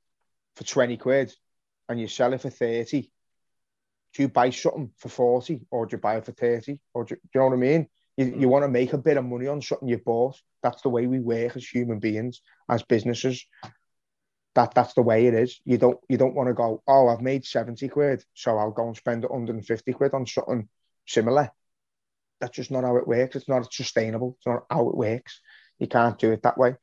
for 0.56 0.64
twenty 0.64 0.98
quid 0.98 1.34
and 1.88 2.00
you 2.00 2.08
sell 2.08 2.34
it 2.34 2.42
for 2.42 2.50
thirty, 2.50 3.12
do 4.14 4.24
you 4.24 4.30
buy 4.30 4.50
something 4.50 4.92
for 4.98 5.10
forty 5.10 5.62
or 5.72 5.86
do 5.86 5.96
you 5.96 6.02
buy 6.02 6.18
it 6.18 6.26
for 6.26 6.32
thirty? 6.32 6.80
Or 6.94 7.06
do, 7.06 7.16
do 7.16 7.22
you 7.36 7.42
know 7.42 7.48
what 7.48 7.54
I 7.54 7.58
mean? 7.58 7.88
You, 8.18 8.26
you 8.26 8.48
mm. 8.48 8.50
want 8.50 8.64
to 8.64 8.70
make 8.70 8.94
a 8.94 8.98
bit 8.98 9.18
of 9.18 9.26
money 9.26 9.48
on 9.48 9.62
something 9.62 9.88
you 9.88 9.98
bought. 9.98 10.36
That's 10.62 10.82
the 10.82 10.90
way 10.90 11.08
we 11.08 11.20
work 11.20 11.56
as 11.56 11.66
human 11.66 12.00
beings, 12.00 12.42
as 12.70 12.84
businesses. 12.84 13.46
That 14.54 14.74
that's 14.74 14.94
the 14.94 15.02
way 15.02 15.28
it 15.28 15.34
is. 15.34 15.62
You 15.64 15.78
don't 15.78 15.98
you 16.10 16.18
don't 16.18 16.36
want 16.36 16.48
to 16.48 16.54
go. 16.54 16.84
Oh, 16.88 17.08
I've 17.08 17.22
made 17.22 17.46
seventy 17.46 17.88
quid, 17.88 18.24
so 18.34 18.58
I'll 18.58 18.72
go 18.72 18.88
and 18.88 18.98
spend 18.98 19.26
hundred 19.30 19.56
and 19.56 19.66
fifty 19.66 19.94
quid 19.94 20.14
on 20.14 20.26
something 20.26 20.68
similar. 21.08 21.50
That's 22.42 22.56
just 22.56 22.72
not 22.72 22.84
how 22.84 22.98
it 22.98 23.08
works. 23.08 23.36
It's 23.36 23.48
not 23.48 23.72
sustainable. 23.72 24.36
It's 24.38 24.48
not 24.48 24.66
how 24.70 24.90
it 24.90 24.98
works. 24.98 25.40
You 25.80 25.88
can't 25.88 26.20
do 26.20 26.32
it 26.32 26.44
that 26.44 26.58
way. 26.58 26.76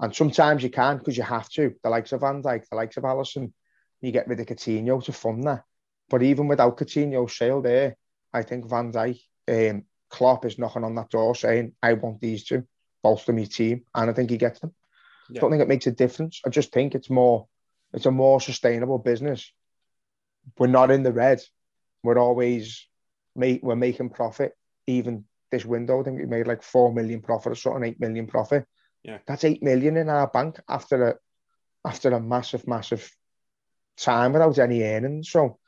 And 0.00 0.14
sometimes 0.14 0.62
you 0.62 0.70
can 0.70 0.98
because 0.98 1.16
you 1.16 1.22
have 1.22 1.48
to. 1.50 1.74
The 1.84 1.90
likes 1.90 2.12
of 2.12 2.22
Van 2.22 2.42
Dijk, 2.42 2.68
the 2.68 2.76
likes 2.76 2.96
of 2.96 3.04
Alisson, 3.04 3.52
you 4.00 4.10
get 4.10 4.26
rid 4.26 4.40
of 4.40 4.46
Coutinho 4.46 5.04
to 5.04 5.12
fund 5.12 5.44
that. 5.44 5.62
But 6.12 6.22
even 6.22 6.46
without 6.46 6.76
Coutinho's 6.76 7.36
sale 7.36 7.60
there, 7.60 7.96
I 8.32 8.42
think 8.42 8.70
Van 8.70 8.92
Dijk, 8.92 9.20
um, 9.48 9.84
Klopp 10.08 10.44
is 10.44 10.58
knocking 10.58 10.84
on 10.84 10.94
that 10.94 11.10
door 11.10 11.34
saying, 11.34 11.72
I 11.82 11.94
want 11.94 12.20
these 12.20 12.44
two, 12.44 12.64
bolster 13.02 13.32
my 13.32 13.44
team. 13.44 13.82
And 13.92 14.08
I 14.08 14.12
think 14.12 14.30
he 14.30 14.36
gets 14.36 14.60
them. 14.60 14.72
Yeah. 15.28 15.38
I 15.38 15.40
don't 15.40 15.50
think 15.50 15.62
it 15.62 15.68
makes 15.68 15.88
a 15.88 15.92
difference. 15.92 16.40
I 16.46 16.50
just 16.50 16.70
think 16.70 16.94
it's 16.94 17.10
more, 17.10 17.48
it's 17.92 18.06
a 18.06 18.12
more 18.12 18.40
sustainable 18.40 18.98
business 18.98 19.50
we're 20.58 20.66
not 20.66 20.90
in 20.90 21.02
the 21.02 21.12
red. 21.12 21.40
We're 22.02 22.18
always 22.18 22.86
make 23.34 23.62
we're 23.62 23.76
making 23.76 24.10
profit. 24.10 24.52
Even 24.86 25.24
this 25.50 25.64
window, 25.64 26.00
I 26.00 26.04
think 26.04 26.18
we 26.18 26.26
made 26.26 26.46
like 26.46 26.62
four 26.62 26.92
million 26.92 27.20
profit 27.20 27.52
or 27.52 27.54
something, 27.54 27.84
eight 27.84 28.00
million 28.00 28.26
profit. 28.26 28.66
Yeah. 29.02 29.18
That's 29.26 29.44
eight 29.44 29.62
million 29.62 29.96
in 29.96 30.08
our 30.08 30.26
bank 30.26 30.60
after 30.68 31.08
a 31.08 31.14
after 31.84 32.10
a 32.10 32.20
massive, 32.20 32.66
massive 32.66 33.10
time 33.96 34.32
without 34.32 34.58
any 34.58 34.82
earnings. 34.82 35.30
So 35.30 35.58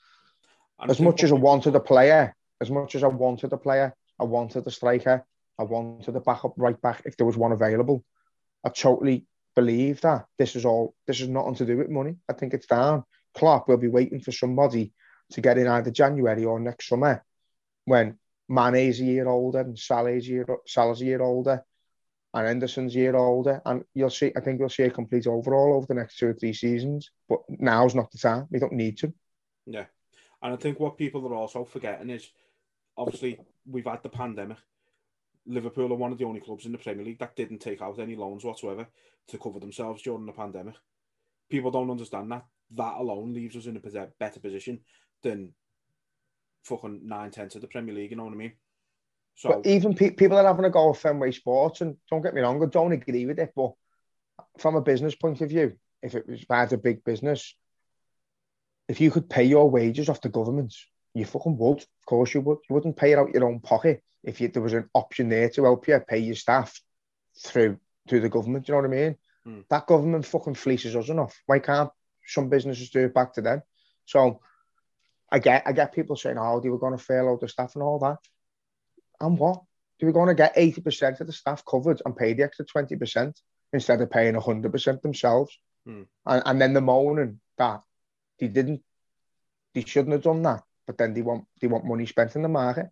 And 0.80 0.90
as 0.90 1.00
much 1.00 1.24
as 1.24 1.32
I 1.32 1.36
wanted 1.36 1.74
a 1.74 1.80
player, 1.80 2.34
as 2.60 2.70
much 2.70 2.94
as 2.94 3.04
I 3.04 3.08
wanted 3.08 3.52
a 3.52 3.56
player, 3.56 3.94
I 4.18 4.24
wanted 4.24 4.66
a 4.66 4.70
striker, 4.70 5.24
I 5.58 5.62
wanted 5.62 6.16
a 6.16 6.20
backup 6.20 6.54
right 6.56 6.80
back 6.80 7.02
if 7.04 7.16
there 7.16 7.26
was 7.26 7.36
one 7.36 7.52
available. 7.52 8.04
I 8.64 8.70
totally 8.70 9.26
believe 9.54 10.00
that 10.00 10.26
this 10.38 10.56
is 10.56 10.64
all 10.64 10.94
this 11.06 11.20
is 11.20 11.28
nothing 11.28 11.54
to 11.56 11.66
do 11.66 11.76
with 11.76 11.90
money. 11.90 12.16
I 12.28 12.32
think 12.32 12.54
it's 12.54 12.66
down. 12.66 13.04
Klopp 13.34 13.68
will 13.68 13.76
be 13.76 13.88
waiting 13.88 14.20
for 14.20 14.32
somebody 14.32 14.92
to 15.32 15.40
get 15.40 15.58
in 15.58 15.66
either 15.66 15.90
January 15.90 16.44
or 16.44 16.60
next 16.60 16.88
summer 16.88 17.24
when 17.84 18.18
Mane's 18.48 19.00
a 19.00 19.04
year 19.04 19.28
older 19.28 19.60
and 19.60 19.78
Salah's 19.78 20.26
a 20.26 20.30
year, 20.30 20.46
Salah's 20.66 21.00
a 21.00 21.04
year 21.04 21.22
older 21.22 21.64
and 22.32 22.46
Henderson's 22.46 22.94
a 22.94 22.98
year 22.98 23.16
older. 23.16 23.62
And 23.64 23.84
you'll 23.94 24.10
see, 24.10 24.32
I 24.36 24.40
think 24.40 24.58
you'll 24.58 24.68
see 24.68 24.82
a 24.84 24.90
complete 24.90 25.26
overhaul 25.26 25.74
over 25.74 25.86
the 25.86 25.94
next 25.94 26.18
two 26.18 26.28
or 26.28 26.34
three 26.34 26.52
seasons. 26.52 27.10
But 27.28 27.40
now's 27.48 27.94
not 27.94 28.10
the 28.10 28.18
time. 28.18 28.46
We 28.50 28.58
don't 28.58 28.72
need 28.72 28.98
to. 28.98 29.12
Yeah. 29.66 29.86
And 30.44 30.52
I 30.52 30.56
think 30.56 30.78
what 30.78 30.98
people 30.98 31.26
are 31.26 31.34
also 31.34 31.64
forgetting 31.64 32.10
is 32.10 32.30
obviously 32.98 33.40
we've 33.66 33.86
had 33.86 34.02
the 34.02 34.10
pandemic. 34.10 34.58
Liverpool 35.46 35.92
are 35.92 35.96
one 35.96 36.12
of 36.12 36.18
the 36.18 36.26
only 36.26 36.40
clubs 36.40 36.66
in 36.66 36.72
the 36.72 36.78
Premier 36.78 37.04
League 37.04 37.18
that 37.18 37.34
didn't 37.34 37.58
take 37.58 37.80
out 37.80 37.98
any 37.98 38.14
loans 38.14 38.44
whatsoever 38.44 38.86
to 39.28 39.38
cover 39.38 39.58
themselves 39.58 40.02
during 40.02 40.26
the 40.26 40.32
pandemic. 40.32 40.74
People 41.50 41.70
don't 41.70 41.90
understand 41.90 42.30
that. 42.30 42.44
That 42.72 42.94
alone 42.96 43.32
leaves 43.32 43.56
us 43.56 43.66
in 43.66 43.76
a 43.76 44.08
better 44.20 44.40
position 44.40 44.80
than 45.22 45.54
fucking 46.64 47.00
nine 47.04 47.30
tenths 47.30 47.54
of 47.54 47.62
the 47.62 47.68
Premier 47.68 47.94
League. 47.94 48.10
You 48.10 48.18
know 48.18 48.24
what 48.24 48.34
I 48.34 48.36
mean? 48.36 48.52
So 49.34 49.48
But 49.48 49.66
even 49.66 49.94
pe- 49.94 50.10
people 50.10 50.36
are 50.36 50.46
having 50.46 50.64
a 50.66 50.70
go 50.70 50.90
at 50.90 50.98
Fenway 50.98 51.32
Sports, 51.32 51.80
and 51.80 51.96
don't 52.10 52.22
get 52.22 52.34
me 52.34 52.42
wrong, 52.42 52.62
I 52.62 52.66
don't 52.66 52.92
agree 52.92 53.26
with 53.26 53.38
it. 53.38 53.52
But 53.56 53.72
from 54.58 54.76
a 54.76 54.82
business 54.82 55.14
point 55.14 55.40
of 55.40 55.48
view, 55.48 55.74
if 56.02 56.14
it 56.14 56.28
was 56.28 56.44
bad 56.44 56.72
a 56.72 56.78
big 56.78 57.02
business, 57.02 57.54
if 58.88 59.00
you 59.00 59.10
could 59.10 59.28
pay 59.28 59.44
your 59.44 59.70
wages 59.70 60.08
off 60.08 60.20
the 60.20 60.28
government, 60.28 60.74
you 61.14 61.24
fucking 61.24 61.56
would. 61.58 61.78
Of 61.78 62.06
course 62.06 62.34
you 62.34 62.40
would. 62.42 62.58
You 62.68 62.74
wouldn't 62.74 62.96
pay 62.96 63.12
it 63.12 63.18
out 63.18 63.32
your 63.32 63.48
own 63.48 63.60
pocket 63.60 64.02
if 64.22 64.40
you, 64.40 64.48
there 64.48 64.62
was 64.62 64.72
an 64.72 64.88
option 64.94 65.28
there 65.28 65.48
to 65.50 65.64
help 65.64 65.86
you 65.86 66.00
pay 66.00 66.18
your 66.18 66.34
staff 66.34 66.80
through 67.38 67.78
through 68.08 68.20
the 68.20 68.28
government. 68.28 68.68
You 68.68 68.74
know 68.74 68.80
what 68.80 68.90
I 68.90 68.94
mean? 68.94 69.16
Hmm. 69.44 69.60
That 69.70 69.86
government 69.86 70.26
fucking 70.26 70.54
fleeces 70.54 70.96
us 70.96 71.08
enough. 71.08 71.40
Why 71.46 71.58
can't 71.58 71.90
some 72.26 72.48
businesses 72.48 72.90
do 72.90 73.04
it 73.04 73.14
back 73.14 73.34
to 73.34 73.42
them? 73.42 73.62
So 74.06 74.40
I 75.30 75.38
get 75.38 75.62
I 75.66 75.72
get 75.72 75.94
people 75.94 76.16
saying, 76.16 76.36
"Oh, 76.38 76.60
they 76.60 76.68
were 76.68 76.78
going 76.78 76.96
to 76.96 77.02
fail 77.02 77.28
out 77.28 77.40
the 77.40 77.48
staff 77.48 77.74
and 77.74 77.82
all 77.82 77.98
that." 78.00 78.18
And 79.20 79.38
what? 79.38 79.62
They 80.00 80.06
were 80.06 80.12
going 80.12 80.28
to 80.28 80.34
get 80.34 80.56
80% 80.56 81.20
of 81.20 81.26
the 81.26 81.32
staff 81.32 81.64
covered 81.64 82.02
and 82.04 82.16
pay 82.16 82.34
the 82.34 82.42
extra 82.42 82.64
20% 82.64 83.32
instead 83.72 84.00
of 84.00 84.10
paying 84.10 84.34
100% 84.34 85.02
themselves. 85.02 85.56
Hmm. 85.86 86.02
And, 86.26 86.42
and 86.44 86.60
then 86.60 86.72
the 86.72 86.80
moaning 86.80 87.40
that 87.58 87.82
they 88.46 88.62
didn't, 88.62 88.82
they 89.74 89.82
shouldn't 89.82 90.12
have 90.12 90.22
done 90.22 90.42
that, 90.42 90.62
but 90.86 90.98
then 90.98 91.14
they 91.14 91.22
want 91.22 91.44
they 91.60 91.66
want 91.66 91.84
money 91.84 92.06
spent 92.06 92.36
in 92.36 92.42
the 92.42 92.48
market. 92.48 92.86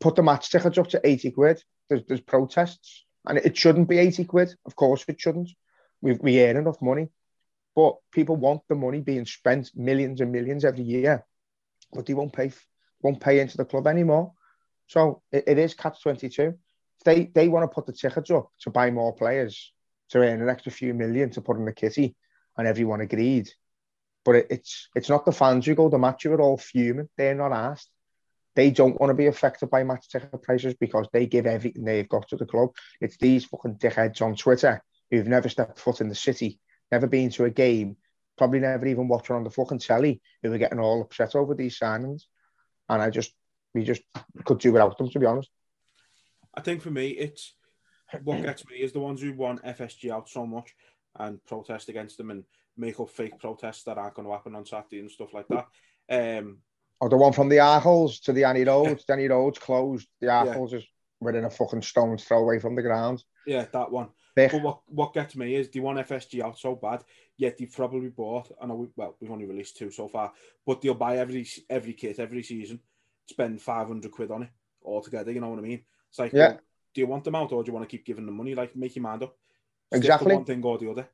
Put 0.00 0.16
the 0.16 0.22
match 0.22 0.50
tickets 0.50 0.78
up 0.78 0.88
to 0.88 1.00
80 1.02 1.30
quid. 1.32 1.62
There's, 1.88 2.02
there's 2.06 2.20
protests. 2.20 3.04
And 3.26 3.38
it 3.38 3.56
shouldn't 3.56 3.88
be 3.88 3.98
80 3.98 4.24
quid. 4.24 4.54
Of 4.64 4.76
course 4.76 5.04
it 5.08 5.20
shouldn't. 5.20 5.50
We, 6.00 6.12
we 6.14 6.42
earn 6.42 6.56
enough 6.56 6.80
money. 6.80 7.08
But 7.74 7.96
people 8.12 8.36
want 8.36 8.62
the 8.68 8.74
money 8.74 9.00
being 9.00 9.26
spent 9.26 9.70
millions 9.74 10.20
and 10.20 10.32
millions 10.32 10.64
every 10.64 10.84
year, 10.84 11.24
but 11.92 12.06
they 12.06 12.14
won't 12.14 12.32
pay 12.32 12.50
won't 13.02 13.20
pay 13.20 13.40
into 13.40 13.58
the 13.58 13.66
club 13.66 13.86
anymore. 13.86 14.32
So 14.86 15.22
it, 15.30 15.44
it 15.46 15.58
is 15.58 15.74
catch 15.74 16.02
twenty 16.02 16.30
two. 16.30 16.54
They 17.04 17.26
they 17.26 17.48
want 17.48 17.64
to 17.64 17.74
put 17.74 17.84
the 17.84 17.92
tickets 17.92 18.30
up 18.30 18.50
to 18.60 18.70
buy 18.70 18.90
more 18.90 19.14
players 19.14 19.72
to 20.10 20.18
earn 20.18 20.40
an 20.40 20.48
extra 20.48 20.72
few 20.72 20.94
million 20.94 21.30
to 21.30 21.42
put 21.42 21.58
in 21.58 21.66
the 21.66 21.72
kitty, 21.72 22.16
and 22.56 22.66
everyone 22.66 23.02
agreed. 23.02 23.50
But 24.26 24.34
it, 24.34 24.46
it's 24.50 24.88
it's 24.96 25.08
not 25.08 25.24
the 25.24 25.32
fans 25.32 25.64
who 25.64 25.76
go 25.76 25.88
to 25.88 25.98
match 25.98 26.24
you 26.24 26.32
are 26.32 26.40
all 26.40 26.58
fuming. 26.58 27.08
They're 27.16 27.36
not 27.36 27.52
asked. 27.52 27.88
They 28.56 28.70
don't 28.70 28.98
want 29.00 29.10
to 29.10 29.14
be 29.14 29.26
affected 29.26 29.70
by 29.70 29.84
match 29.84 30.08
ticket 30.08 30.42
prices 30.42 30.74
because 30.74 31.06
they 31.12 31.26
give 31.26 31.46
everything 31.46 31.84
they've 31.84 32.08
got 32.08 32.28
to 32.28 32.36
the 32.36 32.46
club. 32.46 32.70
It's 33.00 33.16
these 33.18 33.44
fucking 33.44 33.76
dickheads 33.76 34.20
on 34.22 34.34
Twitter 34.34 34.82
who've 35.10 35.28
never 35.28 35.48
stepped 35.48 35.78
foot 35.78 36.00
in 36.00 36.08
the 36.08 36.14
city, 36.14 36.58
never 36.90 37.06
been 37.06 37.30
to 37.30 37.44
a 37.44 37.50
game, 37.50 37.96
probably 38.36 38.58
never 38.58 38.86
even 38.86 39.06
watched 39.06 39.30
on 39.30 39.44
the 39.44 39.50
fucking 39.50 39.78
telly, 39.78 40.20
who 40.42 40.52
are 40.52 40.58
getting 40.58 40.80
all 40.80 41.02
upset 41.02 41.36
over 41.36 41.54
these 41.54 41.78
signings. 41.78 42.22
And 42.88 43.00
I 43.00 43.10
just, 43.10 43.32
we 43.74 43.84
just 43.84 44.02
could 44.44 44.58
do 44.58 44.72
without 44.72 44.98
them, 44.98 45.10
to 45.10 45.20
be 45.20 45.26
honest. 45.26 45.50
I 46.54 46.62
think 46.62 46.82
for 46.82 46.90
me, 46.90 47.10
it's 47.10 47.54
what 48.24 48.42
gets 48.42 48.66
me 48.66 48.76
is 48.76 48.92
the 48.92 49.00
ones 49.00 49.20
who 49.20 49.34
want 49.34 49.62
FSG 49.64 50.10
out 50.10 50.28
so 50.28 50.46
much 50.46 50.74
and 51.16 51.44
protest 51.44 51.88
against 51.90 52.16
them 52.16 52.30
and 52.30 52.44
make 52.76 52.98
up 53.00 53.10
fake 53.10 53.38
protests 53.38 53.84
that 53.84 53.98
aren't 53.98 54.14
going 54.14 54.26
to 54.26 54.32
happen 54.32 54.54
on 54.54 54.66
Saturday 54.66 55.00
and 55.00 55.10
stuff 55.10 55.32
like 55.34 55.46
that. 55.48 55.66
Um, 56.08 56.58
Or 57.00 57.08
the 57.08 57.16
one 57.16 57.32
from 57.32 57.48
the 57.48 57.56
Arkles 57.56 58.20
to 58.22 58.32
the 58.32 58.44
Annie 58.44 58.64
Roads. 58.64 59.04
The 59.06 59.12
Annie 59.14 59.28
Roads 59.28 59.58
closed. 59.58 60.08
The 60.20 60.26
Yeah. 60.28 60.44
Arkles 60.46 60.74
is 60.74 60.84
within 61.20 61.44
a 61.44 61.50
fucking 61.50 61.82
stone's 61.82 62.24
throw 62.24 62.38
away 62.40 62.58
from 62.58 62.74
the 62.74 62.82
ground. 62.82 63.22
yeah, 63.46 63.64
that 63.72 63.90
one. 63.90 64.08
Big. 64.34 64.50
But 64.52 64.62
what, 64.62 64.80
what 64.88 65.14
gets 65.14 65.34
me 65.34 65.54
is 65.54 65.70
they 65.70 65.80
want 65.80 65.98
FSG 65.98 66.42
out 66.42 66.58
so 66.58 66.74
bad, 66.74 67.02
yet 67.38 67.56
they've 67.56 67.72
probably 67.72 68.10
bought. 68.10 68.52
I 68.60 68.66
know, 68.66 68.74
we, 68.74 68.88
well, 68.94 69.16
we've 69.18 69.30
only 69.30 69.46
released 69.46 69.78
two 69.78 69.90
so 69.90 70.08
far, 70.08 70.32
but 70.66 70.82
they'll 70.82 70.92
buy 70.92 71.16
every 71.16 71.48
every 71.70 71.94
kit 71.94 72.18
every 72.18 72.42
season, 72.42 72.80
spend 73.30 73.62
five 73.62 73.88
hundred 73.88 74.10
quid 74.12 74.30
on 74.30 74.42
it 74.42 74.50
altogether. 74.84 75.32
You 75.32 75.40
know 75.40 75.48
what 75.48 75.58
I 75.58 75.62
mean? 75.62 75.80
It's 76.10 76.18
like, 76.18 76.34
Yeah. 76.34 76.48
well, 76.48 76.60
do 76.92 77.00
you 77.00 77.06
want 77.06 77.24
them 77.24 77.34
out 77.34 77.50
or 77.52 77.62
do 77.64 77.68
you 77.68 77.72
want 77.72 77.88
to 77.88 77.96
keep 77.96 78.04
giving 78.04 78.26
them 78.26 78.36
money? 78.36 78.54
Like, 78.54 78.76
make 78.76 78.94
your 78.94 79.04
mind 79.04 79.22
up. 79.22 79.34
Stick 79.88 79.98
Exactly. 80.02 80.34
one 80.34 80.44
thing 80.44 80.62
or 80.62 80.76
the 80.76 80.90
other. 80.90 81.08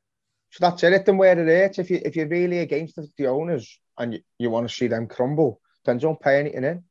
So 0.53 0.69
that's 0.69 0.83
it. 0.83 0.93
Hit 0.93 1.05
them 1.07 1.17
where 1.17 1.31
it 1.31 1.47
hurts. 1.47 1.79
If 1.79 1.89
you 1.89 1.99
if 2.05 2.15
you're 2.15 2.27
really 2.27 2.59
against 2.59 2.95
the, 2.95 3.07
the 3.17 3.25
owners 3.25 3.79
and 3.97 4.13
you, 4.13 4.19
you 4.37 4.51
want 4.51 4.69
to 4.69 4.73
see 4.73 4.85
them 4.85 5.07
crumble, 5.07 5.59
then 5.83 5.97
don't 5.97 6.21
pay 6.21 6.39
anything 6.39 6.63
in. 6.63 6.83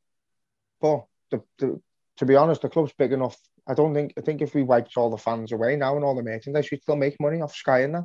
But 0.81 1.05
the, 1.31 1.41
the, 1.59 1.81
to 2.17 2.25
be 2.25 2.35
honest, 2.35 2.61
the 2.61 2.67
club's 2.67 2.91
big 2.97 3.13
enough. 3.13 3.37
I 3.65 3.73
don't 3.73 3.93
think 3.93 4.15
I 4.17 4.21
think 4.21 4.41
if 4.41 4.53
we 4.53 4.63
wiped 4.63 4.97
all 4.97 5.09
the 5.09 5.17
fans 5.17 5.53
away 5.53 5.77
now 5.77 5.95
and 5.95 6.03
all 6.03 6.13
the 6.13 6.23
merchandise, 6.23 6.67
we'd 6.69 6.81
still 6.81 6.97
make 6.97 7.21
money 7.21 7.39
off 7.39 7.55
Sky 7.55 7.83
and 7.83 7.95
that. 7.95 8.03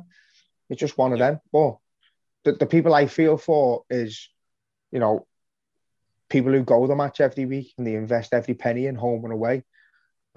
It's 0.69 0.79
just 0.79 0.97
one 0.97 1.11
of 1.11 1.19
them. 1.19 1.41
But 1.51 1.75
the, 2.45 2.53
the 2.53 2.65
people 2.65 2.93
I 2.93 3.07
feel 3.07 3.35
for 3.35 3.83
is, 3.89 4.29
you 4.93 4.99
know, 4.99 5.27
people 6.29 6.53
who 6.53 6.63
go 6.63 6.83
to 6.83 6.87
the 6.87 6.95
match 6.95 7.19
every 7.19 7.45
week 7.45 7.73
and 7.77 7.85
they 7.85 7.95
invest 7.95 8.33
every 8.33 8.53
penny 8.53 8.85
in 8.85 8.95
home 8.95 9.25
and 9.25 9.33
away. 9.33 9.65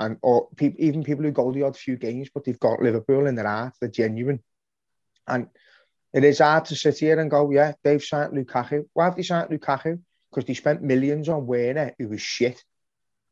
And 0.01 0.17
or 0.21 0.49
people 0.57 0.85
even 0.85 1.05
people 1.05 1.23
who 1.23 1.31
go 1.31 1.53
the 1.53 1.63
odd 1.63 1.77
few 1.77 1.97
games, 1.97 2.29
but 2.35 2.43
they've 2.43 2.59
got 2.59 2.83
Liverpool 2.83 3.29
in 3.29 3.37
their 3.37 3.47
heart, 3.47 3.75
they're 3.81 3.89
genuine. 3.89 4.41
And 5.27 5.49
it 6.13 6.25
is 6.25 6.41
hard 6.41 6.67
to 6.67 6.77
sit 6.77 6.99
here 6.99 7.19
and 7.19 7.31
go, 7.31 7.51
yeah, 7.51 7.73
they've 7.83 8.03
signed 8.03 8.33
Lukaku. 8.33 8.85
Why 8.93 9.05
have 9.05 9.17
they 9.17 9.23
signed 9.23 9.51
Lukaku? 9.51 10.01
Because 10.31 10.47
they 10.47 10.55
spent 10.55 10.83
millions 10.83 11.29
on 11.29 11.47
Werner, 11.47 11.95
who 11.99 12.09
was 12.09 12.21
shit. 12.21 12.63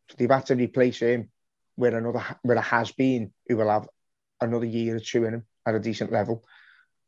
So 0.08 0.16
they've 0.18 0.30
had 0.30 0.46
to 0.46 0.56
replace 0.56 0.98
him 1.00 1.30
with 1.76 1.94
another 1.94 2.24
with 2.44 2.58
a 2.58 2.62
has 2.62 2.92
been 2.92 3.32
who 3.46 3.56
will 3.56 3.70
have 3.70 3.88
another 4.40 4.66
year 4.66 4.96
or 4.96 5.00
two 5.00 5.24
in 5.24 5.34
him 5.34 5.46
at 5.66 5.74
a 5.74 5.80
decent 5.80 6.12
level. 6.12 6.44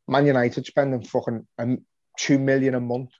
Man 0.07 0.25
United 0.25 0.65
spending 0.65 1.03
fucking 1.03 1.47
um, 1.57 1.85
two 2.17 2.39
million 2.39 2.75
a 2.75 2.79
month 2.79 3.11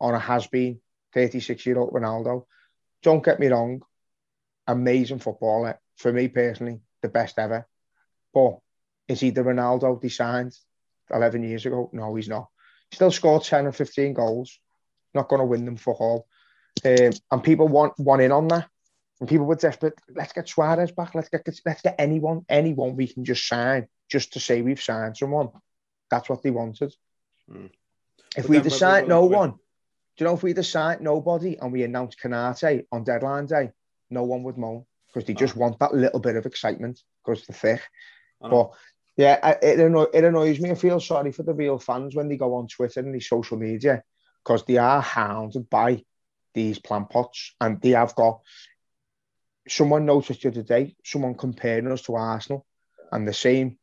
on 0.00 0.14
a 0.14 0.18
has 0.18 0.46
been 0.46 0.80
36 1.14 1.64
year 1.66 1.78
old 1.78 1.92
Ronaldo. 1.92 2.44
Don't 3.02 3.24
get 3.24 3.40
me 3.40 3.48
wrong, 3.48 3.82
amazing 4.66 5.18
footballer. 5.18 5.80
For 5.96 6.12
me 6.12 6.28
personally, 6.28 6.80
the 7.02 7.08
best 7.08 7.38
ever. 7.38 7.66
But 8.34 8.58
is 9.08 9.20
he 9.20 9.30
the 9.30 9.42
Ronaldo 9.42 10.00
they 10.00 10.08
signed 10.08 10.52
11 11.10 11.42
years 11.42 11.66
ago? 11.66 11.90
No, 11.92 12.14
he's 12.14 12.28
not. 12.28 12.48
Still 12.92 13.10
scored 13.10 13.44
10 13.44 13.66
or 13.66 13.72
15 13.72 14.12
goals. 14.14 14.58
Not 15.14 15.28
going 15.28 15.40
to 15.40 15.46
win 15.46 15.64
them 15.64 15.76
for 15.76 15.94
all. 15.94 16.26
Um, 16.84 17.12
and 17.30 17.42
people 17.42 17.68
want 17.68 17.98
want 17.98 18.22
in 18.22 18.32
on 18.32 18.48
that. 18.48 18.68
And 19.20 19.28
people 19.28 19.46
were 19.46 19.54
desperate. 19.54 19.94
Let's 20.14 20.32
get 20.32 20.48
Suarez 20.48 20.92
back. 20.92 21.14
Let's 21.14 21.30
get 21.30 21.48
let's 21.64 21.80
get 21.80 21.94
anyone, 21.98 22.44
anyone 22.48 22.96
we 22.96 23.06
can 23.06 23.24
just 23.24 23.48
sign, 23.48 23.88
just 24.10 24.34
to 24.34 24.40
say 24.40 24.60
we've 24.60 24.82
signed 24.82 25.16
someone. 25.16 25.48
That's 26.10 26.28
what 26.28 26.42
they 26.42 26.50
wanted. 26.50 26.94
Hmm. 27.50 27.66
If 28.36 28.48
we 28.48 28.60
decide 28.60 29.08
no 29.08 29.24
one, 29.24 29.52
do 29.52 29.56
you 30.18 30.26
know 30.26 30.34
if 30.34 30.42
we 30.42 30.52
decide 30.52 31.00
nobody 31.00 31.56
and 31.58 31.72
we 31.72 31.82
announce 31.82 32.14
Konaté 32.16 32.84
on 32.92 33.04
deadline 33.04 33.46
day, 33.46 33.70
no 34.10 34.24
one 34.24 34.42
would 34.42 34.58
moan 34.58 34.84
because 35.06 35.26
they 35.26 35.34
just 35.34 35.56
want 35.56 35.78
that 35.78 35.94
little 35.94 36.20
bit 36.20 36.36
of 36.36 36.44
excitement 36.44 37.02
because 37.24 37.46
they're 37.46 37.56
thick. 37.56 37.82
But 38.40 38.72
yeah, 39.16 39.58
it, 39.62 39.80
anno- 39.80 40.10
it 40.12 40.24
annoys 40.24 40.60
me. 40.60 40.70
I 40.70 40.74
feel 40.74 41.00
sorry 41.00 41.32
for 41.32 41.42
the 41.42 41.54
real 41.54 41.78
fans 41.78 42.14
when 42.14 42.28
they 42.28 42.36
go 42.36 42.54
on 42.54 42.68
Twitter 42.68 43.00
and 43.00 43.14
these 43.14 43.28
social 43.28 43.56
media 43.56 44.02
because 44.44 44.64
they 44.64 44.76
are 44.76 45.00
hounded 45.00 45.68
by 45.70 46.02
these 46.54 46.78
plant 46.78 47.10
pots 47.10 47.54
and 47.60 47.80
they 47.80 47.90
have 47.90 48.14
got. 48.14 48.40
Someone 49.68 50.06
noticed 50.06 50.42
the 50.42 50.48
other 50.48 50.62
day, 50.62 50.94
someone 51.04 51.34
comparing 51.34 51.90
us 51.90 52.02
to 52.02 52.14
Arsenal, 52.14 52.64
and 53.10 53.26
the 53.26 53.32
same, 53.32 53.78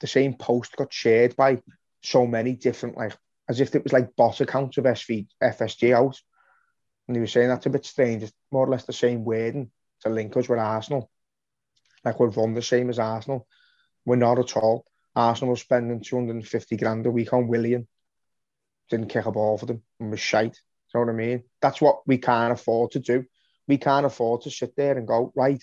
the 0.00 0.06
same 0.06 0.34
post 0.34 0.76
got 0.76 0.92
shared 0.92 1.34
by 1.36 1.62
so 2.02 2.26
many 2.26 2.52
different 2.52 2.96
like 2.96 3.16
as 3.48 3.60
if 3.60 3.74
it 3.74 3.82
was 3.82 3.92
like 3.92 4.16
bot 4.16 4.40
accounts 4.40 4.78
of 4.78 4.84
SV, 4.84 5.26
FSG 5.42 5.94
out. 5.94 6.20
And 7.06 7.16
he 7.16 7.20
was 7.20 7.32
saying 7.32 7.48
that's 7.48 7.66
a 7.66 7.70
bit 7.70 7.84
strange. 7.84 8.22
It's 8.22 8.32
more 8.50 8.66
or 8.66 8.70
less 8.70 8.84
the 8.84 8.92
same 8.92 9.24
wording 9.24 9.70
to 10.00 10.08
link 10.08 10.36
us 10.36 10.48
with 10.48 10.58
Arsenal. 10.58 11.10
Like 12.04 12.18
we're 12.18 12.28
run 12.28 12.54
the 12.54 12.62
same 12.62 12.90
as 12.90 12.98
Arsenal. 12.98 13.46
We're 14.04 14.16
not 14.16 14.38
at 14.38 14.56
all. 14.56 14.84
Arsenal 15.16 15.50
was 15.50 15.60
spending 15.60 16.00
250 16.00 16.76
grand 16.76 17.06
a 17.06 17.10
week 17.10 17.32
on 17.32 17.48
Willian. 17.48 17.86
Didn't 18.90 19.08
kick 19.08 19.26
a 19.26 19.32
ball 19.32 19.58
for 19.58 19.66
them 19.66 19.82
and 20.00 20.10
was 20.10 20.20
shite. 20.20 20.58
You 20.92 21.00
know 21.00 21.06
what 21.06 21.12
I 21.12 21.16
mean? 21.16 21.44
That's 21.60 21.80
what 21.80 22.06
we 22.06 22.18
can't 22.18 22.52
afford 22.52 22.92
to 22.92 23.00
do. 23.00 23.24
We 23.66 23.78
can't 23.78 24.06
afford 24.06 24.42
to 24.42 24.50
sit 24.50 24.76
there 24.76 24.96
and 24.96 25.06
go, 25.06 25.32
right, 25.34 25.62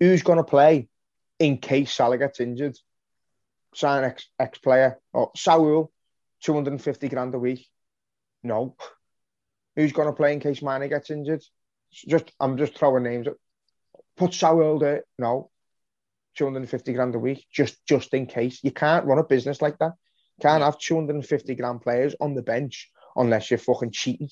who's 0.00 0.22
going 0.22 0.38
to 0.38 0.44
play 0.44 0.88
in 1.38 1.58
case 1.58 1.92
Salah 1.92 2.18
gets 2.18 2.40
injured? 2.40 2.76
Sign 3.74 4.04
ex, 4.04 4.28
ex 4.38 4.58
player 4.58 4.98
or 5.12 5.30
Saul, 5.36 5.92
250 6.42 7.08
grand 7.08 7.34
a 7.34 7.38
week. 7.38 7.66
No. 8.42 8.76
Who's 9.76 9.92
going 9.92 10.08
to 10.08 10.14
play 10.14 10.32
in 10.32 10.40
case 10.40 10.62
Mane 10.62 10.88
gets 10.88 11.10
injured? 11.10 11.44
Just 11.92 12.32
I'm 12.40 12.56
just 12.56 12.76
throwing 12.76 13.04
names. 13.04 13.28
Put 14.16 14.34
Saul 14.34 14.78
there. 14.78 15.04
No. 15.18 15.50
250 16.38 16.92
grand 16.92 17.14
a 17.14 17.18
week, 17.18 17.44
just 17.52 17.84
just 17.86 18.14
in 18.14 18.26
case. 18.26 18.60
You 18.62 18.70
can't 18.70 19.06
run 19.06 19.18
a 19.18 19.24
business 19.24 19.60
like 19.60 19.78
that. 19.78 19.92
Can't 20.40 20.62
have 20.62 20.78
250 20.78 21.54
grand 21.56 21.82
players 21.82 22.14
on 22.20 22.34
the 22.34 22.42
bench 22.42 22.90
unless 23.16 23.50
you're 23.50 23.58
fucking 23.58 23.90
cheating, 23.90 24.30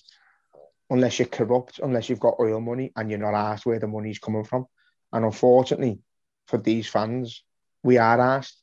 unless 0.89 1.19
you're 1.19 1.27
corrupt, 1.27 1.81
unless 1.83 2.09
you've 2.09 2.21
got 2.21 2.41
oil 2.41 2.61
money 2.61 2.93
and 2.95 3.11
you're 3.11 3.19
not 3.19 3.35
asked 3.35 3.67
where 3.67 3.81
the 3.81 3.89
money's 3.89 4.21
coming 4.21 4.45
from. 4.45 4.67
And 5.13 5.25
unfortunately, 5.25 5.99
for 6.47 6.59
these 6.59 6.89
fans, 6.89 7.43
we 7.83 7.99
are 7.99 8.21
asked. 8.21 8.63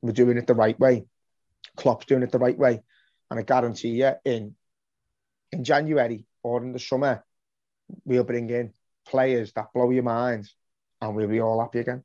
We're 0.00 0.12
doing 0.12 0.38
it 0.38 0.46
the 0.46 0.54
right 0.54 0.78
way. 0.80 1.04
Klopp's 1.76 2.06
doing 2.06 2.22
it 2.22 2.32
the 2.32 2.38
right 2.38 2.56
way. 2.56 2.80
And 3.30 3.38
I 3.38 3.42
guarantee 3.42 4.00
you, 4.00 4.12
in 4.24 4.54
in 5.52 5.64
January 5.64 6.24
or 6.42 6.62
in 6.62 6.72
the 6.72 6.78
summer, 6.78 7.24
we'll 8.04 8.24
bring 8.24 8.48
in 8.48 8.72
players 9.06 9.52
that 9.52 9.72
blow 9.74 9.90
your 9.90 10.02
mind 10.02 10.48
and 11.00 11.14
we'll 11.14 11.28
be 11.28 11.40
all 11.40 11.60
happy 11.60 11.80
again. 11.80 12.04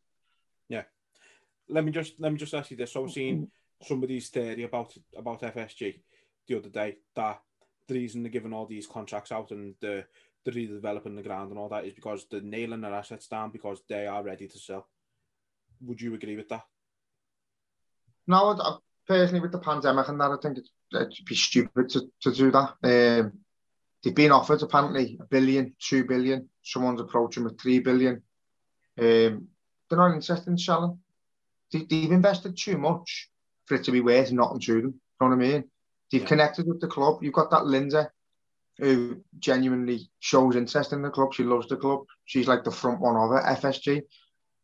Let 1.70 1.84
me 1.84 1.92
just 1.92 2.14
let 2.20 2.32
me 2.32 2.38
just 2.38 2.54
ask 2.54 2.72
you 2.72 2.78
this. 2.78 2.94
So 2.94 3.04
I've 3.04 3.12
seen 3.12 3.50
somebody's 3.84 4.30
theory 4.30 4.64
about 4.64 4.94
about 5.18 5.42
FSG 5.42 6.00
the 6.48 6.58
other 6.58 6.70
day 6.70 6.98
that 7.16 7.42
the 7.88 7.96
reason 7.96 8.24
they're 8.24 8.32
giving 8.32 8.54
all 8.54 8.66
these 8.66 8.88
contracts 8.88 9.32
out 9.32 9.52
and 9.52 9.76
the 9.82 10.06
the 10.46 10.52
redeveloping 10.52 11.16
the 11.16 11.24
ground 11.24 11.50
and 11.50 11.60
all 11.60 11.70
that 11.70 11.86
is 11.86 11.94
because 11.94 12.28
they're 12.30 12.42
nailing 12.42 12.82
their 12.82 12.94
assets 12.94 13.28
down 13.28 13.50
because 13.52 13.82
they 13.90 14.06
are 14.06 14.24
ready 14.24 14.48
to 14.48 14.60
sell. 14.60 14.88
Would 15.82 16.00
you 16.00 16.14
agree 16.14 16.36
with 16.36 16.50
that? 16.50 16.64
No, 18.28 18.52
I, 18.52 18.78
personally, 19.08 19.42
with 19.42 19.52
the 19.52 19.60
pandemic 19.60 20.08
and 20.08 20.20
that, 20.20 20.32
I 20.32 20.38
think 20.42 20.60
it's, 20.60 20.70
it'd 20.94 21.26
be 21.26 21.36
stupid 21.36 21.90
to, 21.90 22.02
to 22.22 22.32
do 22.32 22.52
that. 22.52 22.74
Um, 22.84 23.34
they've 24.04 24.16
been 24.16 24.32
offered 24.32 24.62
apparently 24.62 25.18
a 25.20 25.26
billion, 25.26 25.76
two 25.80 26.06
billion. 26.06 26.50
Someone's 26.64 27.02
approaching 27.02 27.44
with 27.44 27.60
three 27.60 27.80
billion. 27.80 28.22
Um, 29.00 29.48
they're 29.90 29.98
not 29.98 30.14
interested 30.14 30.48
in 30.48 30.58
selling. 30.58 31.00
They, 31.72 31.86
they've 31.90 32.12
invested 32.12 32.58
too 32.58 32.78
much 32.78 33.30
for 33.66 33.76
it 33.76 33.84
to 33.86 33.92
be 33.92 34.02
worth 34.02 34.32
nothing 34.32 34.60
to 34.62 34.74
them. 34.82 34.94
You 35.22 35.28
know 35.28 35.28
what 35.28 35.34
I 35.34 35.36
mean? 35.36 35.64
They've 36.12 36.22
yeah. 36.22 36.28
connected 36.28 36.68
with 36.68 36.82
the 36.82 36.88
club. 36.88 37.24
You've 37.24 37.34
got 37.34 37.52
that 37.52 37.66
Linda 37.66 38.12
who 38.78 39.22
genuinely 39.40 40.10
shows 40.20 40.56
interest 40.56 40.94
in 40.94 41.02
the 41.02 41.10
club. 41.10 41.34
She 41.34 41.44
loves 41.44 41.68
the 41.68 41.78
club. 41.78 42.06
She's 42.26 42.48
like 42.48 42.64
the 42.64 42.72
front 42.72 43.00
one 43.00 43.16
of 43.16 43.32
it, 43.32 43.62
FSG. 43.62 44.02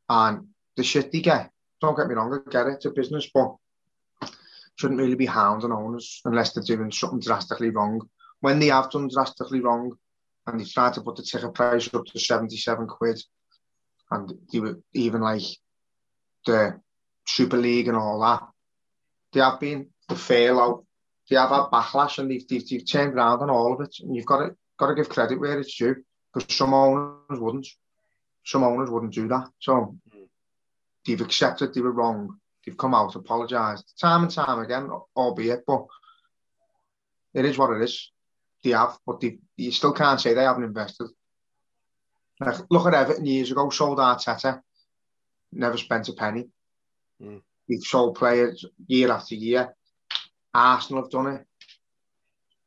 And 0.09 0.47
the 0.75 0.83
shit 0.83 1.11
they 1.11 1.21
get, 1.21 1.49
don't 1.79 1.95
get 1.95 2.07
me 2.07 2.15
wrong, 2.15 2.33
I 2.33 2.49
get 2.49 2.67
it, 2.67 2.73
it's 2.73 2.85
a 2.85 2.91
business, 2.91 3.29
but 3.33 3.55
shouldn't 4.75 4.99
really 4.99 5.15
be 5.15 5.25
hounding 5.25 5.71
owners 5.71 6.21
unless 6.25 6.53
they're 6.53 6.63
doing 6.63 6.91
something 6.91 7.19
drastically 7.19 7.69
wrong. 7.69 8.01
When 8.41 8.59
they 8.59 8.67
have 8.67 8.91
done 8.91 9.09
drastically 9.13 9.61
wrong 9.61 9.95
and 10.47 10.59
they 10.59 10.65
tried 10.65 10.93
to 10.95 11.01
put 11.01 11.15
the 11.15 11.23
ticket 11.23 11.53
price 11.53 11.93
up 11.93 12.05
to 12.05 12.19
77 12.19 12.87
quid, 12.87 13.21
and 14.09 14.33
they 14.51 14.59
were 14.59 14.79
even 14.93 15.21
like 15.21 15.43
the 16.45 16.79
Super 17.25 17.57
League 17.57 17.87
and 17.87 17.97
all 17.97 18.19
that, 18.21 18.43
they 19.33 19.39
have 19.39 19.59
been 19.59 19.87
the 20.07 20.15
fail 20.15 20.59
out. 20.59 20.85
They 21.29 21.37
have 21.37 21.49
had 21.49 21.69
backlash 21.71 22.17
and 22.17 22.29
they've, 22.29 22.47
they've, 22.47 22.67
they've 22.67 22.89
turned 22.89 23.13
around 23.13 23.41
on 23.41 23.49
all 23.49 23.73
of 23.73 23.81
it. 23.81 23.95
And 24.01 24.15
you've 24.15 24.25
got 24.25 24.39
to, 24.45 24.55
got 24.77 24.87
to 24.87 24.95
give 24.95 25.09
credit 25.09 25.39
where 25.39 25.59
it's 25.59 25.75
due 25.75 25.95
because 26.33 26.53
some 26.55 26.73
owners 26.73 27.39
wouldn't. 27.39 27.67
Some 28.43 28.63
owners 28.63 28.89
wouldn't 28.89 29.13
do 29.13 29.27
that. 29.27 29.47
So 29.59 29.97
hmm. 30.11 30.23
they've 31.05 31.21
accepted 31.21 31.73
they 31.73 31.81
were 31.81 31.91
wrong. 31.91 32.37
They've 32.65 32.77
come 32.77 32.93
out, 32.93 33.15
apologised 33.15 33.93
time 33.99 34.23
and 34.23 34.31
time 34.31 34.59
again, 34.59 34.89
albeit, 35.15 35.65
but 35.65 35.85
it 37.33 37.45
is 37.45 37.57
what 37.57 37.75
it 37.75 37.81
is. 37.81 38.11
They 38.63 38.71
have, 38.71 38.97
but 39.05 39.19
they, 39.19 39.39
you 39.57 39.71
still 39.71 39.93
can't 39.93 40.21
say 40.21 40.33
they 40.33 40.43
haven't 40.43 40.65
invested. 40.65 41.07
Like, 42.39 42.57
look 42.69 42.85
at 42.87 42.93
Everton 42.93 43.25
years 43.25 43.51
ago, 43.51 43.69
sold 43.69 43.97
Arteta, 43.97 44.61
never 45.51 45.77
spent 45.77 46.09
a 46.09 46.13
penny. 46.13 46.49
Mm. 47.21 47.41
We've 47.67 47.83
sold 47.83 48.15
players 48.15 48.65
year 48.87 49.11
after 49.11 49.35
year. 49.35 49.75
Arsenal 50.53 51.03
have 51.03 51.11
done 51.11 51.27
it. 51.27 51.45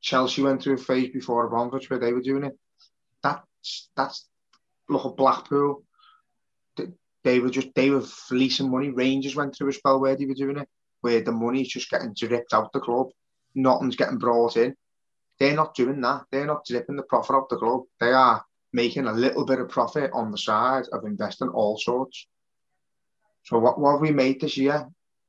Chelsea 0.00 0.42
went 0.42 0.62
through 0.62 0.74
a 0.74 0.78
phase 0.78 1.10
before 1.12 1.46
Abramovich 1.46 1.88
where 1.88 1.98
they 1.98 2.12
were 2.12 2.20
doing 2.20 2.44
it. 2.44 2.58
That's 3.22 3.88
that's 3.96 4.28
look 4.88 5.06
at 5.06 5.16
Blackpool. 5.16 5.82
They 7.22 7.40
were 7.40 7.50
just 7.50 7.74
they 7.74 7.90
were 7.90 8.02
fleecing 8.02 8.70
money. 8.70 8.90
Rangers 8.90 9.34
went 9.34 9.56
through 9.56 9.70
a 9.70 9.72
spell 9.72 10.00
where 10.00 10.14
they 10.14 10.26
were 10.26 10.34
doing 10.34 10.58
it, 10.58 10.68
where 11.00 11.22
the 11.22 11.32
money's 11.32 11.68
just 11.68 11.90
getting 11.90 12.14
dripped 12.14 12.52
out 12.52 12.72
the 12.72 12.80
club. 12.80 13.08
Nothing's 13.54 13.96
getting 13.96 14.18
brought 14.18 14.58
in. 14.58 14.76
They're 15.38 15.56
not 15.56 15.74
doing 15.74 16.00
that. 16.02 16.24
They're 16.30 16.46
not 16.46 16.66
dripping 16.66 16.96
the 16.96 17.02
profit 17.02 17.34
out 17.34 17.48
the 17.48 17.56
club. 17.56 17.82
They 17.98 18.12
are 18.12 18.44
making 18.72 19.06
a 19.06 19.12
little 19.12 19.46
bit 19.46 19.60
of 19.60 19.70
profit 19.70 20.10
on 20.12 20.30
the 20.30 20.38
side 20.38 20.84
of 20.92 21.04
investing 21.04 21.48
all 21.48 21.78
sorts. 21.78 22.26
So 23.44 23.58
what, 23.58 23.78
what 23.78 23.92
have 23.92 24.00
we 24.00 24.10
made 24.10 24.40
this 24.40 24.56
year? 24.56 24.88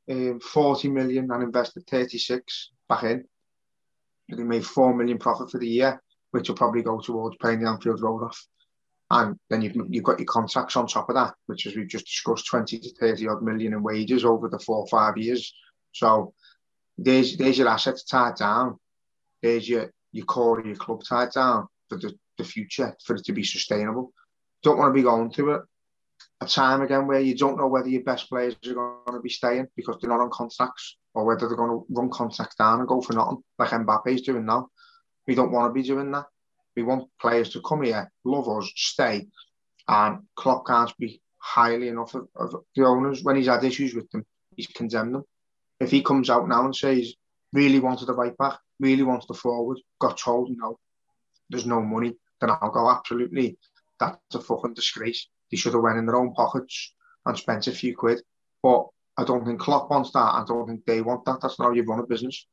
Um, 0.10 0.40
40 0.40 0.90
million 0.90 1.30
and 1.32 1.44
invested 1.44 1.86
36 1.88 2.72
back 2.88 3.04
in. 3.04 3.26
We 4.30 4.44
made 4.44 4.66
4 4.66 4.96
million 4.96 5.18
profit 5.18 5.52
for 5.52 5.60
the 5.60 5.68
year, 5.68 6.02
which 6.32 6.48
will 6.48 6.56
probably 6.56 6.82
go 6.82 7.00
towards 7.00 7.38
paying 7.38 7.62
the 7.62 7.70
Anfield 7.70 8.02
Road 8.02 8.24
off. 8.24 8.48
And 9.12 9.38
then 9.50 9.62
you've, 9.62 9.76
you've 9.90 10.04
got 10.04 10.20
your 10.20 10.26
contracts 10.26 10.76
on 10.76 10.88
top 10.88 11.10
of 11.10 11.16
that, 11.16 11.36
which 11.46 11.68
as 11.68 11.76
we've 11.76 11.88
just 11.88 12.06
discussed, 12.06 12.48
20 12.48 12.80
to 12.80 12.96
30 12.96 13.28
odd 13.28 13.44
million 13.44 13.74
in 13.74 13.84
wages 13.84 14.26
over 14.26 14.50
the 14.50 14.60
four 14.60 14.78
or 14.78 14.88
five 14.88 15.18
years. 15.18 15.54
So 15.92 16.34
there's, 16.98 17.38
there's 17.38 17.58
your 17.58 17.68
assets 17.68 18.04
tied 18.04 18.36
down. 18.36 18.80
There's 19.44 19.68
your, 19.70 19.92
your 20.12 20.26
core 20.26 20.60
of 20.60 20.66
your 20.66 20.76
club 20.76 21.02
tied 21.08 21.32
down 21.32 21.68
for 21.90 22.00
the, 22.00 22.18
the 22.38 22.44
future, 22.44 22.96
for 23.06 23.16
it 23.16 23.26
to 23.26 23.34
be 23.34 23.44
sustainable. 23.44 24.12
Don't 24.64 24.80
want 24.80 24.90
to 24.90 25.00
be 25.00 25.04
going 25.04 25.32
through 25.32 25.56
it 25.56 25.62
a 26.42 26.46
time 26.46 26.82
again 26.82 27.08
where 27.08 27.20
you 27.20 27.36
don't 27.36 27.58
know 27.58 27.68
whether 27.68 27.88
your 27.88 28.04
best 28.04 28.30
players 28.30 28.56
are 28.68 28.74
going 28.74 29.18
to 29.18 29.22
be 29.22 29.30
staying 29.30 29.68
because 29.76 29.98
they're 30.00 30.10
not 30.10 30.20
on 30.20 30.30
contracts 30.32 30.98
or 31.14 31.26
whether 31.26 31.48
they're 31.48 31.58
going 31.58 31.70
to 31.70 31.86
run 31.90 32.10
contracts 32.10 32.56
down 32.56 32.80
and 32.80 32.88
go 32.88 33.02
for 33.02 33.14
nothing 33.14 33.42
like 33.58 33.70
Mbappe's 33.70 34.22
doing 34.22 34.46
now. 34.46 34.68
We 35.28 35.36
don't 35.36 35.52
want 35.52 35.70
to 35.70 35.74
be 35.74 35.88
doing 35.88 36.12
that. 36.12 36.26
We 36.76 36.84
want 36.84 37.10
players 37.22 37.50
to 37.52 37.62
come 37.62 37.84
here, 37.84 38.12
love 38.26 38.50
us, 38.50 38.70
stay, 38.76 39.28
and 39.88 40.24
Klopp 40.36 40.68
can't 40.68 40.96
be 40.98 41.22
highly 41.38 41.88
enough 41.88 42.14
of, 42.16 42.28
of 42.36 42.56
the 42.76 42.86
owners. 42.86 43.24
When 43.24 43.38
he's 43.38 43.48
had 43.48 43.64
issues 43.64 43.96
with 43.96 44.10
them, 44.12 44.26
he's 44.56 44.68
condemned 44.68 45.16
them. 45.16 45.24
If 45.80 45.92
he 45.92 46.04
comes 46.04 46.30
out 46.30 46.50
now 46.50 46.66
and 46.66 46.76
says, 46.76 47.14
really 47.54 47.80
wanted 47.80 48.08
the 48.08 48.14
right 48.14 48.36
back, 48.38 48.60
really 48.80 49.04
wanted 49.04 49.28
the 49.30 49.36
forward, 49.36 49.80
got 50.00 50.18
told, 50.18 50.50
no, 50.52 50.80
there's 51.50 51.66
no 51.66 51.82
money, 51.82 52.16
then 52.42 52.50
I'll 52.50 52.72
go, 52.72 52.90
absolutely, 52.90 53.58
that's 54.00 54.18
a 54.34 54.42
fucking 54.42 54.74
disgrace. 54.74 55.28
They 55.52 55.58
should 55.58 55.74
have 55.74 55.82
went 55.82 55.98
in 55.98 56.06
their 56.06 56.16
own 56.16 56.34
pockets 56.34 56.94
and 57.26 57.38
spent 57.38 57.68
a 57.68 57.72
few 57.72 57.96
quid. 57.96 58.22
But 58.62 58.88
I 59.18 59.24
don't 59.24 59.46
think 59.46 59.60
Klopp 59.60 59.90
wants 59.90 60.12
that. 60.12 60.20
I 60.20 60.44
don't 60.48 60.68
think 60.68 60.86
they 60.86 61.02
want 61.02 61.26
that. 61.26 61.40
That's 61.42 61.60
not 61.60 61.66
how 61.66 61.72
you 61.72 61.84
run 61.84 62.00
a 62.00 62.06
business. 62.06 62.46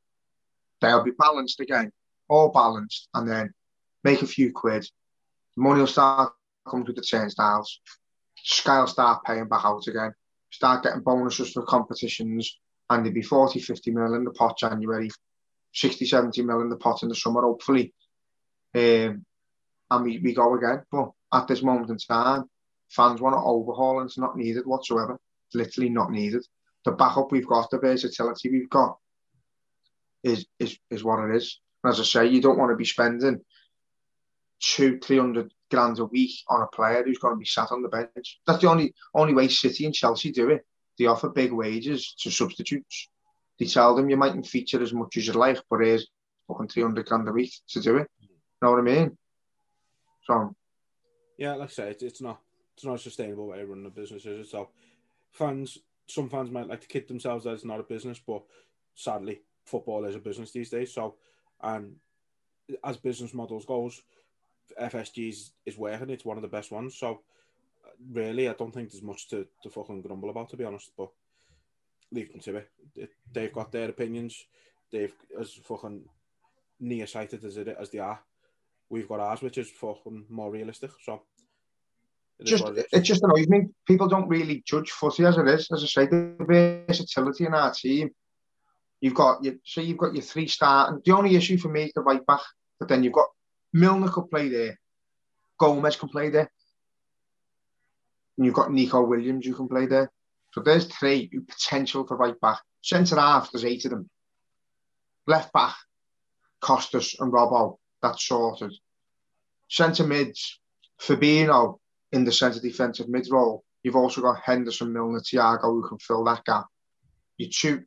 They'll 0.81 1.05
be 1.05 1.13
balanced 1.13 1.61
again, 1.61 1.93
all 2.29 2.51
balanced, 2.51 3.09
and 3.15 3.29
then 3.29 3.53
make 4.05 4.23
a 4.23 4.27
few 4.27 4.53
quid. 4.53 4.87
The 5.57 5.63
money 5.63 5.81
will 5.81 5.87
start 5.87 6.33
coming 6.69 6.85
through 6.85 6.95
the 6.95 7.03
turnstiles. 7.03 7.81
Sky 8.37 8.81
will 8.81 8.87
start 8.87 9.25
paying 9.25 9.49
back 9.49 9.65
out 9.65 9.87
again. 9.87 10.13
Start 10.51 10.83
getting 10.83 11.03
bonuses 11.03 11.53
for 11.53 11.63
competitions, 11.63 12.59
and 12.91 13.05
there'll 13.05 13.15
be 13.15 13.23
40, 13.23 13.61
50 13.61 13.91
mil 13.91 14.15
in 14.15 14.25
the 14.25 14.33
pot 14.33 14.59
January, 14.59 15.11
60, 15.73 16.05
70 16.05 16.43
mil 16.43 16.61
in 16.61 16.69
the 16.69 16.77
pot 16.77 17.03
in 17.03 17.09
the 17.09 17.15
summer, 17.15 17.43
hopefully. 17.43 17.95
Um, 18.75 19.25
and 19.91 20.05
we, 20.05 20.19
we 20.19 20.35
go 20.35 20.55
again. 20.55 20.83
But 20.91 21.11
at 21.33 21.49
this 21.49 21.63
moment 21.63 21.91
in 21.91 21.99
time, 21.99 22.45
fans 22.93 23.21
want 23.21 23.35
to 23.35 23.41
overhaul 23.41 24.01
and 24.01 24.09
it's 24.09 24.19
not 24.19 24.37
needed 24.37 24.67
whatsoever. 24.67 25.19
It's 25.49 25.55
literally 25.55 25.91
not 25.91 26.11
needed. 26.11 26.45
The 26.85 26.93
backup 26.93 27.33
we've 27.33 27.47
got, 27.47 27.71
the 27.71 27.79
versatility 27.79 28.51
we've 28.51 28.71
got 28.71 28.99
is 30.23 30.47
is 30.59 30.79
is 30.91 31.05
what 31.05 31.25
it 31.25 31.35
is. 31.37 31.61
And 31.83 31.93
as 31.93 32.01
I 32.01 32.05
say, 32.05 32.27
you 32.27 32.41
don't 32.41 32.59
want 32.59 32.71
to 32.71 32.77
be 32.77 32.85
spending 32.85 33.41
two, 34.61 34.99
three 34.99 35.19
hundred 35.19 35.53
grand 35.71 35.99
a 35.99 36.05
week 36.05 36.33
on 36.49 36.63
a 36.63 36.67
player 36.67 37.03
who's 37.03 37.19
going 37.19 37.35
to 37.35 37.39
be 37.39 37.47
sat 37.47 37.73
on 37.73 37.83
the 37.83 37.89
bench. 37.89 38.41
That's 38.47 38.61
the 38.61 38.69
only 38.69 38.95
only 39.15 39.35
way 39.35 39.49
City 39.49 39.87
and 39.87 39.95
Chelsea 39.95 40.33
do 40.33 40.51
it. 40.51 40.65
They 40.99 41.07
offer 41.07 41.31
big 41.31 41.53
wages 41.53 42.15
to 42.21 42.31
substitutes. 42.31 43.09
They 43.59 43.67
tell 43.67 43.95
them 43.95 44.11
you 44.11 44.17
mightn't 44.17 44.47
feature 44.47 44.83
as 44.83 44.93
much 44.93 45.17
as 45.17 45.27
you 45.27 45.33
like, 45.33 45.59
but 45.71 45.81
here's 45.81 46.09
fucking 46.49 46.69
300 46.69 47.07
grand 47.07 47.29
a 47.29 47.33
week 47.33 47.53
to 47.69 47.81
do 47.81 47.97
it. 47.97 48.09
You 48.21 48.29
know 48.61 48.71
what 48.73 48.81
I 48.81 48.83
mean? 48.83 49.17
So. 50.25 50.55
Yeah, 51.39 51.55
like 51.55 51.71
I 51.71 51.73
say, 51.73 51.91
it's, 51.91 52.03
it's 52.03 52.21
not 52.21 52.41
it's 52.75 52.85
not 52.85 52.95
a 52.95 52.99
sustainable 52.99 53.49
way 53.49 53.61
of 53.61 53.69
running 53.69 53.87
a 53.87 53.91
business, 53.91 54.27
is? 54.27 54.51
So 54.51 54.71
fans, 55.31 55.79
some 56.07 56.29
fans 56.29 56.51
might 56.51 56.69
like 56.69 56.81
to 56.81 56.89
kid 56.89 57.09
themselves 57.09 57.45
that 57.45 57.55
it's 57.55 57.65
not 57.65 57.81
a 57.81 57.85
business, 57.85 58.21
but 58.25 58.43
sadly, 58.95 59.41
football 59.65 60.05
is 60.05 60.15
a 60.15 60.21
business 60.21 60.53
these 60.53 60.71
days. 60.71 60.93
So, 60.93 61.17
and 61.63 61.97
as 62.85 62.97
business 62.97 63.35
models 63.35 63.65
goes, 63.65 64.03
FSG 64.81 65.29
is, 65.29 65.53
is 65.67 65.79
working. 65.79 66.11
It's 66.11 66.25
one 66.25 66.39
of 66.39 66.43
the 66.43 66.49
best 66.49 66.71
ones. 66.71 66.97
So, 66.97 67.21
really, 68.11 68.49
I 68.49 68.55
don't 68.55 68.73
think 68.73 68.91
there's 68.91 69.03
much 69.03 69.29
to, 69.29 69.47
to 69.63 69.71
fucking 69.71 70.03
grumble 70.03 70.31
about, 70.31 70.49
to 70.51 70.57
be 70.57 70.65
honest. 70.65 70.93
But 70.97 71.11
leave 72.11 72.31
them 72.31 72.41
to 72.41 72.57
it. 72.57 73.11
They've 73.33 73.53
got 73.53 73.73
their 73.73 73.89
opinions. 73.89 74.47
They've 74.91 75.15
as 75.41 75.53
fucking 75.53 76.05
nearsighted 76.81 77.45
as 77.45 77.57
it 77.57 77.69
as 77.81 77.91
they 77.91 77.99
are. 77.99 78.21
We've 78.89 79.09
got 79.09 79.21
ours, 79.21 79.41
which 79.41 79.59
is 79.59 79.71
fucking 79.71 80.27
more 80.29 80.51
realistic. 80.51 80.91
So 81.03 81.23
just 82.45 82.67
it, 82.69 82.87
it 82.93 83.01
just 83.01 83.23
annoys 83.23 83.49
me. 83.49 83.67
People 83.87 84.09
don't 84.09 84.29
really 84.29 84.63
judge 84.67 84.91
footy 84.91 85.25
as 85.25 85.39
it 85.39 85.49
is. 85.49 85.69
As 85.73 85.83
I 85.83 85.87
say, 85.87 86.07
the 86.07 86.85
versatility 86.89 87.47
in 87.47 87.55
our 87.55 87.73
team. 87.73 88.11
You've 89.01 89.15
got 89.15 89.43
your 89.43 89.55
so 89.65 89.81
you've 89.81 89.99
got 89.99 90.15
your 90.15 90.23
three 90.23 90.47
star, 90.47 90.89
and 90.89 91.03
the 91.05 91.13
only 91.13 91.35
issue 91.35 91.59
for 91.59 91.69
me 91.69 91.85
is 91.85 91.93
the 91.93 92.03
right 92.03 92.25
back. 92.25 92.41
But 92.79 92.89
then 92.89 93.03
you've 93.03 93.13
got 93.13 93.29
Milner 93.73 94.09
could 94.09 94.31
play 94.31 94.49
there, 94.49 94.79
Gomez 95.59 95.97
can 95.97 96.09
play 96.09 96.31
there, 96.31 96.51
and 98.37 98.47
you've 98.47 98.55
got 98.55 98.73
Neco 98.73 99.03
Williams 99.05 99.45
you 99.45 99.55
can 99.55 99.69
play 99.69 99.87
there. 99.87 100.11
So 100.53 100.63
there's 100.63 100.87
three 100.87 101.29
potential 101.49 102.07
for 102.07 102.17
right 102.17 102.39
back. 102.41 102.61
Centre 102.83 103.17
half, 103.17 103.51
there's 103.51 103.65
eight 103.65 103.85
of 103.87 103.93
them. 103.93 104.11
Left 105.27 105.53
back, 105.53 105.75
Kostas 106.63 107.19
and 107.19 107.33
Robbo, 107.33 107.79
that's 108.03 108.27
sorted. 108.27 108.73
Centre 109.69 110.07
mids, 110.07 110.61
Fabinho 111.01 111.79
in 112.13 112.25
the 112.25 112.33
centre 112.33 112.61
defensive 112.61 113.09
mid 113.09 113.29
role. 113.31 113.65
You've 113.83 113.97
also 113.97 114.21
got 114.21 114.41
Henderson, 114.43 114.93
Milner, 114.93 115.21
Thiago 115.21 115.63
who 115.63 115.89
can 115.89 115.99
fill 115.99 116.25
that 116.25 116.45
gap. 116.45 116.67
You 117.37 117.49
two 117.49 117.83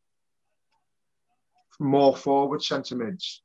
more 1.80 2.16
forward 2.16 2.64
centre 2.64 2.96
mids. 2.96 3.42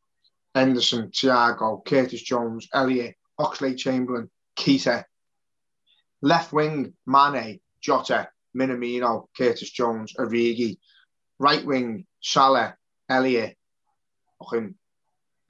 Henderson, 0.55 1.11
Thiago, 1.11 1.85
Curtis 1.85 2.22
Jones, 2.22 2.68
Elliott, 2.72 3.14
Oxlade 3.39 3.78
Chamberlain, 3.78 4.31
Keita. 4.57 5.05
Left 6.22 6.53
wing, 6.53 6.95
Mane, 7.07 7.61
Jota, 7.81 8.28
Minamino, 8.57 9.28
Curtis 9.37 9.70
Jones, 9.70 10.14
Origi. 10.18 10.78
Right 11.39 11.64
wing, 11.64 12.07
Salah, 12.20 12.74
Elliott. 13.09 13.57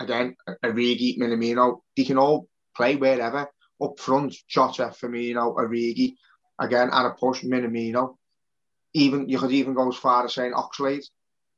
Again, 0.01 0.37
Origi, 0.65 1.19
Minamino. 1.19 1.81
They 1.97 2.05
can 2.05 2.19
all 2.19 2.47
play 2.77 2.97
wherever. 2.97 3.49
Up 3.83 3.99
front, 3.99 4.35
Jota, 4.49 4.95
Firmino, 4.95 5.57
Origi. 5.57 6.15
Again, 6.59 6.91
at 6.93 7.07
a 7.07 7.11
push, 7.11 7.43
Minamino. 7.43 8.17
Even 8.93 9.29
you 9.29 9.39
could 9.39 9.53
even 9.53 9.75
go 9.75 9.89
as 9.89 9.97
far 9.97 10.25
as 10.25 10.35
saying 10.35 10.53
Oxlade. 10.53 11.05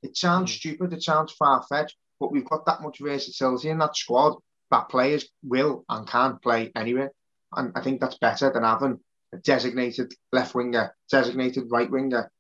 It 0.02 0.16
sounds 0.16 0.52
mm. 0.52 0.56
stupid, 0.56 0.92
it 0.92 1.02
sounds 1.02 1.32
far 1.32 1.64
fetched, 1.68 1.96
but 2.20 2.32
we've 2.32 2.48
got 2.48 2.66
that 2.66 2.82
much 2.82 2.98
versatility 3.00 3.68
in 3.68 3.78
that 3.78 3.96
squad 3.96 4.36
that 4.70 4.88
players 4.88 5.28
will 5.42 5.84
and 5.88 6.06
can 6.06 6.38
play 6.38 6.72
anywhere. 6.74 7.12
And 7.54 7.72
I 7.74 7.82
think 7.82 8.00
that's 8.00 8.18
better 8.18 8.50
than 8.52 8.64
having 8.64 9.00
a 9.32 9.38
designated 9.38 10.12
left 10.32 10.54
winger, 10.54 10.94
designated 11.10 11.64
right 11.70 11.90
winger. 11.90 12.30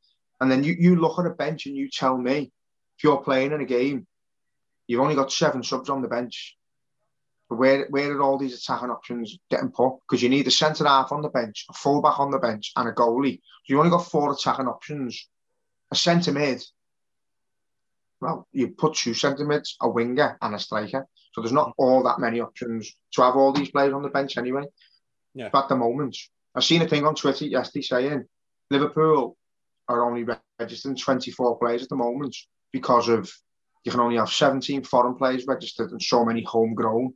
And 0.40 0.50
then 0.50 0.64
you, 0.64 0.74
you 0.78 0.96
look 0.96 1.18
at 1.18 1.26
a 1.26 1.30
bench 1.30 1.66
and 1.66 1.76
you 1.76 1.88
tell 1.88 2.16
me 2.16 2.52
if 2.96 3.04
you're 3.04 3.22
playing 3.22 3.52
in 3.52 3.60
a 3.60 3.66
game, 3.66 4.06
you've 4.86 5.00
only 5.00 5.14
got 5.14 5.32
seven 5.32 5.62
subs 5.62 5.88
on 5.88 6.02
the 6.02 6.08
bench. 6.08 6.56
Where, 7.54 7.86
where 7.90 8.12
are 8.12 8.22
all 8.22 8.38
these 8.38 8.58
attacking 8.58 8.90
options 8.90 9.38
getting 9.50 9.70
put? 9.70 9.98
Because 10.00 10.22
you 10.22 10.28
need 10.28 10.46
a 10.46 10.50
centre 10.50 10.84
half 10.84 11.12
on 11.12 11.22
the 11.22 11.28
bench, 11.28 11.66
a 11.70 11.72
full 11.72 12.02
back 12.02 12.18
on 12.20 12.30
the 12.30 12.38
bench, 12.38 12.72
and 12.76 12.88
a 12.88 12.92
goalie. 12.92 13.36
So 13.36 13.74
you 13.74 13.78
only 13.78 13.90
got 13.90 14.10
four 14.10 14.32
attacking 14.32 14.68
options. 14.68 15.28
A 15.90 15.94
centre 15.94 16.32
mid, 16.32 16.62
well, 18.22 18.46
you 18.52 18.68
put 18.68 18.94
two 18.94 19.14
centre 19.14 19.44
mids, 19.44 19.76
a 19.82 19.90
winger, 19.90 20.38
and 20.40 20.54
a 20.54 20.58
striker. 20.58 21.06
So 21.32 21.40
there's 21.40 21.52
not 21.52 21.74
all 21.76 22.04
that 22.04 22.20
many 22.20 22.40
options 22.40 22.94
to 23.14 23.22
have 23.22 23.36
all 23.36 23.52
these 23.52 23.70
players 23.70 23.92
on 23.92 24.02
the 24.02 24.08
bench 24.08 24.38
anyway. 24.38 24.64
Yeah. 25.34 25.48
But 25.52 25.64
at 25.64 25.68
the 25.70 25.76
moment, 25.76 26.16
I've 26.54 26.64
seen 26.64 26.82
a 26.82 26.88
thing 26.88 27.04
on 27.04 27.14
Twitter 27.14 27.46
yesterday 27.46 27.82
saying 27.82 28.24
Liverpool 28.70 29.36
are 29.88 30.04
only 30.04 30.24
registering 30.60 30.96
24 30.96 31.58
players 31.58 31.82
at 31.82 31.88
the 31.88 31.96
moment 31.96 32.36
because 32.70 33.08
of 33.08 33.30
you 33.84 33.90
can 33.90 34.00
only 34.00 34.16
have 34.16 34.30
17 34.30 34.84
foreign 34.84 35.16
players 35.16 35.46
registered 35.46 35.90
and 35.90 36.00
so 36.00 36.24
many 36.24 36.44
homegrown. 36.44 37.14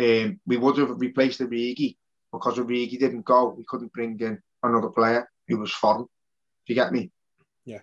Um, 0.00 0.40
we 0.46 0.56
would 0.56 0.78
have 0.78 0.98
replaced 0.98 1.40
the 1.40 1.46
Origi 1.46 1.96
because 2.32 2.56
Origi 2.58 2.98
didn't 2.98 3.24
go. 3.24 3.54
We 3.56 3.64
couldn't 3.68 3.92
bring 3.92 4.18
in 4.20 4.40
another 4.62 4.88
player 4.88 5.28
who 5.46 5.58
was 5.58 5.72
foreign. 5.72 6.04
Do 6.04 6.08
you 6.68 6.74
get 6.74 6.92
me? 6.92 7.10
Yeah. 7.66 7.80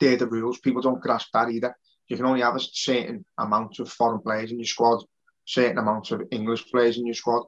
They're 0.00 0.16
the 0.16 0.26
rules. 0.26 0.58
People 0.58 0.80
don't 0.80 1.02
grasp 1.02 1.28
that 1.34 1.50
either. 1.50 1.76
You 2.06 2.16
can 2.16 2.24
only 2.24 2.40
have 2.40 2.56
a 2.56 2.60
certain 2.60 3.26
amount 3.36 3.78
of 3.78 3.90
foreign 3.90 4.20
players 4.20 4.50
in 4.50 4.58
your 4.58 4.66
squad, 4.66 5.04
certain 5.44 5.76
amount 5.76 6.10
of 6.12 6.22
English 6.30 6.70
players 6.70 6.96
in 6.96 7.04
your 7.04 7.14
squad. 7.14 7.44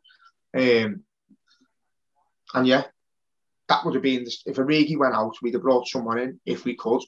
Um, 0.55 1.05
and 2.53 2.67
yeah, 2.67 2.85
that 3.69 3.85
would 3.85 3.95
have 3.95 4.03
been 4.03 4.27
if 4.45 4.57
Origi 4.57 4.99
went 4.99 5.15
out, 5.15 5.37
we'd 5.41 5.55
have 5.55 5.63
brought 5.63 5.89
someone 5.89 6.19
in 6.19 6.41
if 6.45 6.65
we 6.65 6.77
could. 6.77 7.03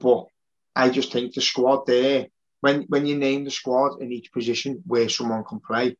But 0.00 0.26
I 0.74 0.88
just 0.88 1.12
think 1.12 1.34
the 1.34 1.42
squad 1.42 1.84
there, 1.86 2.28
when 2.60 2.82
when 2.88 3.06
you 3.06 3.16
name 3.16 3.44
the 3.44 3.50
squad 3.50 4.00
in 4.00 4.12
each 4.12 4.32
position 4.32 4.82
where 4.86 5.08
someone 5.08 5.44
can 5.44 5.60
play, 5.60 5.96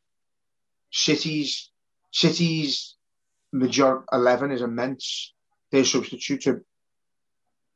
City's 0.90 1.70
City's 2.12 2.96
major 3.52 4.04
eleven 4.12 4.50
is 4.50 4.62
immense. 4.62 5.34
Their 5.70 5.84
substitutes 5.84 6.46
are 6.46 6.64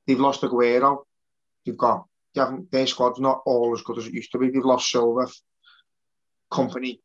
they've 0.06 0.18
lost 0.18 0.42
Aguero. 0.42 1.04
They've 1.64 1.76
got 1.76 2.06
they 2.34 2.40
haven't 2.40 2.70
their 2.70 2.86
squad's 2.86 3.20
not 3.20 3.42
all 3.46 3.72
as 3.74 3.82
good 3.82 3.98
as 3.98 4.06
it 4.06 4.14
used 4.14 4.32
to 4.32 4.38
be. 4.38 4.50
They've 4.50 4.64
lost 4.64 4.90
Silva, 4.90 5.28
Kompany, 6.50 6.98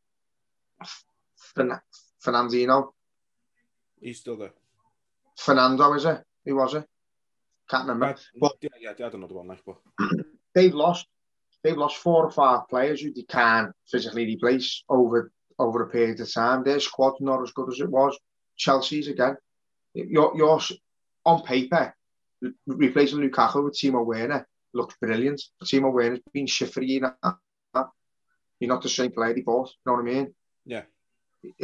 Fernandinho. 1.55 2.89
He's 3.99 4.19
still 4.19 4.37
there. 4.37 4.53
Fernando, 5.37 5.93
is 5.93 6.05
it? 6.05 6.23
Who 6.45 6.55
was 6.55 6.73
it? 6.75 6.85
Can't 7.69 7.87
remember. 7.87 8.17
but 8.39 8.53
yeah, 8.61 8.69
yeah, 8.79 8.89
I 8.91 9.09
don't 9.09 9.21
know 9.21 9.27
the 9.27 9.33
one 9.33 9.47
like, 9.47 9.61
but 9.65 9.77
they've 10.53 10.73
lost 10.73 11.05
they've 11.67 11.77
lost 11.77 11.97
four 11.97 12.25
or 12.25 12.31
five 12.31 12.67
players 12.69 13.01
who 13.01 13.13
they 13.13 13.23
can't 13.23 13.71
physically 13.87 14.25
replace 14.25 14.83
over 14.89 15.31
over 15.59 15.83
a 15.83 15.89
period 15.89 16.19
of 16.19 16.31
time. 16.31 16.63
Their 16.63 16.79
squad's 16.79 17.19
not 17.19 17.41
as 17.41 17.51
good 17.51 17.69
as 17.71 17.79
it 17.79 17.89
was. 17.89 18.17
Chelsea's 18.55 19.07
again. 19.07 19.35
You're, 19.93 20.31
you're 20.35 20.59
on 21.25 21.41
paper 21.43 21.95
replacing 22.67 23.19
Lukaku 23.19 23.63
with 23.63 23.73
Timo 23.73 24.05
Werner 24.05 24.47
looks 24.73 24.95
brilliant. 25.01 25.41
Timo 25.63 25.91
Werner's 25.91 26.19
been 26.33 26.47
you 26.47 27.01
now. 27.01 27.39
You're 28.59 28.69
not 28.69 28.81
the 28.81 28.89
same 28.89 29.11
player 29.11 29.33
they 29.33 29.41
both. 29.41 29.69
You 29.69 29.91
know 29.91 29.93
what 29.97 30.09
I 30.09 30.13
mean? 30.13 30.33
Yeah. 30.65 30.83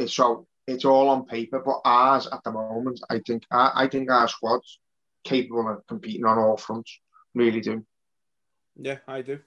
So 0.08 0.48
it's 0.68 0.86
all 0.86 1.10
on 1.10 1.26
paper, 1.26 1.62
but 1.64 1.82
ours 1.86 2.28
at 2.32 2.44
the 2.44 2.52
moment, 2.52 3.02
I 3.10 3.20
think, 3.26 3.44
I, 3.52 3.72
I 3.76 3.88
think 3.88 4.10
our 4.10 4.28
squad's 4.28 4.80
capable 5.24 5.70
of 5.70 5.86
competing 5.88 6.26
on 6.26 6.38
all 6.38 6.58
fronts. 6.58 7.00
Really 7.34 7.62
do. 7.62 7.86
Yeah, 8.76 8.98
I 9.08 9.22
do. 9.22 9.40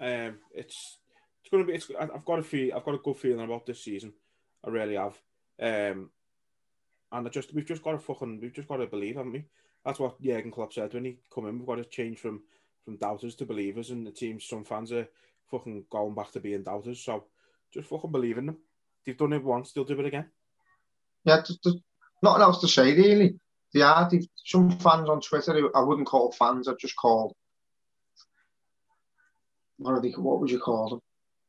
Um, 0.00 0.38
it's 0.54 0.98
it's 1.42 1.50
going 1.50 1.64
to 1.64 1.66
be. 1.66 1.74
It's, 1.74 1.90
I've 1.98 2.24
got 2.24 2.38
a 2.38 2.42
feel. 2.42 2.74
I've 2.74 2.84
got 2.84 2.94
a 2.94 2.98
good 2.98 3.16
feeling 3.16 3.44
about 3.44 3.66
this 3.66 3.84
season. 3.84 4.12
I 4.64 4.70
really 4.70 4.96
have. 4.96 5.18
Um, 5.60 6.10
and 7.12 7.26
I 7.26 7.30
just 7.30 7.54
we've 7.54 7.66
just 7.66 7.82
got 7.82 7.92
to 7.92 7.98
fucking 7.98 8.40
we've 8.40 8.54
just 8.54 8.68
got 8.68 8.76
to 8.78 8.86
believe, 8.86 9.16
haven't 9.16 9.32
we? 9.32 9.44
That's 9.84 9.98
what 9.98 10.20
Jurgen 10.20 10.50
Klopp 10.50 10.72
said 10.72 10.94
when 10.94 11.04
he 11.04 11.18
come 11.32 11.46
in. 11.46 11.58
We've 11.58 11.66
got 11.66 11.76
to 11.76 11.84
change 11.84 12.18
from 12.18 12.42
from 12.84 12.96
doubters 12.96 13.34
to 13.36 13.46
believers, 13.46 13.90
and 13.90 14.06
the 14.06 14.10
teams. 14.10 14.46
Some 14.46 14.64
fans 14.64 14.92
are 14.92 15.08
fucking 15.50 15.84
going 15.90 16.14
back 16.14 16.32
to 16.32 16.40
being 16.40 16.62
doubters. 16.62 17.00
So 17.00 17.24
just 17.72 17.88
fucking 17.88 18.12
believe 18.12 18.38
in 18.38 18.46
them. 18.46 18.58
They've 19.04 19.16
done 19.16 19.32
it 19.32 19.44
once, 19.44 19.72
they'll 19.72 19.84
do 19.84 19.98
it 19.98 20.06
again 20.06 20.30
yeah, 21.24 21.36
there's, 21.36 21.58
there's 21.62 21.76
nothing 22.22 22.42
else 22.42 22.60
to 22.60 22.68
say 22.68 22.94
really. 22.94 23.38
Are 23.82 24.10
some 24.44 24.70
fans 24.78 25.08
on 25.08 25.20
Twitter 25.20 25.70
I 25.76 25.80
wouldn't 25.80 26.08
call 26.08 26.32
fans. 26.32 26.66
I'd 26.66 26.78
just 26.78 26.96
call 26.96 27.36
what 29.80 29.92
are 29.92 30.00
they? 30.00 30.10
What 30.10 30.40
would 30.40 30.50
you 30.50 30.60
call 30.60 30.90
them? 30.90 31.00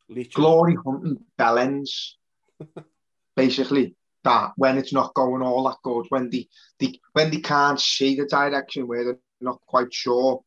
Leeches. 0.10 0.34
Glory 0.34 0.76
hunting 0.84 1.20
bellends, 1.38 2.14
basically. 3.36 3.96
That 4.24 4.52
when 4.56 4.78
it's 4.78 4.94
not 4.94 5.16
going 5.16 5.42
all 5.42 5.64
that 5.64 5.78
good, 5.84 6.06
when 6.10 6.30
the, 6.30 6.48
they 6.80 7.00
when 7.14 7.32
they 7.32 7.40
can't 7.40 7.80
see 7.80 8.16
the 8.16 8.28
direction 8.28 8.88
where 8.88 9.04
they're 9.04 9.20
not 9.42 9.60
quite 9.66 9.92
sure 9.92 10.44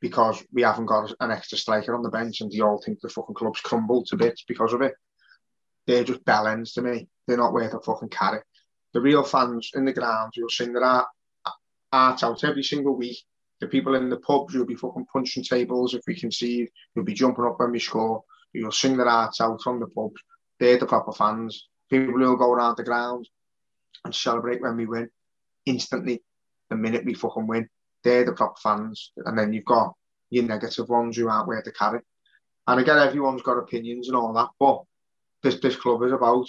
because 0.00 0.42
we 0.52 0.62
haven't 0.62 0.86
got 0.86 1.12
an 1.20 1.30
extra 1.32 1.58
striker 1.58 1.94
on 1.94 2.02
the 2.02 2.10
bench 2.10 2.40
and 2.40 2.50
they 2.50 2.60
all 2.60 2.80
think 2.80 3.00
the 3.00 3.08
fucking 3.08 3.34
club's 3.34 3.60
crumbled 3.60 4.06
to 4.06 4.16
bits 4.16 4.44
because 4.46 4.72
of 4.72 4.82
it. 4.82 4.94
They're 5.86 6.04
just 6.04 6.24
bellends 6.24 6.74
to 6.74 6.82
me. 6.82 7.08
They're 7.26 7.36
not 7.36 7.52
worth 7.52 7.74
a 7.74 7.80
fucking 7.80 8.10
carrot. 8.10 8.44
The 8.92 9.00
real 9.00 9.24
fans 9.24 9.70
in 9.74 9.84
the 9.84 9.92
ground 9.92 10.32
who'll 10.36 10.48
sing 10.48 10.72
their 10.72 10.84
art, 10.84 11.08
art 11.92 12.22
out 12.22 12.44
every 12.44 12.62
single 12.62 12.96
week, 12.96 13.18
The 13.62 13.68
people 13.68 13.94
in 13.94 14.10
the 14.10 14.16
pubs 14.16 14.52
you'll 14.52 14.66
be 14.66 14.74
fucking 14.74 15.06
punching 15.12 15.44
tables 15.44 15.94
if 15.94 16.02
we 16.08 16.18
concede. 16.18 16.68
You'll 16.96 17.04
be 17.04 17.14
jumping 17.14 17.44
up 17.44 17.60
when 17.60 17.70
we 17.70 17.78
score. 17.78 18.24
You'll 18.52 18.72
sing 18.72 18.96
their 18.96 19.08
hearts 19.08 19.40
out 19.40 19.62
from 19.62 19.78
the 19.78 19.86
pubs. 19.86 20.20
They're 20.58 20.78
the 20.78 20.86
proper 20.86 21.12
fans. 21.12 21.68
People 21.88 22.14
will 22.14 22.34
go 22.34 22.50
around 22.50 22.76
the 22.76 22.82
ground 22.82 23.28
and 24.04 24.12
celebrate 24.12 24.60
when 24.60 24.76
we 24.76 24.86
win 24.86 25.10
instantly 25.64 26.24
the 26.70 26.76
minute 26.76 27.04
we 27.04 27.14
fucking 27.14 27.46
win. 27.46 27.68
They're 28.02 28.24
the 28.24 28.32
proper 28.32 28.58
fans. 28.60 29.12
And 29.16 29.38
then 29.38 29.52
you've 29.52 29.64
got 29.64 29.92
your 30.30 30.42
negative 30.42 30.88
ones 30.88 31.16
who 31.16 31.28
aren't 31.28 31.46
worth 31.46 31.64
the 31.64 31.70
carry. 31.70 32.00
And 32.66 32.80
again, 32.80 32.98
everyone's 32.98 33.42
got 33.42 33.58
opinions 33.58 34.08
and 34.08 34.16
all 34.16 34.32
that, 34.32 34.48
but 34.58 34.82
this 35.44 35.60
this 35.60 35.76
club 35.76 36.02
is 36.02 36.10
about 36.10 36.48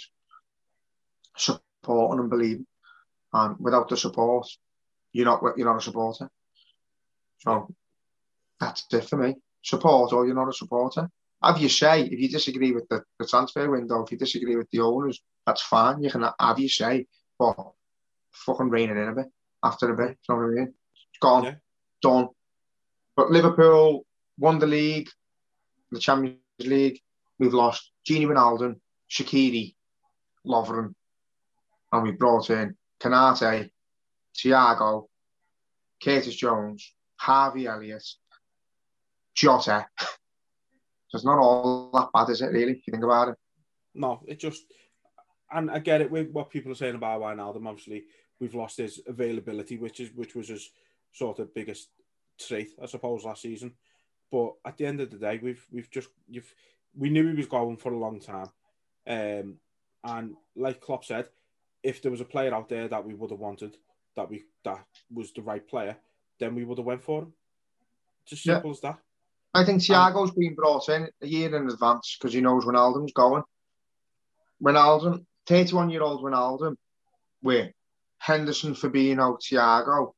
supporting 1.36 2.18
and 2.18 2.30
believing. 2.30 2.66
And 3.32 3.54
without 3.60 3.88
the 3.88 3.96
support, 3.96 4.48
you're 5.12 5.26
not 5.26 5.42
you're 5.56 5.72
not 5.72 5.78
a 5.78 5.80
supporter. 5.80 6.28
So 7.44 7.68
that's 8.60 8.86
it 8.92 9.08
for 9.08 9.16
me. 9.16 9.36
Support 9.62 10.12
or 10.12 10.26
you're 10.26 10.34
not 10.34 10.48
a 10.48 10.52
supporter. 10.52 11.10
Have 11.42 11.58
your 11.58 11.70
say. 11.70 12.02
If 12.02 12.18
you 12.18 12.28
disagree 12.28 12.72
with 12.72 12.88
the, 12.88 13.02
the 13.18 13.26
transfer 13.26 13.70
window, 13.70 14.02
if 14.02 14.12
you 14.12 14.18
disagree 14.18 14.56
with 14.56 14.70
the 14.70 14.80
owners, 14.80 15.22
that's 15.46 15.62
fine. 15.62 16.02
You 16.02 16.10
can 16.10 16.26
have 16.40 16.58
your 16.58 16.68
say, 16.68 17.06
but 17.38 17.56
fucking 18.32 18.70
rein 18.70 18.90
it 18.90 18.96
in 18.96 19.08
a 19.08 19.14
bit 19.14 19.26
after 19.62 19.92
a 19.92 19.96
bit. 19.96 20.16
You 20.28 20.34
know 20.34 20.40
what 20.40 20.44
I 20.44 20.54
mean? 20.54 20.74
It's 21.10 21.18
gone, 21.20 21.44
yeah. 21.44 21.54
done. 22.02 22.28
But 23.16 23.30
Liverpool 23.30 24.04
won 24.38 24.58
the 24.58 24.66
league, 24.66 25.08
the 25.90 26.00
Champions 26.00 26.38
League. 26.60 27.00
We've 27.38 27.54
lost 27.54 27.90
Gini 28.08 28.26
Wijnaldum, 28.26 28.76
Shaqiri, 29.10 29.74
Lovren, 30.46 30.94
and 31.92 32.02
we 32.02 32.12
brought 32.12 32.50
in 32.50 32.76
Konate, 33.00 33.70
Thiago, 34.34 35.06
Curtis 36.02 36.34
Jones, 36.34 36.92
Harvey 37.24 37.66
Elliott, 37.66 38.06
Jota. 39.34 39.86
so 39.98 41.16
it's 41.16 41.24
not 41.24 41.38
all 41.38 41.90
that 41.94 42.10
bad, 42.12 42.28
is 42.28 42.42
it, 42.42 42.52
really, 42.52 42.72
if 42.72 42.86
you 42.86 42.90
think 42.90 43.02
about 43.02 43.28
it? 43.28 43.36
No, 43.94 44.20
it 44.26 44.38
just, 44.38 44.64
and 45.50 45.70
I 45.70 45.78
get 45.78 46.02
it 46.02 46.10
with 46.10 46.30
what 46.32 46.50
people 46.50 46.70
are 46.70 46.74
saying 46.74 46.96
about 46.96 47.22
Wijnaldum. 47.22 47.66
Obviously, 47.66 48.04
we've 48.40 48.54
lost 48.54 48.76
his 48.76 49.00
availability, 49.06 49.78
which 49.78 50.00
is 50.00 50.12
which 50.12 50.34
was 50.34 50.48
his 50.48 50.70
sort 51.12 51.38
of 51.38 51.54
biggest 51.54 51.88
trait, 52.38 52.72
I 52.82 52.84
suppose, 52.84 53.24
last 53.24 53.40
season. 53.40 53.72
But 54.30 54.56
at 54.66 54.76
the 54.76 54.84
end 54.84 55.00
of 55.00 55.10
the 55.10 55.16
day, 55.16 55.40
we've 55.42 55.64
we've 55.72 55.90
just 55.90 56.08
you've 56.28 56.52
we 56.94 57.08
knew 57.08 57.26
he 57.28 57.36
was 57.36 57.46
going 57.46 57.78
for 57.78 57.92
a 57.92 57.98
long 57.98 58.20
time, 58.20 58.50
um, 59.06 59.54
and 60.04 60.34
like 60.56 60.82
Klopp 60.82 61.06
said, 61.06 61.28
if 61.82 62.02
there 62.02 62.10
was 62.10 62.20
a 62.20 62.26
player 62.26 62.54
out 62.54 62.68
there 62.68 62.88
that 62.88 63.06
we 63.06 63.14
would 63.14 63.30
have 63.30 63.40
wanted, 63.40 63.78
that 64.14 64.28
we 64.28 64.44
that 64.64 64.84
was 65.10 65.32
the 65.32 65.42
right 65.42 65.66
player, 65.66 65.96
then 66.38 66.54
we 66.54 66.64
would 66.64 66.78
have 66.78 66.86
went 66.86 67.02
for 67.02 67.22
him. 67.22 67.32
Just 68.26 68.44
simple 68.44 68.70
yeah. 68.70 68.74
as 68.74 68.80
that. 68.80 68.98
I 69.54 69.64
think 69.64 69.80
Thiago's 69.80 70.30
um, 70.30 70.36
been 70.36 70.54
brought 70.54 70.88
in 70.88 71.08
a 71.22 71.26
year 71.26 71.54
in 71.54 71.68
advance 71.68 72.16
because 72.18 72.34
he 72.34 72.40
knows 72.40 72.64
Wijnaldum's 72.64 73.12
going. 73.12 73.44
Wijnaldum, 74.62 75.24
31 75.46 75.90
year 75.90 76.02
old 76.02 76.22
Wijnaldum, 76.22 76.76
with 77.42 77.70
Henderson, 78.18 78.74
Fabinho, 78.74 79.38
Thiago, 79.38 80.12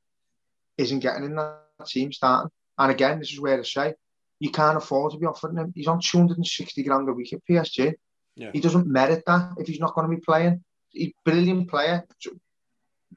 isn't 0.78 1.00
getting 1.00 1.24
in 1.24 1.36
that 1.36 1.58
team 1.86 2.12
starting. 2.12 2.50
And 2.78 2.90
again, 2.90 3.18
this 3.18 3.32
is 3.32 3.40
where 3.40 3.58
I 3.58 3.62
say 3.62 3.94
you 4.38 4.50
can't 4.50 4.76
afford 4.76 5.12
to 5.12 5.18
be 5.18 5.26
offering 5.26 5.56
him. 5.56 5.72
He's 5.74 5.86
on 5.86 6.00
260 6.00 6.82
grand 6.82 7.08
a 7.08 7.12
week 7.12 7.32
at 7.32 7.44
PSG. 7.48 7.94
Yeah. 8.36 8.50
He 8.52 8.60
doesn't 8.60 8.86
merit 8.86 9.24
that 9.26 9.54
if 9.58 9.66
he's 9.66 9.80
not 9.80 9.94
going 9.94 10.10
to 10.10 10.14
be 10.16 10.20
playing. 10.20 10.62
He's 10.90 11.08
a 11.08 11.14
brilliant 11.24 11.68
player. 11.68 12.06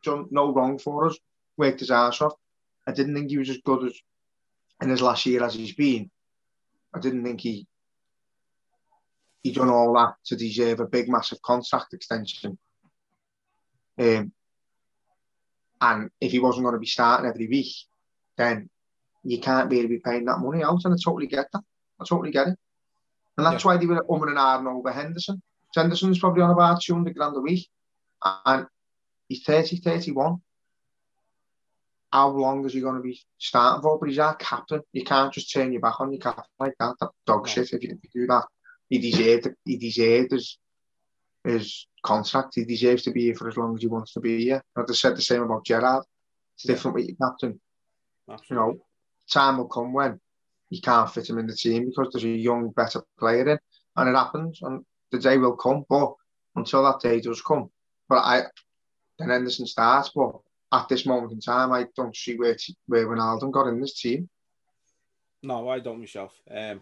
Done 0.01 0.27
no 0.31 0.53
wrong 0.53 0.79
for 0.79 1.07
us. 1.07 1.17
Worked 1.57 1.81
his 1.81 1.91
ass 1.91 2.21
off. 2.21 2.33
I 2.89 2.91
didn't 2.91 3.13
think 3.13 3.29
he 3.29 3.37
was 3.37 3.51
as 3.51 3.59
good 3.63 3.85
as 3.85 3.93
in 4.81 4.89
his 4.89 5.01
last 5.01 5.23
year 5.27 5.43
as 5.43 5.53
he's 5.53 5.75
been. 5.75 6.09
I 6.91 6.99
didn't 6.99 7.23
think 7.23 7.39
he 7.39 7.67
he 9.43 9.51
done 9.51 9.69
all 9.69 9.93
that 9.93 10.15
to 10.25 10.35
deserve 10.35 10.79
a 10.79 10.87
big, 10.87 11.07
massive 11.07 11.39
contract 11.43 11.93
extension. 11.93 12.57
Um, 13.97 14.31
and 15.79 16.09
if 16.19 16.31
he 16.31 16.39
wasn't 16.39 16.63
going 16.63 16.73
to 16.73 16.79
be 16.79 16.87
starting 16.87 17.29
every 17.29 17.47
week, 17.47 17.73
then 18.37 18.69
you 19.23 19.39
can't 19.39 19.71
really 19.71 19.87
be 19.87 19.99
paying 19.99 20.25
that 20.25 20.39
money 20.39 20.63
out. 20.63 20.83
And 20.83 20.93
I 20.93 20.97
totally 20.97 21.27
get 21.27 21.45
that. 21.53 21.61
I 22.01 22.05
totally 22.05 22.31
get 22.31 22.47
it. 22.47 22.57
And 23.37 23.45
that's 23.45 23.63
yeah. 23.63 23.71
why 23.71 23.77
they 23.77 23.85
were 23.85 24.03
umming 24.09 24.29
and 24.29 24.37
ahhing 24.37 24.67
over 24.67 24.91
Henderson. 24.91 25.41
Henderson's 25.75 26.19
probably 26.19 26.41
on 26.41 26.49
about 26.49 26.81
200 26.81 27.15
grand 27.15 27.37
a 27.37 27.39
week. 27.39 27.69
And 28.45 28.65
he's 29.27 29.43
30, 29.43 29.77
31. 29.77 30.41
How 32.11 32.29
long 32.29 32.65
is 32.65 32.73
he 32.73 32.81
going 32.81 32.95
to 32.95 33.01
be 33.01 33.19
starting 33.37 33.81
for? 33.81 33.99
But 33.99 34.09
he's 34.09 34.19
our 34.19 34.35
captain. 34.35 34.81
You 34.93 35.03
can't 35.03 35.33
just 35.33 35.53
turn 35.53 35.71
your 35.71 35.81
back 35.81 35.99
on 35.99 36.11
your 36.11 36.21
captain 36.21 36.43
like 36.59 36.73
that. 36.79 36.95
That 36.99 37.09
dog 37.25 37.47
shit 37.47 37.71
if 37.71 37.83
you, 37.83 37.91
if 37.91 38.13
you 38.13 38.21
do 38.21 38.27
that. 38.27 38.45
He 38.89 38.97
deserved, 38.97 39.49
he 39.65 39.77
deserved 39.77 40.31
his, 40.31 40.57
his 41.43 41.87
contract. 42.03 42.55
He 42.55 42.65
deserves 42.65 43.03
to 43.03 43.11
be 43.11 43.25
here 43.25 43.35
for 43.35 43.47
as 43.47 43.57
long 43.57 43.75
as 43.75 43.81
he 43.81 43.87
wants 43.87 44.13
to 44.13 44.19
be 44.19 44.43
here. 44.43 44.63
I'd 44.75 44.85
have 44.87 44.97
said 44.97 45.15
the 45.15 45.21
same 45.21 45.43
about 45.43 45.65
Gerrard. 45.65 46.03
It's 46.55 46.65
different 46.65 46.95
with 46.95 47.07
your 47.07 47.17
captain. 47.17 47.59
Absolutely. 48.27 48.47
You 48.49 48.55
know, 48.55 48.79
time 49.31 49.57
will 49.57 49.67
come 49.67 49.93
when 49.93 50.19
you 50.69 50.81
can't 50.81 51.11
fit 51.11 51.29
him 51.29 51.37
in 51.37 51.47
the 51.47 51.55
team 51.55 51.85
because 51.85 52.11
there's 52.11 52.23
a 52.23 52.29
young, 52.29 52.69
better 52.71 53.01
player 53.17 53.47
in, 53.49 53.59
and 53.95 54.09
it 54.09 54.15
happens, 54.15 54.59
and 54.61 54.85
the 55.11 55.19
day 55.19 55.37
will 55.37 55.55
come. 55.55 55.85
But 55.89 56.13
until 56.55 56.83
that 56.83 57.01
day 57.01 57.21
does 57.21 57.41
come, 57.41 57.69
but 58.07 58.19
I 58.19 58.43
then 59.17 59.29
Henderson 59.29 59.67
starts. 59.67 60.09
But 60.15 60.39
at 60.71 60.87
this 60.87 61.05
moment 61.05 61.33
in 61.33 61.39
time, 61.39 61.71
I 61.71 61.87
don't 61.95 62.15
see 62.15 62.35
where 62.35 62.55
where 62.87 63.07
Wijnaldum 63.07 63.51
got 63.51 63.67
in 63.67 63.81
this 63.81 63.99
team. 63.99 64.29
No, 65.41 65.69
I 65.69 65.79
don't 65.79 65.99
myself. 65.99 66.33
Um, 66.49 66.81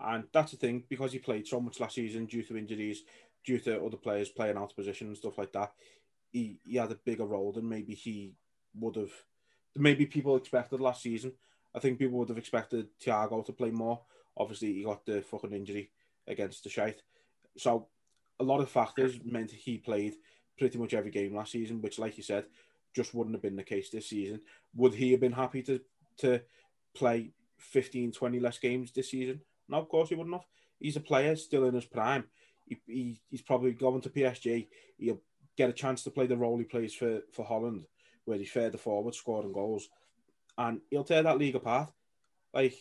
and 0.00 0.24
that's 0.32 0.52
the 0.52 0.56
thing 0.56 0.84
because 0.88 1.12
he 1.12 1.18
played 1.18 1.46
so 1.46 1.60
much 1.60 1.80
last 1.80 1.96
season 1.96 2.26
due 2.26 2.42
to 2.42 2.56
injuries, 2.56 3.02
due 3.44 3.58
to 3.60 3.84
other 3.84 3.96
players 3.96 4.28
playing 4.28 4.56
out 4.56 4.70
of 4.70 4.76
position 4.76 5.08
and 5.08 5.16
stuff 5.16 5.38
like 5.38 5.52
that. 5.52 5.72
He 6.30 6.58
he 6.64 6.76
had 6.76 6.90
a 6.90 6.96
bigger 6.96 7.26
role 7.26 7.52
than 7.52 7.68
maybe 7.68 7.94
he 7.94 8.34
would 8.74 8.96
have. 8.96 9.12
Maybe 9.76 10.06
people 10.06 10.36
expected 10.36 10.80
last 10.80 11.02
season. 11.02 11.32
I 11.74 11.78
think 11.78 11.98
people 11.98 12.18
would 12.18 12.30
have 12.30 12.38
expected 12.38 12.88
Thiago 12.98 13.44
to 13.44 13.52
play 13.52 13.70
more. 13.70 14.00
Obviously, 14.36 14.72
he 14.72 14.82
got 14.84 15.04
the 15.04 15.22
fucking 15.22 15.52
injury 15.52 15.90
against 16.26 16.64
the 16.64 16.70
Shite. 16.70 17.02
So, 17.56 17.88
a 18.40 18.44
lot 18.44 18.60
of 18.60 18.70
factors 18.70 19.20
meant 19.24 19.50
he 19.50 19.78
played 19.78 20.14
pretty 20.58 20.78
much 20.78 20.94
every 20.94 21.10
game 21.10 21.34
last 21.34 21.52
season, 21.52 21.80
which, 21.80 21.98
like 21.98 22.16
you 22.16 22.22
said, 22.22 22.46
just 22.98 23.14
wouldn't 23.14 23.34
have 23.34 23.42
been 23.42 23.56
the 23.56 23.62
case 23.62 23.90
this 23.90 24.10
season. 24.10 24.40
Would 24.74 24.94
he 24.94 25.12
have 25.12 25.20
been 25.20 25.32
happy 25.32 25.62
to, 25.62 25.80
to 26.18 26.42
play 26.94 27.30
15, 27.58 28.12
20 28.12 28.40
less 28.40 28.58
games 28.58 28.92
this 28.92 29.10
season? 29.10 29.40
No, 29.68 29.78
of 29.78 29.88
course 29.88 30.08
he 30.08 30.14
wouldn't 30.14 30.34
have. 30.34 30.46
He's 30.80 30.96
a 30.96 31.00
player 31.00 31.36
still 31.36 31.64
in 31.64 31.74
his 31.74 31.84
prime. 31.84 32.24
He, 32.66 32.78
he, 32.86 33.20
he's 33.30 33.42
probably 33.42 33.72
going 33.72 34.00
to 34.02 34.10
PSG. 34.10 34.68
He'll 34.98 35.20
get 35.56 35.70
a 35.70 35.72
chance 35.72 36.02
to 36.04 36.10
play 36.10 36.26
the 36.26 36.36
role 36.36 36.58
he 36.58 36.64
plays 36.64 36.94
for, 36.94 37.20
for 37.32 37.44
Holland, 37.44 37.84
where 38.24 38.38
he's 38.38 38.50
further 38.50 38.78
forward, 38.78 39.14
scoring 39.14 39.52
goals 39.52 39.88
and 40.58 40.80
he'll 40.90 41.04
tear 41.04 41.22
that 41.22 41.38
league 41.38 41.54
apart. 41.54 41.90
Like 42.52 42.74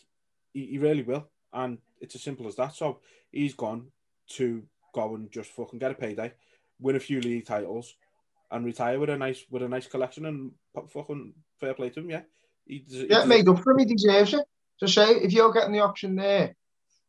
he, 0.51 0.65
he 0.65 0.77
really 0.79 1.03
will, 1.03 1.29
and 1.53 1.77
it's 2.01 2.15
as 2.15 2.23
simple 2.23 2.47
as 2.47 2.55
that. 2.55 2.73
So 2.73 2.99
he's 3.31 3.53
gone 3.53 3.87
to 4.31 4.63
go 4.93 5.15
and 5.15 5.31
just 5.31 5.51
fucking 5.51 5.79
get 5.79 5.91
a 5.91 5.93
payday, 5.93 6.33
win 6.79 6.95
a 6.95 6.99
few 6.99 7.21
league 7.21 7.45
titles, 7.45 7.95
and 8.51 8.65
retire 8.65 8.99
with 8.99 9.09
a 9.09 9.17
nice 9.17 9.43
with 9.49 9.63
a 9.63 9.67
nice 9.67 9.87
collection 9.87 10.25
and 10.25 10.51
fucking 10.89 11.33
fair 11.59 11.73
play 11.73 11.89
to 11.89 11.99
him. 11.99 12.09
Yeah, 12.09 12.21
he, 12.65 12.83
he 12.87 13.07
yeah, 13.09 13.25
made 13.25 13.47
up 13.47 13.61
for 13.61 13.71
him. 13.71 13.79
He 13.79 13.85
deserves 13.85 14.33
it. 14.33 14.45
So 14.77 14.87
say 14.87 15.09
if 15.15 15.33
you're 15.33 15.53
getting 15.53 15.73
the 15.73 15.79
option 15.79 16.15
there 16.15 16.55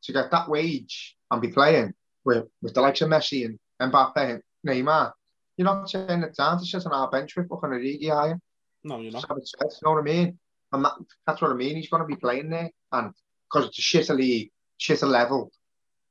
to 0.03 0.13
get 0.13 0.31
that 0.31 0.49
wage 0.49 1.17
and 1.31 1.43
be 1.43 1.49
playing 1.49 1.95
with 2.25 2.47
with 2.63 2.75
the 2.75 2.81
likes 2.81 3.01
of 3.01 3.11
Messi 3.11 3.45
and 3.45 3.59
Mbappe 3.81 4.17
and 4.17 4.43
Neymar, 4.67 5.13
you're 5.57 5.65
not 5.65 5.91
saying 5.91 6.23
it 6.23 6.37
down 6.37 6.59
to 6.59 6.65
sit 6.65 6.87
on 6.87 6.93
our 6.93 7.11
bench 7.11 7.37
with 7.37 7.49
fucking 7.49 7.71
Origi, 7.71 8.11
are 8.11 8.29
you? 8.29 8.41
No, 8.85 9.01
you're 9.01 9.13
not. 9.13 9.27
you 9.29 9.69
know 9.83 9.93
what 9.93 10.01
I 10.01 10.03
mean? 10.03 10.39
And 10.73 10.85
that, 10.85 10.93
that's 11.27 11.43
what 11.43 11.51
I 11.51 11.55
mean. 11.55 11.77
He's 11.77 11.89
going 11.89 12.03
to 12.03 12.07
be 12.07 12.17
playing 12.17 12.51
there. 12.51 12.71
And 12.93 13.13
because 13.51 13.69
it's 13.69 13.79
a 13.79 13.83
shitter 13.83 14.17
league, 14.17 14.51
shitter 14.81 15.09
level, 15.09 15.51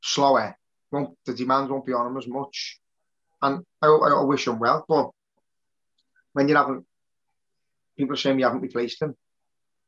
slower, 0.01 0.57
won't, 0.91 1.17
the 1.25 1.33
demands 1.33 1.71
won't 1.71 1.85
be 1.85 1.93
on 1.93 2.07
him 2.07 2.17
as 2.17 2.27
much. 2.27 2.79
And 3.41 3.63
I, 3.81 3.87
I, 3.87 4.19
I 4.19 4.23
wish 4.23 4.47
him 4.47 4.59
well. 4.59 4.83
But 4.87 5.11
when 6.37 6.47
you 6.47 6.55
haven't, 6.55 6.85
people 7.97 8.13
are 8.13 8.17
saying 8.17 8.39
you 8.39 8.45
haven't 8.45 8.61
replaced 8.61 9.01
him. 9.01 9.15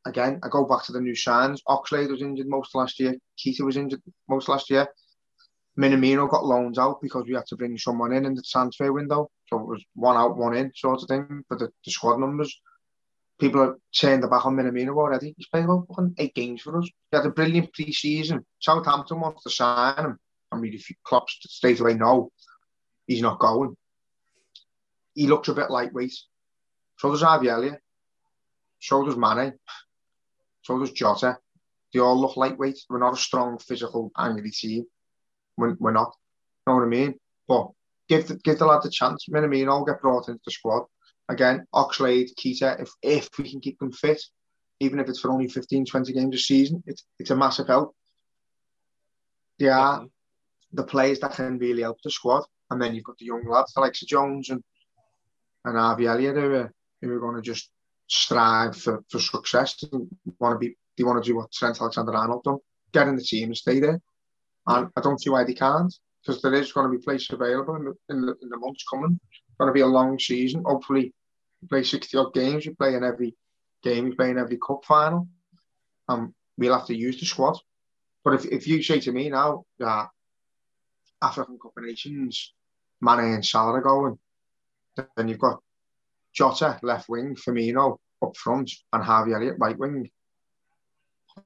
Again, 0.06 0.40
I 0.44 0.48
go 0.50 0.66
back 0.66 0.84
to 0.86 0.92
the 0.92 1.02
new 1.02 1.16
signs. 1.16 1.62
Oxlade 1.68 2.10
was 2.10 2.22
injured 2.22 2.48
most 2.48 2.74
last 2.74 3.00
year. 3.00 3.16
Keita 3.38 3.62
was 3.62 3.78
injured 3.78 4.02
most 4.28 4.50
last 4.50 4.70
year. 4.70 4.88
Minamino 5.78 6.30
got 6.30 6.46
loans 6.46 6.80
out 6.80 7.02
because 7.02 7.26
we 7.28 7.36
had 7.36 7.46
to 7.48 7.56
bring 7.56 7.78
someone 7.78 8.14
in 8.14 8.26
in 8.26 8.34
the 8.34 8.42
transfer 8.42 8.92
window. 8.92 9.30
So 9.48 9.60
it 9.60 9.68
was 9.68 9.84
one 9.94 10.18
out, 10.18 10.38
one 10.38 10.56
in 10.56 10.72
sort 10.76 11.04
of 11.04 11.08
thing 11.08 11.44
for 11.48 11.58
the, 11.58 11.70
the 11.86 11.92
squad 11.92 12.20
numbers 12.20 12.60
people 13.40 13.62
are 13.62 13.78
saying 13.92 14.22
the 14.22 14.28
back 14.28 14.46
on 14.46 14.56
Minamino 14.56 14.96
already. 14.98 15.34
He's 15.38 15.48
played 15.48 15.64
about 15.64 15.88
eight 16.18 16.36
games 16.36 16.62
for 16.62 16.78
us. 16.78 16.86
He 16.86 17.18
had 17.18 17.26
a 17.26 17.30
brilliant 17.30 17.74
pre-season. 17.74 18.46
Southampton 18.60 19.22
wants 19.22 19.44
to 19.44 19.50
sign 19.50 20.06
him. 20.06 20.20
I 20.52 20.58
mean, 20.58 20.74
if 20.74 20.88
Klopp 21.04 21.30
straight 21.30 21.80
away 21.80 21.94
no, 21.94 22.32
he's 23.08 23.22
not 23.22 23.40
going. 23.40 23.76
He 25.16 25.28
looks 25.28 25.48
a 25.48 25.54
bit 25.54 25.72
lightweight. 25.72 26.14
So 27.00 27.10
does 27.12 27.22
Harvey 27.22 27.48
Elliott. 27.48 27.80
So 28.80 29.06
does 29.06 29.16
Mane. 29.16 29.54
So 30.64 30.78
does 30.80 30.92
Jota. 30.92 31.38
They 31.94 32.02
all 32.02 32.20
look 32.20 32.36
lightweight. 32.36 32.78
We're 32.90 33.00
not 33.00 33.14
a 33.14 33.18
strong, 33.18 33.58
physical, 33.58 34.12
angry 34.18 34.52
team. 34.52 34.86
We're, 35.58 35.76
we're 35.80 35.94
not. 35.94 36.14
You 36.68 36.74
know 36.74 36.80
what 36.80 36.86
I 36.86 36.90
mean? 36.90 37.16
But 37.48 37.70
give 38.10 38.28
the, 38.28 38.36
give 38.36 38.60
the 38.60 38.66
lad 38.66 38.86
a 38.86 38.90
chance. 38.90 39.26
You 39.28 39.34
know 39.34 39.40
what 39.40 39.48
I 39.48 39.50
mean? 39.50 39.70
All 39.70 39.86
get 39.86 40.02
brought 40.02 40.28
into 40.28 40.42
the 40.44 40.52
squad. 40.52 40.84
Again, 41.30 41.66
Oxlade, 41.74 42.32
Keita, 42.38 42.82
if, 42.82 42.90
if 43.02 43.30
we 43.38 43.50
can 43.50 43.62
keep 43.62 43.80
them 43.80 43.94
fit, 43.94 44.22
even 44.82 45.00
if 45.00 45.08
it's 45.08 45.22
for 45.22 45.32
only 45.32 45.48
15, 45.48 45.86
20 45.86 46.12
games 46.12 46.36
a 46.36 46.38
season, 46.38 46.84
it's, 46.86 47.06
it's 47.18 47.30
a 47.30 47.36
massive 47.36 47.68
help. 47.68 47.96
They 49.58 49.70
are 49.70 50.06
the 50.74 50.84
players 50.84 51.22
that 51.22 51.32
can 51.32 51.60
really 51.60 51.84
help 51.84 52.00
the 52.04 52.12
squad. 52.12 52.44
And 52.70 52.82
then 52.82 52.94
you've 52.94 53.06
got 53.06 53.18
the 53.18 53.26
young 53.26 53.48
lads, 53.48 53.74
Sir 53.74 54.06
Jones 54.06 54.50
and, 54.50 54.62
and 55.64 55.78
Harvey 55.78 56.08
Elliott, 56.08 56.36
who 56.36 56.54
are, 56.56 56.74
who 57.02 57.12
are 57.12 57.20
going 57.20 57.36
to 57.36 57.42
just 57.42 57.70
strive 58.08 58.76
for, 58.76 59.04
for 59.10 59.20
success. 59.20 59.76
They 59.76 59.98
want 60.40 60.56
to 60.56 60.60
be, 60.60 60.76
they 60.98 61.04
want 61.04 61.24
to 61.24 61.30
do 61.30 61.38
what 61.38 61.52
Trent 61.52 61.80
Alexander-Arnold 61.80 62.44
done, 62.44 62.58
get 62.92 63.08
in 63.08 63.16
the 63.16 63.24
team 63.24 63.50
and 63.50 63.58
stay 63.58 63.80
there. 63.80 64.02
And 64.68 64.90
I 64.96 65.02
don't 65.02 65.22
see 65.22 65.30
why 65.30 65.44
they 65.44 65.54
can't, 65.54 65.94
because 66.22 66.42
there 66.42 66.54
is 66.54 66.72
going 66.72 66.92
to 66.92 66.98
be 66.98 67.04
places 67.04 67.30
available 67.32 67.76
in 67.76 67.86
the, 67.86 67.94
in 68.10 68.22
the, 68.22 68.36
in 68.42 68.50
the 68.50 68.58
months 68.58 68.84
coming. 68.92 69.20
It's 69.32 69.58
going 69.58 69.70
to 69.70 69.74
be 69.74 69.82
a 69.82 69.88
long 69.88 70.20
season. 70.20 70.64
Hopefully, 70.66 71.14
you 71.62 71.68
play 71.68 71.84
60 71.84 72.18
odd 72.18 72.34
games, 72.34 72.66
you 72.66 72.76
play 72.76 72.96
in 72.96 73.04
every 73.04 73.36
game, 73.84 74.08
you 74.08 74.16
play 74.16 74.30
in 74.30 74.38
every 74.38 74.58
cup 74.58 74.84
final. 74.86 75.28
And 76.08 76.34
we'll 76.58 76.78
have 76.78 76.88
to 76.88 76.96
use 76.96 77.20
the 77.20 77.26
squad. 77.26 77.58
But 78.24 78.34
if, 78.34 78.46
if 78.46 78.68
you 78.68 78.84
say 78.84 79.00
to 79.02 79.12
me 79.12 79.30
now 79.30 79.66
that 79.80 80.10
African 81.22 81.58
Cup 81.62 81.74
of 81.78 81.84
Nations, 81.84 82.54
Mane 83.02 83.34
and 83.34 83.46
Salah 83.46 83.74
are 83.74 83.82
going, 83.82 84.20
then 85.16 85.28
you've 85.28 85.40
got 85.40 85.62
Jota 86.34 86.80
left 86.84 87.10
wing, 87.10 87.36
Firmino 87.36 87.98
up 88.22 88.38
front, 88.38 88.72
and 88.94 89.04
Harvey 89.04 89.34
Elliott 89.34 89.56
right 89.60 89.78
wing. 89.78 90.10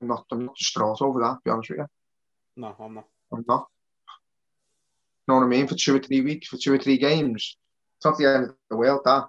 I'm 0.02 0.08
not, 0.08 0.26
I'm 0.32 0.46
not 0.46 0.56
distraught 0.56 1.02
over 1.02 1.20
that, 1.22 1.34
to 1.34 1.40
be 1.46 1.52
honest 1.52 1.70
with 1.70 1.80
you. 1.80 1.86
No, 2.56 2.76
I'm 2.80 2.96
not. 2.96 3.08
I'm 3.32 3.46
not. 3.48 3.68
You 5.28 5.34
know 5.34 5.40
what 5.40 5.46
I 5.46 5.48
mean? 5.48 5.68
For 5.68 5.76
two 5.76 5.96
or 5.96 6.00
three 6.00 6.22
weeks, 6.22 6.48
for 6.48 6.58
two 6.58 6.74
or 6.74 6.78
three 6.78 6.98
games. 6.98 7.58
It's 7.98 8.06
not 8.06 8.18
the 8.18 8.28
end 8.28 8.44
of 8.50 8.56
the 8.70 8.76
world, 8.76 9.02
that. 9.06 9.28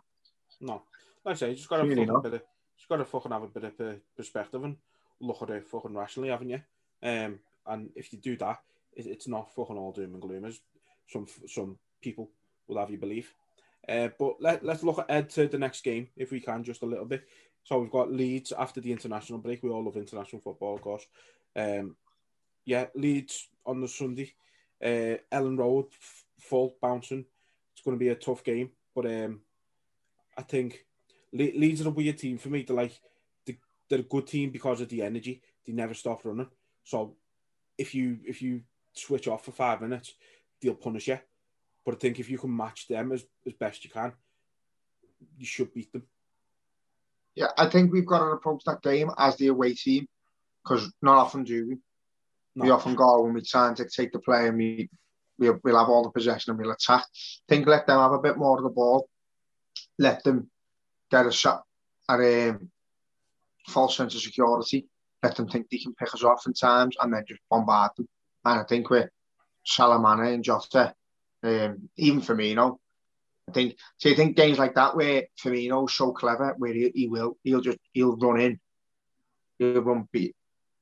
No. 0.61 0.83
Like 1.25 1.37
I 1.37 1.39
say, 1.39 1.51
you 1.51 1.57
just 1.57 1.69
got 1.69 1.79
to 1.79 1.85
Really 1.85 2.07
fucking 2.07 2.23
bit 2.23 2.35
of, 2.35 2.43
just 2.77 2.89
got 2.89 2.97
to 2.97 3.05
fucking 3.05 3.33
have 3.33 3.43
a 3.43 3.47
bit 3.47 3.65
of 3.65 3.97
perspective 4.17 4.65
and 4.65 4.77
look 5.21 5.43
at 5.43 5.51
it 5.51 5.67
fucking 5.67 5.95
rationally, 5.95 6.31
haven't 6.31 6.51
you? 6.51 6.61
Um, 7.03 7.39
and 7.67 7.91
if 7.95 8.13
you 8.13 8.19
do 8.19 8.37
that, 8.39 8.61
it, 8.95 9.07
it's 9.07 9.29
not 9.29 9.55
fucking 9.55 9.77
all 9.77 9.93
doom 9.93 10.15
and 10.15 10.23
gloom 10.23 10.45
as 10.45 10.61
some 11.09 11.27
some 11.47 11.79
people 12.01 12.31
will 12.67 12.79
have 12.79 12.91
you 12.91 12.99
believe. 12.99 13.33
Uh, 13.89 14.09
but 14.19 14.37
let, 14.41 14.65
let's 14.65 14.83
look 14.83 15.05
ahead 15.09 15.29
to 15.31 15.47
the 15.47 15.59
next 15.59 15.83
game 15.85 16.09
if 16.17 16.31
we 16.31 16.41
can, 16.41 16.65
just 16.65 16.83
a 16.83 16.87
little 16.87 17.05
bit. 17.05 17.25
So 17.65 17.79
we've 17.79 17.91
got 17.91 18.13
Leeds 18.13 18.53
after 18.53 18.81
the 18.81 18.93
international 18.93 19.39
break. 19.39 19.63
We 19.63 19.71
all 19.71 19.85
love 19.85 19.97
international 19.97 20.41
football, 20.43 20.75
of 20.75 20.83
course. 20.83 21.07
Um, 21.57 21.97
yeah, 22.65 22.87
Leeds 22.95 23.49
on 23.67 23.81
the 23.81 23.89
Sunday. 23.89 24.35
Uh, 24.83 25.17
Elland 25.33 25.59
Road, 25.59 25.87
full 26.39 26.77
bouncing. 26.81 27.25
It's 27.73 27.83
going 27.83 27.97
to 27.97 28.05
be 28.05 28.09
a 28.11 28.15
tough 28.15 28.45
game, 28.45 28.71
but 28.95 29.07
um, 29.07 29.41
I 30.37 30.43
think 30.43 30.85
Le- 31.33 31.59
Leeds 31.59 31.83
are 31.83 31.89
a 31.89 31.93
weird 31.93 32.19
team 32.19 32.39
for 32.39 32.49
me. 32.49 32.63
They're 32.63 32.77
like 32.77 32.99
they- 33.47 33.59
they're 33.89 34.01
a 34.01 34.03
good 34.03 34.27
team 34.27 34.51
because 34.51 34.81
of 34.81 34.89
the 34.89 35.03
energy. 35.03 35.43
They 35.67 35.73
never 35.73 35.95
stop 35.95 36.25
running. 36.25 36.49
So 36.85 37.17
if 37.79 37.95
you 37.95 38.19
if 38.27 38.43
you 38.43 38.63
switch 38.93 39.27
off 39.27 39.45
for 39.45 39.53
five 39.53 39.81
minutes, 39.81 40.15
they'll 40.61 40.75
punish 40.75 41.09
you. 41.09 41.19
But 41.85 41.97
I 41.97 41.99
think 41.99 42.19
if 42.19 42.31
you 42.31 42.39
can 42.39 42.57
match 42.57 42.89
them 42.89 43.13
as, 43.13 43.25
as 43.47 43.53
best 43.55 43.85
you 43.85 43.91
can, 43.91 44.13
you 45.37 45.47
should 45.47 45.73
beat 45.75 45.93
them. 45.93 46.05
Yeah, 47.35 47.49
I 47.59 47.69
think 47.69 47.93
we've 47.93 48.07
got 48.07 48.21
to 48.21 48.27
approach 48.27 48.63
that 48.65 48.83
game 48.83 49.11
as 49.19 49.37
the 49.37 49.49
away 49.49 49.75
team 49.75 50.07
because 50.63 50.91
not 51.03 51.19
often 51.19 51.45
do 51.45 51.69
we. 51.69 51.77
We 52.57 52.71
often 52.71 52.95
go 52.95 53.23
when 53.23 53.35
we 53.35 53.43
try 53.43 53.67
and 53.67 53.77
dictate 53.77 54.13
the 54.13 54.21
play 54.21 54.47
and 54.47 54.57
we, 54.57 54.89
we'll, 55.39 55.59
we'll 55.65 55.79
have 55.79 55.89
all 55.89 56.05
the 56.05 56.11
possession 56.11 56.53
and 56.53 56.61
we'll 56.61 56.71
attack. 56.71 57.05
think 57.49 57.67
let 57.67 57.89
them 57.89 57.99
have 57.99 58.13
a 58.13 58.21
bit 58.21 58.39
more 58.39 58.57
of 58.57 58.63
the 58.63 58.71
ball. 58.71 59.09
Let 59.99 60.23
them 60.23 60.49
get 61.11 61.27
a 61.27 61.33
shot 61.33 61.65
at 62.09 62.21
a 62.21 62.51
um, 62.51 62.71
false 63.67 63.97
sense 63.97 64.15
of 64.15 64.21
security. 64.21 64.87
Let 65.21 65.35
them 65.35 65.49
think 65.49 65.69
they 65.69 65.79
can 65.79 65.95
pick 65.95 66.15
us 66.15 66.23
off 66.23 66.47
in 66.47 66.53
times 66.53 66.97
and 67.01 67.13
then 67.13 67.25
just 67.27 67.41
bombard 67.51 67.91
them. 67.97 68.09
And 68.45 68.61
I 68.61 68.65
think 68.65 68.89
with 68.89 69.11
Salamane 69.67 70.35
and 70.35 70.45
Jota, 70.45 70.95
um, 71.45 71.89
even 71.97 72.21
Firmino, 72.21 72.79
I 73.49 73.53
think. 73.53 73.77
So 73.99 74.09
you 74.09 74.17
think 74.17 74.37
games 74.37 74.59
like 74.59 74.75
that 74.75 74.97
where 74.97 75.25
Firmino's 75.43 75.95
so 75.95 76.13
clever, 76.13 76.55
where 76.59 76.73
he, 76.73 76.91
he 76.95 77.09
will, 77.09 77.37
he'll 77.45 77.61
just 77.61 77.79
he'll 77.93 78.17
run 78.17 78.41
in, 78.41 78.61
he'll 79.59 79.83
run 79.83 80.09
beat 80.13 80.35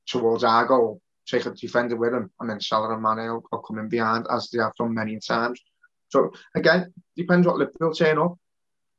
towards 0.07 0.43
our 0.43 0.65
goal, 0.65 1.01
take 1.27 1.45
a 1.45 1.51
defender 1.51 1.95
with 1.95 2.13
him, 2.13 2.31
and 2.39 2.49
then 2.49 2.61
Salah 2.61 2.93
and 2.93 3.01
Mane 3.01 3.29
will, 3.29 3.43
will 3.51 3.59
come 3.59 3.79
in 3.79 3.89
behind 3.89 4.25
as 4.31 4.49
they 4.49 4.59
have 4.59 4.75
done 4.75 4.93
many 4.93 5.19
times. 5.19 5.61
So 6.09 6.31
again, 6.55 6.93
depends 7.15 7.47
what 7.47 7.57
Liverpool 7.57 7.93
turn 7.93 8.19
up. 8.19 8.37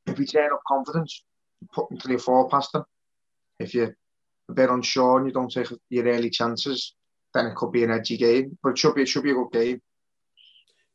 If 0.07 0.19
we 0.19 0.27
turn 0.27 0.53
up 0.53 0.61
confidence, 0.67 1.25
put 1.73 1.89
them 1.89 1.99
to 1.99 2.09
the 2.09 2.19
four 2.19 2.49
past 2.49 2.73
them. 2.73 2.85
If 3.59 3.75
you're 3.75 3.97
a 4.49 4.53
bit 4.53 4.69
unsure 4.69 5.19
and 5.19 5.27
you 5.27 5.33
don't 5.33 5.51
take 5.51 5.69
your 5.89 6.07
early 6.07 6.29
chances, 6.29 6.95
then 7.33 7.47
it 7.47 7.55
could 7.55 7.73
be 7.73 7.85
an 7.85 7.91
edgy 7.91 8.17
game. 8.17 8.59
But 8.63 8.71
it 8.71 8.79
should 8.79 8.95
be 8.95 9.03
it 9.03 9.09
should 9.09 9.23
be 9.23 9.31
a 9.31 9.35
good 9.35 9.53
game. 9.53 9.81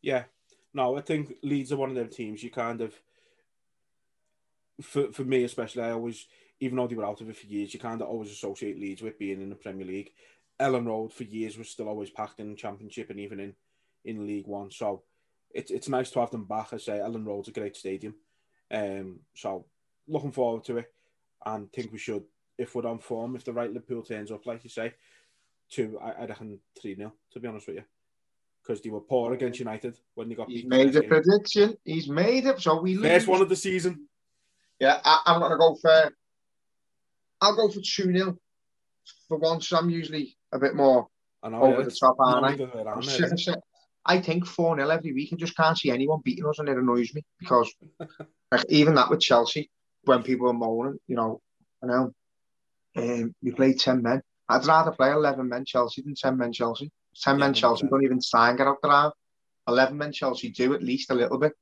Yeah. 0.01 0.25
No, 0.73 0.97
I 0.97 1.01
think 1.01 1.35
Leeds 1.41 1.71
are 1.71 1.77
one 1.77 1.89
of 1.89 1.95
them 1.95 2.09
teams 2.09 2.43
you 2.43 2.51
kind 2.51 2.81
of, 2.81 2.93
for, 4.81 5.11
for 5.11 5.23
me 5.23 5.43
especially, 5.43 5.83
I 5.83 5.91
always, 5.91 6.27
even 6.59 6.77
though 6.77 6.87
they 6.87 6.95
were 6.95 7.05
out 7.05 7.21
of 7.21 7.29
it 7.29 7.37
for 7.37 7.47
years, 7.47 7.73
you 7.73 7.79
kind 7.79 8.01
of 8.01 8.07
always 8.07 8.31
associate 8.31 8.79
Leeds 8.79 9.01
with 9.01 9.19
being 9.19 9.41
in 9.41 9.49
the 9.49 9.55
Premier 9.55 9.85
League. 9.85 10.11
Elland 10.59 10.87
Road 10.87 11.13
for 11.13 11.23
years 11.23 11.57
was 11.57 11.69
still 11.69 11.87
always 11.87 12.09
packed 12.09 12.39
in 12.39 12.55
Championship 12.55 13.09
and 13.09 13.19
even 13.19 13.39
in, 13.39 13.53
in 14.05 14.27
League 14.27 14.47
One. 14.47 14.69
So 14.71 15.03
it's 15.51 15.71
it's 15.71 15.89
nice 15.89 16.11
to 16.11 16.19
have 16.19 16.31
them 16.31 16.45
back. 16.45 16.73
I 16.73 16.77
say 16.77 16.99
Elland 16.99 17.25
Road's 17.25 17.47
a 17.47 17.51
great 17.51 17.75
stadium. 17.75 18.15
Um, 18.71 19.21
so 19.33 19.65
looking 20.07 20.31
forward 20.31 20.63
to 20.65 20.77
it 20.77 20.91
and 21.45 21.71
think 21.71 21.91
we 21.91 21.97
should, 21.97 22.23
if 22.57 22.75
we're 22.75 22.85
on 22.85 22.99
form, 22.99 23.35
if 23.35 23.45
the 23.45 23.53
right 23.53 23.71
Liverpool 23.71 24.03
turns 24.03 24.31
up, 24.31 24.45
like 24.45 24.63
you 24.63 24.69
say, 24.69 24.93
to, 25.71 25.99
I, 25.99 26.23
I 26.23 26.25
reckon 26.25 26.59
3 26.81 26.95
0, 26.95 27.13
to 27.31 27.39
be 27.39 27.47
honest 27.47 27.67
with 27.67 27.77
you. 27.77 27.83
Because 28.69 28.83
they 28.83 28.91
were 28.91 29.01
poor 29.01 29.33
against 29.33 29.57
United 29.57 29.97
when 30.13 30.29
they 30.29 30.35
got 30.35 30.47
He's 30.47 30.63
made 30.63 30.95
a 30.95 30.99
game. 31.01 31.09
prediction. 31.09 31.75
He's 31.85 32.07
made 32.07 32.45
it. 32.45 32.61
So 32.61 32.79
we 32.79 32.97
First 32.97 33.27
one 33.27 33.41
of 33.41 33.49
the 33.49 33.55
season. 33.55 34.07
Yeah, 34.79 34.99
I, 35.03 35.21
I'm 35.25 35.39
going 35.39 35.49
to 35.51 35.57
go 35.57 35.73
for. 35.81 36.13
I'll 37.41 37.55
go 37.55 37.67
for 37.67 37.79
2 37.81 37.81
0. 37.83 38.37
For 39.27 39.37
once, 39.39 39.71
I'm 39.73 39.89
usually 39.89 40.37
a 40.51 40.59
bit 40.59 40.75
more 40.75 41.07
I 41.41 41.49
know, 41.49 41.63
over 41.63 41.79
yeah, 41.79 41.85
the 41.85 41.91
top, 41.99 42.15
aren't 42.19 42.45
I? 42.45 42.51
either 42.53 42.65
way 42.67 42.83
around 42.83 42.97
I'm 42.97 43.01
there, 43.01 43.09
sitting- 43.09 43.25
is 43.25 43.31
it? 43.31 43.39
sitting- 43.39 43.61
I 44.05 44.21
think 44.21 44.45
4 44.45 44.75
0 44.77 44.87
every 44.87 45.13
week. 45.13 45.29
I 45.33 45.35
just 45.35 45.57
can't 45.57 45.75
see 45.77 45.89
anyone 45.89 46.21
beating 46.23 46.45
us, 46.45 46.59
and 46.59 46.69
it 46.69 46.77
annoys 46.77 47.11
me 47.15 47.25
because, 47.39 47.73
like, 48.51 48.65
even 48.69 48.93
that 48.95 49.09
with 49.09 49.19
Chelsea, 49.19 49.71
when 50.03 50.21
people 50.21 50.47
are 50.47 50.53
moaning, 50.53 50.99
you 51.07 51.15
know, 51.15 51.41
I 51.83 51.87
know, 51.87 52.13
um, 52.97 53.33
we 53.41 53.51
played 53.51 53.79
10 53.79 54.03
men. 54.03 54.21
I'd 54.47 54.67
rather 54.67 54.91
play 54.91 55.11
11 55.11 55.49
men 55.49 55.65
Chelsea 55.65 56.03
than 56.03 56.13
10 56.13 56.37
men 56.37 56.53
Chelsea. 56.53 56.91
10 57.21 57.37
men 57.37 57.53
Yeah, 57.53 57.59
Chelsea 57.61 57.85
100%. 57.85 57.89
don't 57.89 58.03
even 58.03 58.21
sign, 58.21 58.55
get 58.55 58.67
out 58.67 58.81
the 58.81 58.89
half. 58.89 59.13
11 59.67 59.97
men 59.97 60.11
Chelsea 60.11 60.49
do 60.49 60.73
at 60.73 60.83
least 60.83 61.11
a 61.11 61.15
little 61.15 61.37
bit. 61.37 61.53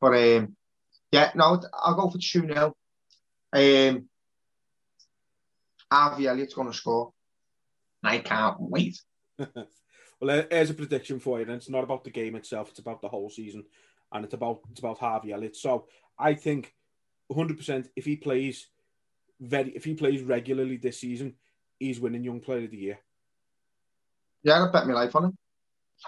But, 0.00 0.14
um, 0.14 0.56
yeah, 1.12 1.30
no, 1.34 1.60
I'll 1.72 1.94
go 1.94 2.10
for 2.10 2.18
2 2.18 2.46
0. 2.46 2.74
Um, 3.52 4.08
Harvey 5.90 6.26
Elliott's 6.26 6.54
going 6.54 6.70
to 6.70 6.76
score. 6.76 7.12
I 8.02 8.18
can't 8.18 8.56
wait. 8.60 9.00
well, 9.38 9.48
there- 10.22 10.46
here's 10.50 10.70
a 10.70 10.74
prediction 10.74 11.18
for 11.20 11.38
you. 11.38 11.44
And 11.46 11.54
it's 11.54 11.70
not 11.70 11.84
about 11.84 12.04
the 12.04 12.10
game 12.10 12.34
itself; 12.36 12.68
it's 12.70 12.78
about 12.78 13.00
the 13.00 13.08
whole 13.08 13.30
season, 13.30 13.64
and 14.12 14.24
it's 14.24 14.34
about 14.34 14.60
it's 14.70 14.80
about 14.80 14.98
Harvey 14.98 15.32
Elliott. 15.32 15.56
So 15.56 15.86
I 16.18 16.34
think 16.34 16.74
100 17.28 17.56
percent 17.56 17.88
if 17.96 18.04
he 18.04 18.16
plays 18.16 18.66
very 19.40 19.70
if 19.70 19.84
he 19.84 19.94
plays 19.94 20.22
regularly 20.22 20.76
this 20.76 21.00
season, 21.00 21.34
he's 21.78 22.00
winning 22.00 22.24
Young 22.24 22.40
Player 22.40 22.64
of 22.64 22.70
the 22.70 22.76
Year. 22.76 22.98
Yeah, 24.48 24.64
I 24.64 24.72
bet 24.72 24.86
my 24.86 24.94
life 24.94 25.14
on 25.14 25.24
him. 25.26 25.38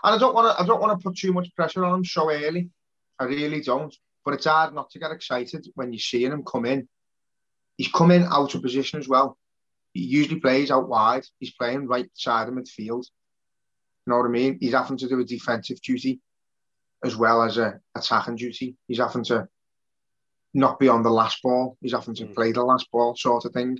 And 0.03 0.15
I 0.15 0.19
don't 0.19 0.35
want 0.35 0.47
to. 0.57 0.63
I 0.63 0.67
don't 0.67 0.81
want 0.81 0.99
to 0.99 1.03
put 1.03 1.17
too 1.17 1.33
much 1.33 1.55
pressure 1.55 1.85
on 1.85 1.95
him 1.99 2.05
so 2.05 2.31
early. 2.31 2.71
I 3.19 3.25
really 3.25 3.61
don't. 3.61 3.95
But 4.25 4.35
it's 4.35 4.47
hard 4.47 4.75
not 4.75 4.91
to 4.91 4.99
get 4.99 5.11
excited 5.11 5.67
when 5.75 5.93
you're 5.93 6.01
seeing 6.01 6.33
him 6.33 6.45
come 6.45 6.65
in. 6.67 6.89
He's 7.77 7.89
coming 7.89 8.25
out 8.25 8.55
of 8.55 8.63
position 8.63 8.99
as 8.99 9.09
well. 9.09 9.37
He 9.93 10.01
usually 10.01 10.41
plays 10.41 10.71
out 10.71 10.89
wide. 10.89 11.25
He's 11.39 11.53
playing 11.53 11.87
right 11.87 12.09
side 12.15 12.49
of 12.49 12.55
midfield. 12.55 13.05
You 14.07 14.07
know 14.07 14.19
what 14.19 14.27
I 14.27 14.29
mean? 14.29 14.59
He's 14.61 14.73
having 14.75 14.99
to 14.99 15.09
do 15.09 15.21
a 15.21 15.25
defensive 15.25 15.81
duty 15.83 16.21
as 17.05 17.17
well 17.17 17.43
as 17.43 17.59
a 17.59 17.81
attacking 17.95 18.37
duty. 18.37 18.77
He's 18.87 18.99
having 18.99 19.25
to 19.25 19.49
not 20.55 20.79
be 20.79 20.89
on 20.89 21.03
the 21.03 21.11
last 21.11 21.43
ball. 21.43 21.77
He's 21.81 21.93
having 21.93 22.15
to 22.17 22.27
Mm. 22.27 22.35
play 22.35 22.53
the 22.53 22.63
last 22.65 22.91
ball 22.91 23.17
sort 23.17 23.45
of 23.45 23.53
thing. 23.53 23.79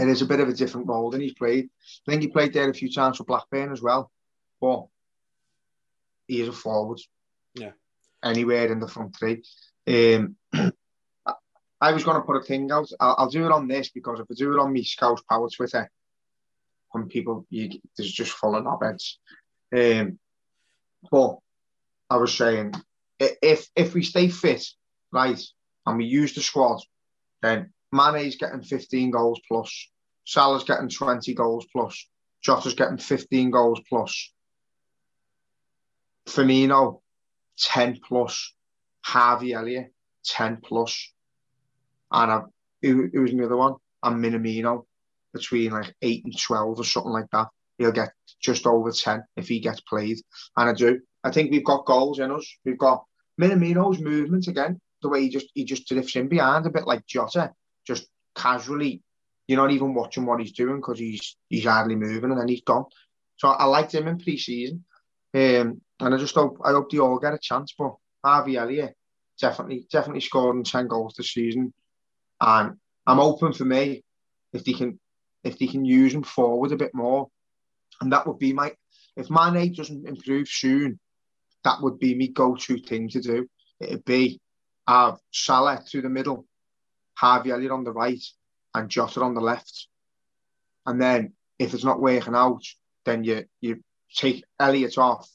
It 0.00 0.08
is 0.08 0.22
a 0.22 0.26
bit 0.26 0.40
of 0.40 0.48
a 0.48 0.52
different 0.52 0.86
role 0.86 1.10
than 1.10 1.20
he's 1.20 1.34
played. 1.34 1.68
I 2.06 2.10
think 2.10 2.22
he 2.22 2.28
played 2.28 2.52
there 2.52 2.70
a 2.70 2.74
few 2.74 2.90
times 2.90 3.16
for 3.16 3.24
Blackburn 3.24 3.72
as 3.72 3.82
well. 3.82 4.10
But 4.60 4.86
he 6.26 6.40
is 6.40 6.48
a 6.48 6.52
forward. 6.52 7.00
Yeah. 7.54 7.72
Anywhere 8.22 8.70
in 8.70 8.80
the 8.80 8.88
front 8.88 9.16
three. 9.16 9.42
Um, 9.86 10.36
I 11.80 11.92
was 11.92 12.04
going 12.04 12.16
to 12.16 12.26
put 12.26 12.36
a 12.36 12.44
thing 12.44 12.70
out. 12.70 12.88
I'll, 13.00 13.14
I'll, 13.18 13.30
do 13.30 13.46
it 13.46 13.52
on 13.52 13.68
this 13.68 13.90
because 13.90 14.18
if 14.18 14.26
I 14.30 14.34
do 14.34 14.52
it 14.52 14.60
on 14.60 14.72
me 14.72 14.82
Scouse 14.82 15.22
Power 15.28 15.48
Twitter, 15.48 15.88
when 16.90 17.06
people, 17.06 17.46
you, 17.50 17.70
there's 17.96 18.10
just 18.10 18.32
full 18.32 18.56
of 18.56 18.64
knobheads. 18.64 19.14
Um, 19.74 20.18
but 21.10 21.38
I 22.10 22.16
was 22.16 22.34
saying, 22.34 22.74
if 23.20 23.68
if 23.76 23.94
we 23.94 24.02
stay 24.02 24.28
fit, 24.28 24.64
right, 25.12 25.40
and 25.86 25.98
we 25.98 26.04
use 26.04 26.34
the 26.34 26.40
squad, 26.40 26.80
then 27.42 27.72
Mane's 27.92 28.36
getting 28.36 28.62
15 28.62 29.10
goals 29.10 29.40
plus, 29.48 29.90
Salah's 30.24 30.64
getting 30.64 30.88
20 30.88 31.34
goals 31.34 31.66
plus, 31.72 32.08
Jota's 32.42 32.74
getting 32.74 32.98
15 32.98 33.50
goals 33.50 33.80
plus, 33.88 34.32
Firmino 36.26 37.00
10 37.58 38.00
plus, 38.06 38.54
Harvey 39.02 39.54
Elliott 39.54 39.92
10 40.24 40.58
plus, 40.62 41.12
and 42.12 42.30
I, 42.30 42.42
who, 42.82 43.08
who 43.12 43.22
was 43.22 43.32
the 43.32 43.44
other 43.44 43.56
one? 43.56 43.74
And 44.02 44.24
Minamino 44.24 44.84
between 45.32 45.72
like 45.72 45.94
8 46.00 46.24
and 46.24 46.38
12 46.38 46.78
or 46.78 46.84
something 46.84 47.12
like 47.12 47.30
that. 47.32 47.48
He'll 47.78 47.92
get 47.92 48.12
just 48.40 48.66
over 48.66 48.90
10 48.90 49.22
if 49.36 49.48
he 49.48 49.60
gets 49.60 49.80
played. 49.80 50.18
And 50.56 50.70
I 50.70 50.72
do. 50.72 51.00
I 51.22 51.30
think 51.30 51.50
we've 51.50 51.64
got 51.64 51.86
goals 51.86 52.18
in 52.18 52.30
us. 52.30 52.46
We've 52.64 52.78
got 52.78 53.04
Minamino's 53.40 54.00
movement 54.00 54.48
again, 54.48 54.80
the 55.02 55.08
way 55.08 55.22
he 55.22 55.28
just 55.28 55.46
he 55.54 55.64
just 55.64 55.86
drifts 55.86 56.16
in 56.16 56.28
behind 56.28 56.66
a 56.66 56.70
bit 56.70 56.86
like 56.86 57.06
Jota, 57.06 57.52
just 57.88 58.06
casually. 58.36 59.02
You're 59.48 59.60
not 59.60 59.72
even 59.72 59.94
watching 59.94 60.26
what 60.26 60.40
he's 60.40 60.52
doing 60.52 60.76
because 60.76 60.98
he's 60.98 61.36
he's 61.48 61.64
hardly 61.64 61.96
moving 61.96 62.30
and 62.30 62.38
then 62.38 62.48
he's 62.48 62.62
gone. 62.62 62.84
So 63.36 63.48
I 63.48 63.64
liked 63.64 63.94
him 63.94 64.06
in 64.06 64.18
pre-season. 64.18 64.84
Um, 65.34 65.80
and 66.00 66.14
I 66.14 66.16
just 66.18 66.34
hope 66.34 66.58
I 66.64 66.70
hope 66.70 66.90
they 66.90 66.98
all 66.98 67.18
get 67.18 67.34
a 67.34 67.38
chance. 67.38 67.74
But 67.76 67.94
Harvey 68.22 68.56
Elliott 68.56 68.94
definitely 69.40 69.86
definitely 69.90 70.20
scoring 70.20 70.64
10 70.64 70.86
goals 70.86 71.14
this 71.16 71.32
season. 71.32 71.72
And 72.40 72.76
I'm 73.06 73.20
open 73.20 73.52
for 73.52 73.64
me 73.64 74.04
if 74.52 74.64
they 74.64 74.74
can 74.74 75.00
if 75.42 75.58
they 75.58 75.66
can 75.66 75.84
use 75.84 76.12
him 76.12 76.22
forward 76.22 76.72
a 76.72 76.76
bit 76.76 76.94
more. 76.94 77.28
And 78.00 78.12
that 78.12 78.26
would 78.26 78.38
be 78.38 78.52
my 78.52 78.74
if 79.16 79.30
my 79.30 79.50
Mane 79.50 79.74
doesn't 79.74 80.06
improve 80.06 80.48
soon, 80.48 81.00
that 81.64 81.82
would 81.82 81.98
be 81.98 82.14
me 82.14 82.28
go-to 82.28 82.78
thing 82.78 83.08
to 83.08 83.20
do. 83.20 83.48
It'd 83.80 84.04
be 84.04 84.40
have 84.86 85.18
Salah 85.32 85.82
through 85.86 86.02
the 86.02 86.08
middle, 86.08 86.46
Harvey 87.18 87.50
Elliott 87.50 87.72
on 87.72 87.84
the 87.84 87.92
right, 87.92 88.22
and 88.74 88.88
Jota 88.88 89.20
on 89.22 89.34
the 89.34 89.40
left. 89.40 89.88
And 90.86 91.00
then 91.00 91.32
if 91.58 91.74
it's 91.74 91.84
not 91.84 92.00
working 92.00 92.34
out, 92.34 92.62
then 93.04 93.24
you 93.24 93.44
you 93.60 93.82
take 94.14 94.44
Elliott 94.60 94.98
off, 94.98 95.28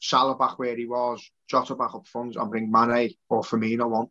Salah 0.00 0.36
back 0.36 0.58
where 0.58 0.76
he 0.76 0.86
was, 0.86 1.30
Jota 1.48 1.74
back 1.74 1.94
up 1.94 2.06
front, 2.06 2.36
and 2.36 2.50
bring 2.50 2.70
Mane 2.70 3.14
or 3.28 3.42
Firmino 3.42 3.92
on. 3.92 4.08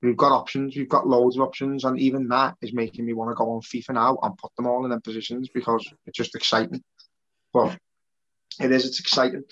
We've 0.00 0.16
got 0.16 0.32
options, 0.32 0.76
we've 0.76 0.88
got 0.88 1.08
loads 1.08 1.36
of 1.36 1.42
options, 1.42 1.84
and 1.84 1.98
even 1.98 2.28
that 2.28 2.56
is 2.62 2.72
making 2.72 3.04
me 3.04 3.12
want 3.12 3.30
to 3.30 3.34
go 3.34 3.50
on 3.50 3.60
FIFA 3.60 3.94
now 3.94 4.18
and 4.22 4.38
put 4.38 4.54
them 4.56 4.66
all 4.66 4.84
in 4.84 4.90
their 4.90 5.00
positions 5.00 5.48
because 5.52 5.86
it's 6.06 6.16
just 6.16 6.36
exciting. 6.36 6.82
But 7.52 7.76
it 8.60 8.70
is, 8.70 8.86
it's 8.86 9.00
exciting. 9.00 9.42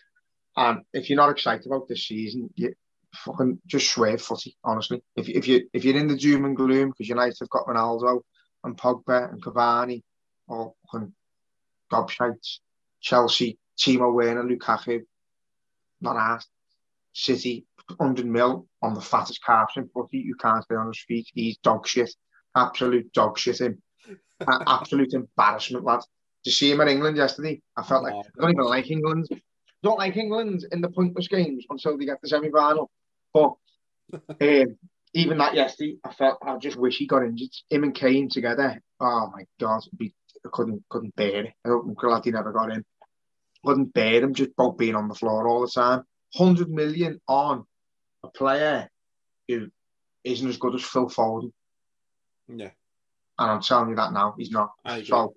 And 0.56 0.82
if 0.92 1.10
you're 1.10 1.16
not 1.16 1.30
excited 1.30 1.66
about 1.66 1.88
this 1.88 2.06
season, 2.06 2.50
you 2.54 2.74
fucking 3.16 3.60
just 3.66 3.90
swear 3.90 4.18
footy, 4.18 4.56
honestly. 4.64 5.02
If, 5.16 5.28
if, 5.28 5.48
you, 5.48 5.68
if 5.72 5.84
you're 5.84 5.96
in 5.96 6.08
the 6.08 6.16
doom 6.16 6.44
and 6.44 6.56
gloom 6.56 6.90
because 6.90 7.08
United 7.08 7.36
have 7.40 7.50
got 7.50 7.66
Ronaldo 7.66 8.20
and 8.64 8.76
Pogba 8.76 9.30
and 9.32 9.42
Cavani 9.42 10.02
or 10.48 10.74
fucking 10.90 11.12
gobshites, 11.92 12.58
Chelsea, 13.00 13.58
Timo 13.78 14.12
Werner, 14.12 14.44
Lukaku, 14.44 15.02
not 16.00 16.16
asked. 16.16 16.48
City, 17.12 17.64
100 17.96 18.26
mil 18.26 18.66
on 18.82 18.92
the 18.92 19.00
fattest 19.00 19.42
calves 19.42 19.72
in 19.76 19.88
footy. 19.88 20.18
You 20.18 20.34
can't 20.34 20.62
stay 20.62 20.74
on 20.74 20.88
his 20.88 21.02
feet. 21.08 21.28
He's 21.32 21.56
dog 21.58 21.86
shit. 21.86 22.14
Absolute 22.54 23.10
dog 23.12 23.38
shit 23.38 23.60
him. 23.60 23.82
Absolute 24.46 25.14
embarrassment, 25.14 25.84
lad. 25.84 26.00
To 26.44 26.50
see 26.50 26.70
him 26.70 26.80
in 26.82 26.88
England 26.88 27.16
yesterday, 27.16 27.62
I 27.76 27.82
felt 27.82 28.04
like 28.04 28.14
I 28.14 28.40
don't 28.40 28.50
even 28.50 28.64
like 28.64 28.90
England. 28.90 29.28
Don't 29.82 29.98
like 29.98 30.16
England 30.16 30.66
in 30.72 30.80
the 30.80 30.90
pointless 30.90 31.28
games 31.28 31.64
until 31.70 31.96
they 31.96 32.04
get 32.04 32.20
the 32.20 32.28
semi 32.28 32.50
final. 32.50 32.90
But 33.36 33.52
um, 34.40 34.78
even 35.12 35.38
that 35.38 35.54
yesterday, 35.54 35.98
I 36.02 36.12
felt 36.12 36.38
I 36.42 36.56
just 36.56 36.76
wish 36.76 36.96
he 36.96 37.06
got 37.06 37.22
injured. 37.22 37.50
Him 37.68 37.84
and 37.84 37.94
Kane 37.94 38.30
together. 38.30 38.80
Oh 38.98 39.30
my 39.32 39.44
god, 39.60 39.82
be, 39.96 40.14
I 40.44 40.48
couldn't 40.52 40.82
couldn't 40.88 41.14
bear 41.16 41.44
it. 41.44 41.52
I'm 41.64 41.92
glad 41.92 42.24
he 42.24 42.30
never 42.30 42.52
got 42.52 42.72
in. 42.72 42.84
Couldn't 43.64 43.92
bear 43.92 44.22
him 44.22 44.32
just 44.32 44.56
both 44.56 44.78
being 44.78 44.94
on 44.94 45.08
the 45.08 45.14
floor 45.14 45.46
all 45.46 45.60
the 45.60 45.68
time. 45.68 46.04
Hundred 46.34 46.70
million 46.70 47.20
on 47.28 47.64
a 48.22 48.28
player 48.28 48.88
who 49.48 49.68
isn't 50.24 50.48
as 50.48 50.56
good 50.56 50.74
as 50.74 50.82
Phil 50.82 51.08
Foden. 51.08 51.52
Yeah. 52.48 52.70
And 53.38 53.50
I'm 53.50 53.60
telling 53.60 53.90
you 53.90 53.96
that 53.96 54.12
now, 54.12 54.34
he's 54.38 54.50
not. 54.50 54.70
So, 55.04 55.34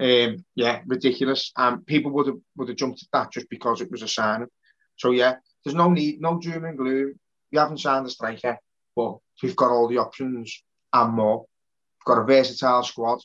um, 0.00 0.44
yeah, 0.56 0.80
ridiculous. 0.86 1.52
Um, 1.56 1.84
people 1.84 2.10
would 2.12 2.26
have 2.26 2.38
would 2.56 2.68
have 2.68 2.76
jumped 2.76 3.02
at 3.02 3.08
that 3.12 3.32
just 3.32 3.48
because 3.48 3.80
it 3.80 3.90
was 3.92 4.02
a 4.02 4.08
signing. 4.08 4.48
So 4.96 5.12
yeah, 5.12 5.36
there's 5.64 5.76
no 5.76 5.90
need, 5.90 6.20
no 6.20 6.38
doom 6.40 6.64
and 6.64 6.76
gloom. 6.76 7.14
We 7.52 7.58
haven't 7.58 7.78
signed 7.78 8.06
a 8.06 8.10
striker, 8.10 8.58
but 8.94 9.18
we've 9.42 9.56
got 9.56 9.70
all 9.70 9.88
the 9.88 9.98
options 9.98 10.62
and 10.92 11.14
more. 11.14 11.40
We've 11.40 12.14
got 12.14 12.22
a 12.22 12.24
versatile 12.24 12.82
squad, 12.82 13.20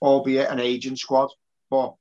albeit 0.00 0.50
an 0.50 0.60
aging 0.60 0.96
squad, 0.96 1.30
but 1.70 1.94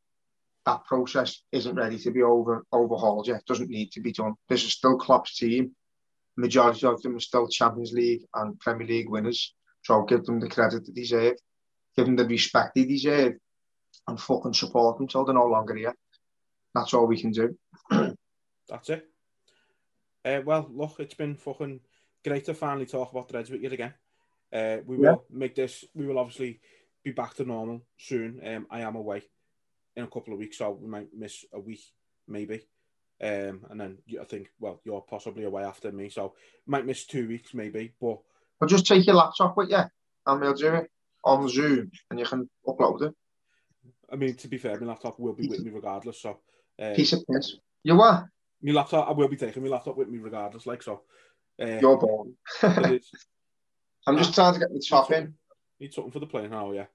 that 0.66 0.86
process 0.86 1.42
isn't 1.52 1.76
ready 1.76 1.98
to 2.00 2.12
be 2.12 2.24
over 2.24 2.66
overhauled 2.72 3.28
yet. 3.28 3.42
It 3.42 3.46
doesn't 3.46 3.70
need 3.70 3.92
to 3.92 4.02
be 4.02 4.14
done. 4.14 4.36
This 4.48 4.64
is 4.64 4.72
still 4.74 4.98
Klopp's 4.98 5.38
team 5.38 5.76
majority 6.38 6.86
of 6.86 7.02
them 7.02 7.16
are 7.16 7.20
still 7.20 7.48
Champions 7.48 7.94
League 7.94 8.24
and 8.34 8.60
Premier 8.60 8.88
League 8.88 9.10
winners. 9.10 9.54
So 9.84 9.96
I'll 9.96 10.06
give 10.06 10.26
them 10.26 10.40
the 10.40 10.50
credit 10.50 10.86
they 10.86 10.94
deserve, 10.94 11.36
give 11.96 12.06
them 12.06 12.16
the 12.16 12.26
respect 12.26 12.76
they 12.76 12.86
deserve, 12.86 13.34
and 14.08 14.20
fucking 14.20 14.54
support 14.54 14.98
them 14.98 15.04
until 15.04 15.26
they're 15.26 15.36
no 15.36 15.46
longer 15.46 15.76
here. 15.76 15.96
That's 16.74 16.94
all 16.94 17.06
we 17.06 17.20
can 17.20 17.32
do. 17.32 17.58
That's 18.70 18.90
it. 18.90 19.08
Uh, 20.26 20.42
well, 20.46 20.70
look, 20.74 20.96
it's 21.00 21.16
been 21.16 21.36
fucking 21.36 21.80
great 22.24 22.46
to 22.46 22.54
finally 22.54 22.86
talk 22.86 23.12
about 23.12 23.28
the 23.28 23.38
Reds 23.38 23.50
with 23.50 23.62
you 23.62 23.70
again. 23.70 23.94
Uh, 24.52 24.78
we 24.86 24.98
will 24.98 25.06
yeah. 25.06 25.38
make 25.38 25.56
this. 25.56 25.84
We 25.94 26.06
will 26.06 26.20
obviously 26.20 26.60
be 27.04 27.12
back 27.12 27.34
to 27.36 27.46
normal 27.46 27.82
soon. 27.98 28.40
Um, 28.46 28.68
I 28.70 28.82
am 28.82 28.96
away 28.96 29.24
in 29.96 30.04
a 30.04 30.08
couple 30.08 30.34
of 30.34 30.40
weeks, 30.40 30.58
so 30.58 30.72
we 30.72 30.88
might 30.88 31.08
miss 31.14 31.46
a 31.54 31.60
week, 31.60 31.82
maybe. 32.28 32.68
Um, 33.22 33.66
and 33.70 33.80
then 33.80 33.98
I 34.20 34.24
think, 34.26 34.50
well, 34.60 34.82
you're 34.84 35.02
possibly 35.02 35.44
away 35.44 35.64
after 35.64 35.92
me, 35.92 36.10
so 36.10 36.34
might 36.66 36.86
miss 36.86 37.06
two 37.06 37.28
weeks 37.28 37.54
maybe. 37.54 37.94
But 38.02 38.20
I'll 38.62 38.68
just 38.68 38.86
take 38.86 39.06
your 39.06 39.16
laptop 39.16 39.56
with 39.56 39.70
you 39.70 39.84
and 40.26 40.42
we'll 40.42 40.54
do 40.54 40.74
it 40.74 40.92
on 41.24 41.48
Zoom 41.48 41.92
and 42.10 42.20
you 42.20 42.26
can 42.26 42.50
upload 42.68 43.04
it. 43.04 43.14
I 44.12 44.16
mean, 44.16 44.36
to 44.36 44.48
be 44.48 44.58
fair, 44.58 44.80
my 44.80 44.88
laptop 44.88 45.20
will 45.20 45.34
be 45.34 45.48
with 45.48 45.62
me 45.62 45.72
regardless. 45.72 46.22
So, 46.22 46.40
um, 46.80 46.94
piece 46.96 47.14
of 47.14 47.24
piss. 47.28 47.56
You 47.84 47.96
what? 47.96 48.26
My 48.64 48.72
laptop, 48.72 49.10
I 49.10 49.12
will 49.12 49.28
be 49.28 49.36
taking 49.36 49.62
my 49.62 49.70
laptop 49.70 49.98
with 49.98 50.08
me 50.10 50.18
regardless. 50.20 50.66
Like 50.66 50.82
so. 50.82 51.02
Uh, 51.62 51.78
You're 51.82 51.98
born. 51.98 52.34
I'm 54.08 54.18
just 54.18 54.34
trying 54.34 54.54
to 54.54 54.60
get 54.60 54.74
the 54.74 54.80
top 54.80 55.12
in. 55.12 55.34
Need 55.80 55.94
something 55.94 56.12
for 56.12 56.20
the 56.20 56.26
plane 56.26 56.50
now, 56.50 56.72
yeah. 56.72 56.86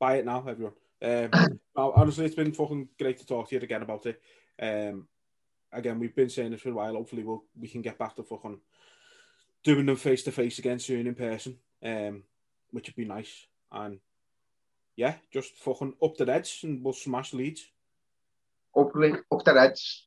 Buy 0.00 0.16
it 0.16 0.26
now, 0.26 0.44
everyone. 0.46 0.74
Um, 1.02 1.58
honestly, 1.76 2.26
it's 2.26 2.34
been 2.34 2.52
fucking 2.52 2.88
great 2.98 3.18
to 3.18 3.26
talk 3.26 3.48
to 3.48 3.54
you 3.54 3.60
again 3.60 3.82
about 3.82 4.06
it. 4.06 4.20
Um, 4.60 5.06
again, 5.72 5.98
we've 5.98 6.14
been 6.14 6.30
saying 6.30 6.50
this 6.50 6.60
for 6.60 6.70
a 6.70 6.74
while. 6.74 6.94
Hopefully, 6.94 7.24
we'll 7.24 7.44
we 7.58 7.68
can 7.68 7.82
get 7.82 7.98
back 7.98 8.16
to 8.16 8.22
fucking 8.22 8.60
doing 9.64 9.86
them 9.86 9.96
face 9.96 10.22
to 10.24 10.32
face 10.32 10.58
again 10.58 10.78
soon 10.78 11.06
in 11.06 11.14
person, 11.14 11.58
um, 11.82 12.24
which 12.70 12.88
would 12.88 12.96
be 12.96 13.04
nice. 13.04 13.46
And 13.70 13.98
yeah, 14.96 15.14
just 15.32 15.56
fucking 15.56 15.94
up 16.02 16.16
the 16.16 16.26
Reds 16.26 16.60
and 16.64 16.82
we'll 16.84 16.92
smash 16.92 17.32
Leeds. 17.32 17.70
Hopefully, 18.74 19.12
up 19.30 19.44
the 19.44 19.54
Reds. 19.54 20.06